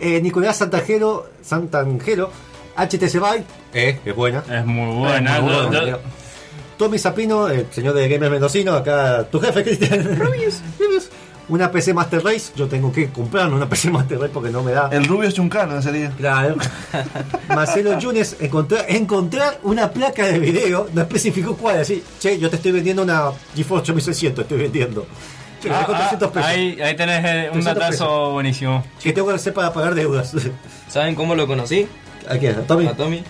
[0.00, 2.30] eh, Nicolás Santangelo, Santangelo,
[2.86, 3.44] HTC Byte,
[3.74, 5.36] eh, es buena, Es muy buena.
[5.36, 5.86] Es muy Yo- buena.
[5.86, 6.00] yo-
[6.78, 10.16] Tommy Zapino, el señor de Gamer Mendocino, acá tu jefe, Cristian.
[10.18, 11.08] Rubius, Rubius.
[11.50, 14.70] Una PC Master Race, yo tengo que comprarme una PC Master Race porque no me
[14.72, 14.88] da.
[14.92, 16.10] El rubio es chuncano sería.
[16.12, 16.54] Claro.
[17.48, 22.56] Marcelo Yunes, encontrar, encontrar una placa de video, no especificó cuál, así, che, yo te
[22.56, 25.06] estoy vendiendo una GeForce 8600, estoy vendiendo.
[25.60, 26.48] Che, Ah, dejó ah, 300 pesos.
[26.48, 28.32] ahí, ahí tenés eh, un 300 datazo pesos.
[28.32, 28.84] buenísimo.
[29.02, 30.32] Que tengo que hacer para pagar deudas.
[30.88, 31.86] ¿Saben cómo lo conocí?
[32.28, 32.54] ¿A quién?
[32.58, 32.86] ¿A Tommy?
[32.86, 33.22] A Tommy.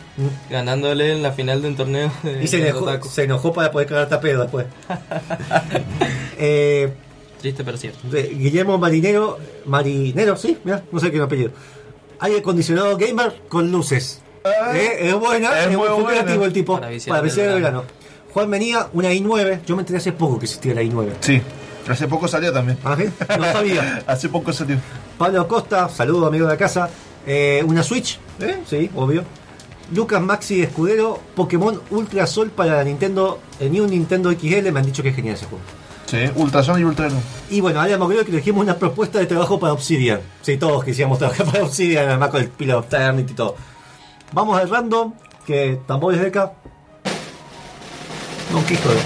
[0.51, 3.09] Ganándole en la final de un torneo de Y se enojó, Otaku.
[3.09, 4.67] se enojó para poder cagarte a pedo después.
[6.39, 6.93] eh,
[7.41, 7.99] Triste pero cierto.
[8.11, 11.53] Guillermo Marinero, Marinero, sí, mira, no sé qué apellido.
[12.19, 14.21] Aire acondicionado gamer con luces.
[14.75, 17.55] Eh, es buena, es es, muy muy creativo el tipo Para viciar el el verano.
[17.55, 17.85] verano.
[18.33, 19.65] Juan Menía, una i9.
[19.67, 21.13] Yo me enteré hace poco que existía la i9.
[21.21, 21.41] Sí.
[21.89, 22.79] Hace poco salió también.
[22.85, 23.05] ¿Ah, sí?
[23.39, 24.03] No sabía.
[24.07, 24.77] Hace poco salió.
[25.19, 26.89] Pablo Costa, saludo amigo de la casa.
[27.27, 28.59] Eh, una Switch, ¿Eh?
[28.69, 29.25] sí, obvio.
[29.93, 34.87] Lucas Maxi Escudero, Pokémon Ultra Sol para la Nintendo, el New Nintendo XL, me han
[34.87, 35.65] dicho que es genial ese juego.
[36.07, 37.17] Sí, Ultrason y Ultrano.
[37.51, 40.21] Y bueno, ahora acuerdo que elegimos una propuesta de trabajo para Obsidian.
[40.43, 43.55] Sí, todos quisiéramos trabajar para Obsidian, además con el Pillar of Eternity y todo.
[44.33, 45.13] Vamos al random,
[45.47, 46.53] que tambores de acá.
[48.53, 49.01] No, qué hijo de-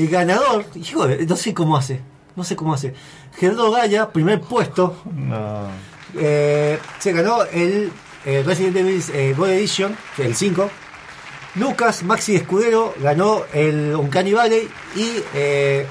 [0.00, 2.00] El ganador, hijo de- no sé cómo hace,
[2.36, 2.94] no sé cómo hace.
[3.38, 5.66] Gerardo Gaya, primer puesto, No.
[6.16, 7.90] eh, se ganó el
[8.24, 10.70] eh, Resident Evil eh, Gold Edition, el 5.
[11.56, 15.86] Lucas Maxi Escudero ganó el Uncanny Valley y eh,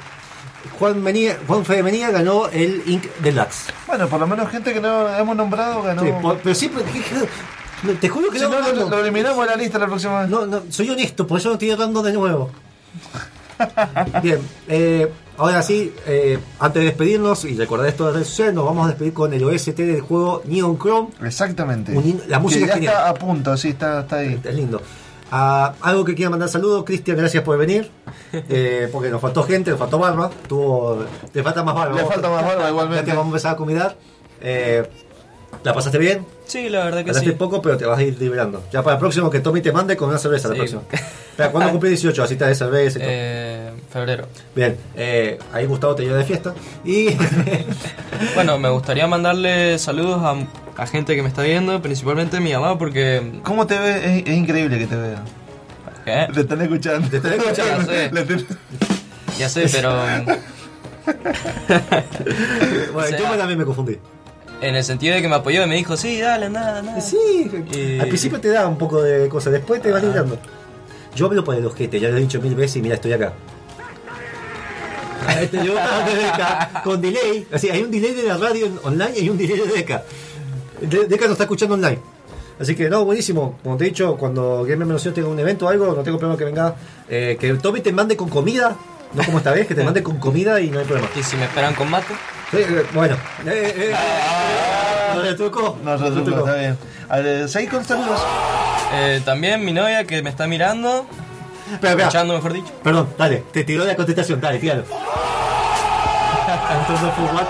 [0.79, 3.05] Juan, Menía, Juan Fede Menía ganó el Inc.
[3.19, 3.71] Deluxe.
[3.85, 6.01] Bueno, por lo menos gente que no hemos nombrado ganó.
[6.01, 6.83] Sí, por- pero siempre,
[7.83, 10.29] no, te juro que Si no, no, lo, eliminamos de la lista la próxima vez.
[10.29, 12.49] no, no, soy honesto, por eso no estoy dando de nuevo.
[14.23, 15.11] Bien, eh,
[15.41, 18.89] ahora sí, eh, antes de despedirnos y recordar esto de redes sociales, nos vamos a
[18.89, 21.09] despedir con el OST del juego Neon Chrome.
[21.23, 21.91] Exactamente.
[21.97, 22.93] Un la música que ya es genial.
[22.95, 24.39] está a punto, sí, está, está ahí.
[24.43, 24.81] Es lindo.
[25.31, 27.89] Ah, algo que quiera mandar saludos, Cristian, gracias por venir.
[28.33, 30.29] Eh, porque nos faltó gente, nos faltó barba.
[30.47, 31.03] Tuvo,
[31.33, 31.97] te falta más barba.
[31.97, 33.03] Le falta más barba Ya igualmente.
[33.03, 33.97] te vamos a empezar a comidar.
[34.39, 34.89] Eh,
[35.63, 36.25] ¿La pasaste bien?
[36.47, 37.35] Sí, la verdad que Hablaste sí.
[37.35, 38.63] poco, pero te vas a ir liberando.
[38.71, 40.47] Ya para el próximo que Tommy te mande con una cerveza.
[40.47, 40.59] La Sí.
[40.59, 40.81] próxima.
[40.91, 42.23] Espera, ¿cuándo cumplí 18?
[42.23, 43.11] Así te de cerveza y todo.
[43.11, 44.25] Eh, febrero.
[44.55, 46.53] Bien, eh, ahí Gustavo te lleva de fiesta.
[46.83, 47.07] Y.
[48.35, 50.35] Bueno, me gustaría mandarle saludos a,
[50.81, 53.39] a gente que me está viendo, principalmente mi mamá, porque.
[53.43, 54.19] ¿Cómo te ve?
[54.19, 55.23] Es, es increíble que te vea.
[56.05, 56.27] ¿Qué?
[56.33, 57.07] Te están escuchando.
[57.09, 57.91] Te están escuchando.
[57.91, 58.45] Le ten-
[59.39, 59.91] Ya sé, pero.
[62.93, 63.97] bueno, O sea- yo también me confundí.
[64.61, 67.01] En el sentido de que me apoyó y me dijo, sí, dale, nada, nada.
[67.01, 70.37] Sí, Y- al principio te da un poco de cosas, después te vas librando.
[71.15, 73.33] Yo hablo por el ojete, ya lo he dicho mil veces y mira, estoy acá.
[75.41, 77.47] Este, yo acá, con delay.
[77.51, 80.03] Así, hay un delay de la radio online y hay un delay de Deca.
[80.79, 81.99] De- Deca nos está escuchando online.
[82.59, 83.57] Así que no, buenísimo.
[83.63, 86.37] Como te he dicho, cuando Game Mención tenga un evento o algo, no tengo problema
[86.37, 86.75] que venga.
[87.09, 88.75] eh, que Tommy te mande con comida.
[89.13, 91.09] No como esta vez, que te mande con comida y no hay problema.
[91.19, 92.13] Y si me esperan con mate.
[92.51, 92.57] Sí,
[92.93, 93.15] bueno.
[93.45, 93.95] Eh, eh, eh,
[95.15, 95.77] no le tocó.
[95.83, 96.77] No, le no, está bien.
[97.09, 98.21] A ver, seguí con saludos.
[98.93, 101.05] Eh, también mi novia que me está mirando,
[101.71, 101.93] Espera, espera.
[102.07, 102.71] escuchando mejor dicho.
[102.83, 104.83] Perdón, dale, te tiró la contestación, dale, tíralo.
[106.81, 107.47] Entonces fue what?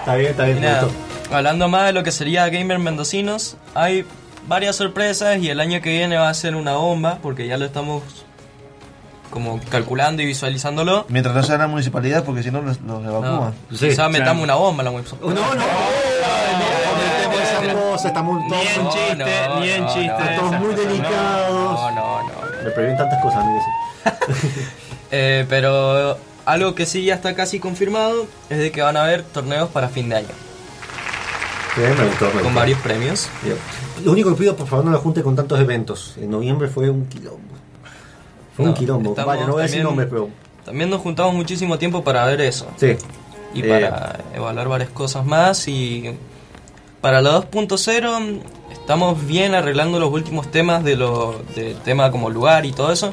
[0.00, 0.88] Está bien, está bien, nada,
[1.30, 4.04] hablando más de lo que sería Gamer Mendocinos, hay
[4.48, 7.66] varias sorpresas y el año que viene va a ser una bomba porque ya lo
[7.66, 8.02] estamos
[9.32, 11.06] como calculando y visualizándolo.
[11.08, 13.54] Mientras no sea la municipalidad, porque si no los, los evacúan.
[13.70, 15.20] No, quizás metamos una bomba en la website.
[15.22, 15.64] No, no, no,
[17.90, 19.24] cosas, estamos Ni en chiste,
[19.60, 20.22] ni chiste.
[20.30, 21.52] estamos muy delicados.
[21.52, 22.62] No, no, no.
[22.64, 23.44] Me prohíben tantas cosas.
[25.14, 29.22] Eh, pero algo que sí ya está casi confirmado es de que van a haber
[29.24, 30.28] torneos para fin de año
[31.76, 32.42] Me gustó, me gustó.
[32.44, 33.28] con varios premios.
[33.42, 33.56] Bien.
[34.06, 36.14] Lo único que pido, por favor, no lo junte con tantos eventos.
[36.16, 37.51] En noviembre fue un quilombo.
[38.56, 39.10] Fue un quilombo.
[39.10, 40.28] estamos Vaya, no voy a decir también- nombres, pero.
[40.64, 42.66] También nos juntamos muchísimo tiempo para ver eso.
[42.76, 42.96] Sí.
[43.54, 46.16] y Eh, para evaluar varias cosas más y
[47.00, 52.30] para la 2.0 mm, estamos bien arreglando los últimos temas de lo de tema como
[52.30, 53.12] lugar y todo eso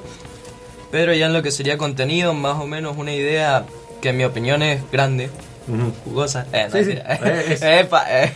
[0.92, 3.66] pero ya en lo que sería contenido más o menos una idea
[4.02, 5.30] que en mi opinión es grande
[6.06, 6.92] jugosa eh, no, Sí, sí.
[6.98, 8.32] Eh, Epa, eh.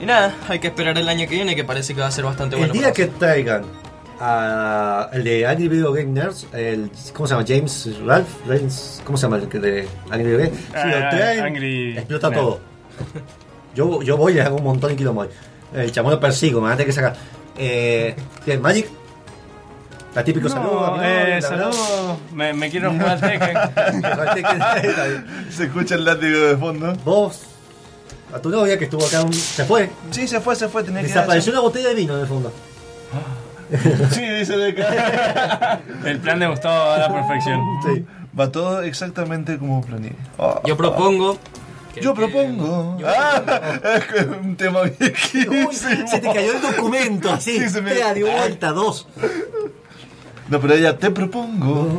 [0.00, 2.24] y nada hay que esperar el año que viene que parece que va a ser
[2.24, 3.64] bastante El bueno día para que traigan
[4.20, 7.44] a el de Angry Video Game Nerds, el, ¿cómo se llama?
[7.46, 10.52] James Ralph, Reigns, ¿cómo se llama el que de Angry Video Game?
[10.56, 12.38] Si Ah, lo traen, Angry explota Nerd.
[12.40, 12.60] todo.
[13.74, 15.36] Yo, yo voy y hago un montón de kilómetros.
[15.74, 17.14] El chamón lo persigo, me van a tener que sacar.
[17.58, 18.14] Eh,
[18.44, 18.86] ¿qué, Magic?
[20.14, 20.72] La típico saludo.
[20.92, 22.18] No, novia, eh, saludo.
[22.32, 23.56] Me, me quiero jugar al Tekken.
[25.50, 26.94] Se escucha el látigo de fondo.
[27.04, 27.42] Vos,
[28.32, 29.90] a tu novia que estuvo acá, un- se fue.
[30.10, 30.82] Sí, se fue, se fue.
[30.84, 32.50] Tenía que Desapareció una botella de vino en el fondo.
[34.12, 35.80] Sí, dice de acá.
[36.04, 37.60] El plan de Gustavo va a la perfección.
[37.84, 38.04] Sí.
[38.38, 40.12] Va todo exactamente como planeé.
[40.38, 41.38] Oh, yo propongo
[41.94, 42.98] que- Yo que- propongo.
[43.00, 43.42] yo- Ah,
[43.96, 45.68] es que es un tema viejísimo.
[45.68, 47.58] Uy, se te cayó el documento así.
[47.58, 49.08] Sí, se me- Te dio vuelta dos.
[50.48, 51.98] No, pero ella te propongo.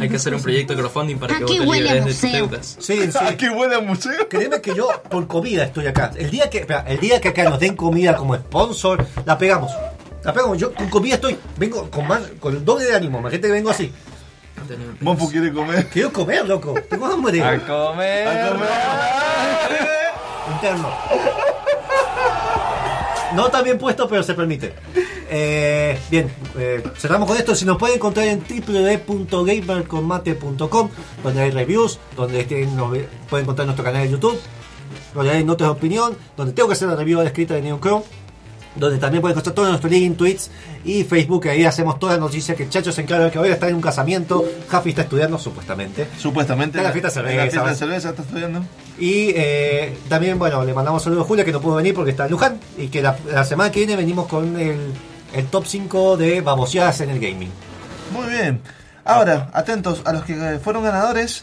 [0.00, 2.28] Hay que hacer un proyecto de crowdfunding para que vos te huele a liberes de
[2.28, 3.18] tus deudas Sí, sí.
[3.20, 4.26] Ah, qué buena museo.
[4.28, 6.10] Créeme que yo por comida estoy acá.
[6.16, 9.70] El día que, espera, el día que acá nos den comida como sponsor, la pegamos.
[10.24, 10.58] La pegamos.
[10.58, 13.18] Yo con comida estoy, vengo con más, con el doble de ánimo.
[13.18, 13.92] Imagínate que vengo así.
[15.00, 15.88] Monfu quiere comer.
[15.88, 16.74] Quiero comer, loco.
[16.88, 17.42] Tengo hambre.
[17.42, 18.28] A comer.
[18.28, 18.68] A comer.
[20.52, 20.90] Interno.
[23.34, 24.74] No tan bien puesto, pero se permite.
[25.30, 27.54] Eh, bien, eh, cerramos con esto.
[27.54, 30.90] Si nos pueden encontrar en www.gamerconmate.com,
[31.22, 32.90] donde hay reviews, donde este, nos
[33.28, 34.36] pueden encontrar nuestro canal de YouTube,
[35.14, 38.04] donde hay notas de opinión, donde tengo que hacer la review escrita de Neon Chrome,
[38.76, 40.50] donde también pueden encontrar todos nuestros links, tweets
[40.84, 41.48] y Facebook.
[41.48, 43.74] Ahí hacemos todas las noticias que el Chacho se encarga de que hoy está en
[43.76, 44.44] un casamiento.
[44.68, 46.06] Jafi está estudiando, supuestamente.
[46.18, 46.78] Supuestamente.
[46.78, 48.60] Está en la fiesta de cerveza, en La fiesta de cerveza está estudiando.
[48.98, 52.26] Y eh, también, bueno, le mandamos saludos a Julia que no pudo venir porque está
[52.26, 52.60] en Luján.
[52.78, 54.92] Y que la, la semana que viene venimos con el,
[55.34, 57.50] el top 5 de baboseadas en el gaming.
[58.12, 58.60] Muy bien.
[59.04, 61.42] Ahora, atentos a los que fueron ganadores.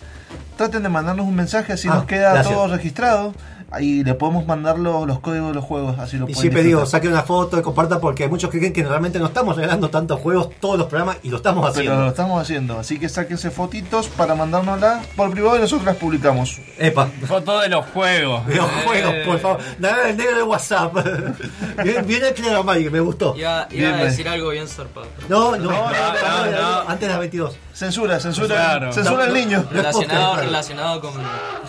[0.56, 2.54] Traten de mandarnos un mensaje así Ah, nos queda gracias.
[2.56, 3.34] todo registrado.
[3.69, 5.99] Ahí le podemos mandar los, los códigos de los juegos.
[5.99, 6.99] Así lo Y pueden siempre digo, disfrutar.
[7.02, 9.89] saquen una foto y compartan porque hay muchos que creen que realmente no estamos regalando
[9.89, 12.07] tantos juegos todos los programas y lo estamos Pero lo haciendo.
[12.10, 12.80] estamos haciendo.
[12.80, 16.60] Así que sáquense fotitos para mandárnoslas por privado y nosotros las publicamos.
[16.77, 18.45] Epa, Foto de los juegos.
[18.48, 19.23] de los juegos, Eh.
[19.26, 19.60] por favor.
[19.80, 20.94] Nada el negro de WhatsApp.
[21.84, 23.35] bien, bien claro, Mike, me gustó.
[23.35, 24.07] Iba, iba Bien, a bien.
[24.10, 25.07] decir algo bien zarpado.
[25.27, 26.80] No, no, no, no, no, no.
[26.89, 27.57] antes de las 22.
[27.73, 28.48] Censura, censura.
[28.56, 28.94] Claro.
[28.94, 29.64] Censura al niño.
[29.72, 31.11] Relacionado, relacionado con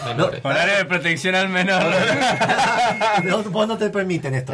[0.06, 0.40] menores.
[0.44, 1.88] Horario de protección al menor.
[3.24, 4.52] No, vos no te permiten esto.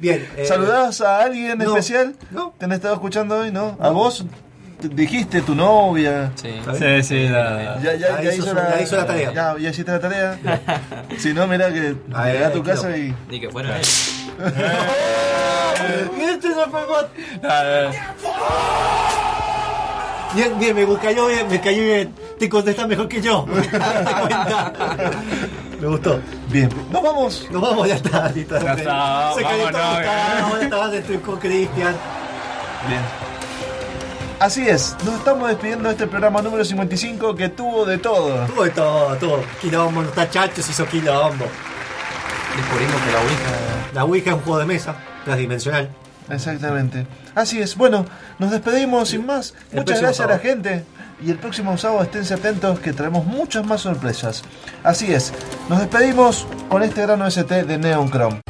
[0.00, 0.26] Bien.
[0.36, 2.14] eh, ¿Saludás a alguien no, especial?
[2.30, 2.54] no.
[2.58, 3.50] ¿Te han estado escuchando hoy?
[3.50, 3.76] ¿No?
[3.80, 4.24] ¿A vos?
[4.80, 6.30] Te- Dijiste tu novia.
[6.36, 6.60] Sí.
[6.78, 7.78] Sí, sí, la...
[7.82, 9.32] Ya, ya, Ya ya hizo su- la, ya hizo la tarea.
[9.32, 10.38] Ya, ya hiciste la tarea.
[11.18, 13.14] si no, mira que a tu casa y.
[13.28, 13.82] Ni que fuera él.
[16.20, 17.08] Este bot.
[17.44, 17.90] Ah,
[20.34, 22.14] Bien, bien, me cayó bien, me cayó bien.
[22.38, 23.44] Te contestas mejor que yo.
[25.80, 26.20] Me gustó.
[26.50, 27.48] Bien, nos vamos.
[27.50, 28.30] Nos vamos, ya está.
[28.30, 28.58] listo.
[28.60, 31.96] Ya está, Se está, ya está, estoy con Cristian.
[32.88, 33.00] Bien.
[34.40, 38.46] Así es, nos estamos despidiendo de este programa número 55 que tuvo de todo.
[38.46, 39.40] Tuvo de todo, todo.
[39.60, 41.44] Quilombo, los tachachos hizo quilombo.
[42.56, 43.50] Descubrimos que la Ouija.
[43.94, 44.94] La Ouija es un juego de mesa,
[45.24, 45.90] transdimensional.
[46.30, 47.04] Exactamente.
[47.34, 47.76] Así es.
[47.76, 48.06] Bueno,
[48.38, 49.54] nos despedimos sin más.
[49.72, 50.84] El Muchas gracias a la gente.
[51.20, 54.42] Y el próximo sábado esténse atentos que traemos muchas más sorpresas.
[54.84, 55.32] Así es.
[55.68, 58.40] Nos despedimos con este grano ST de Neon Chrome.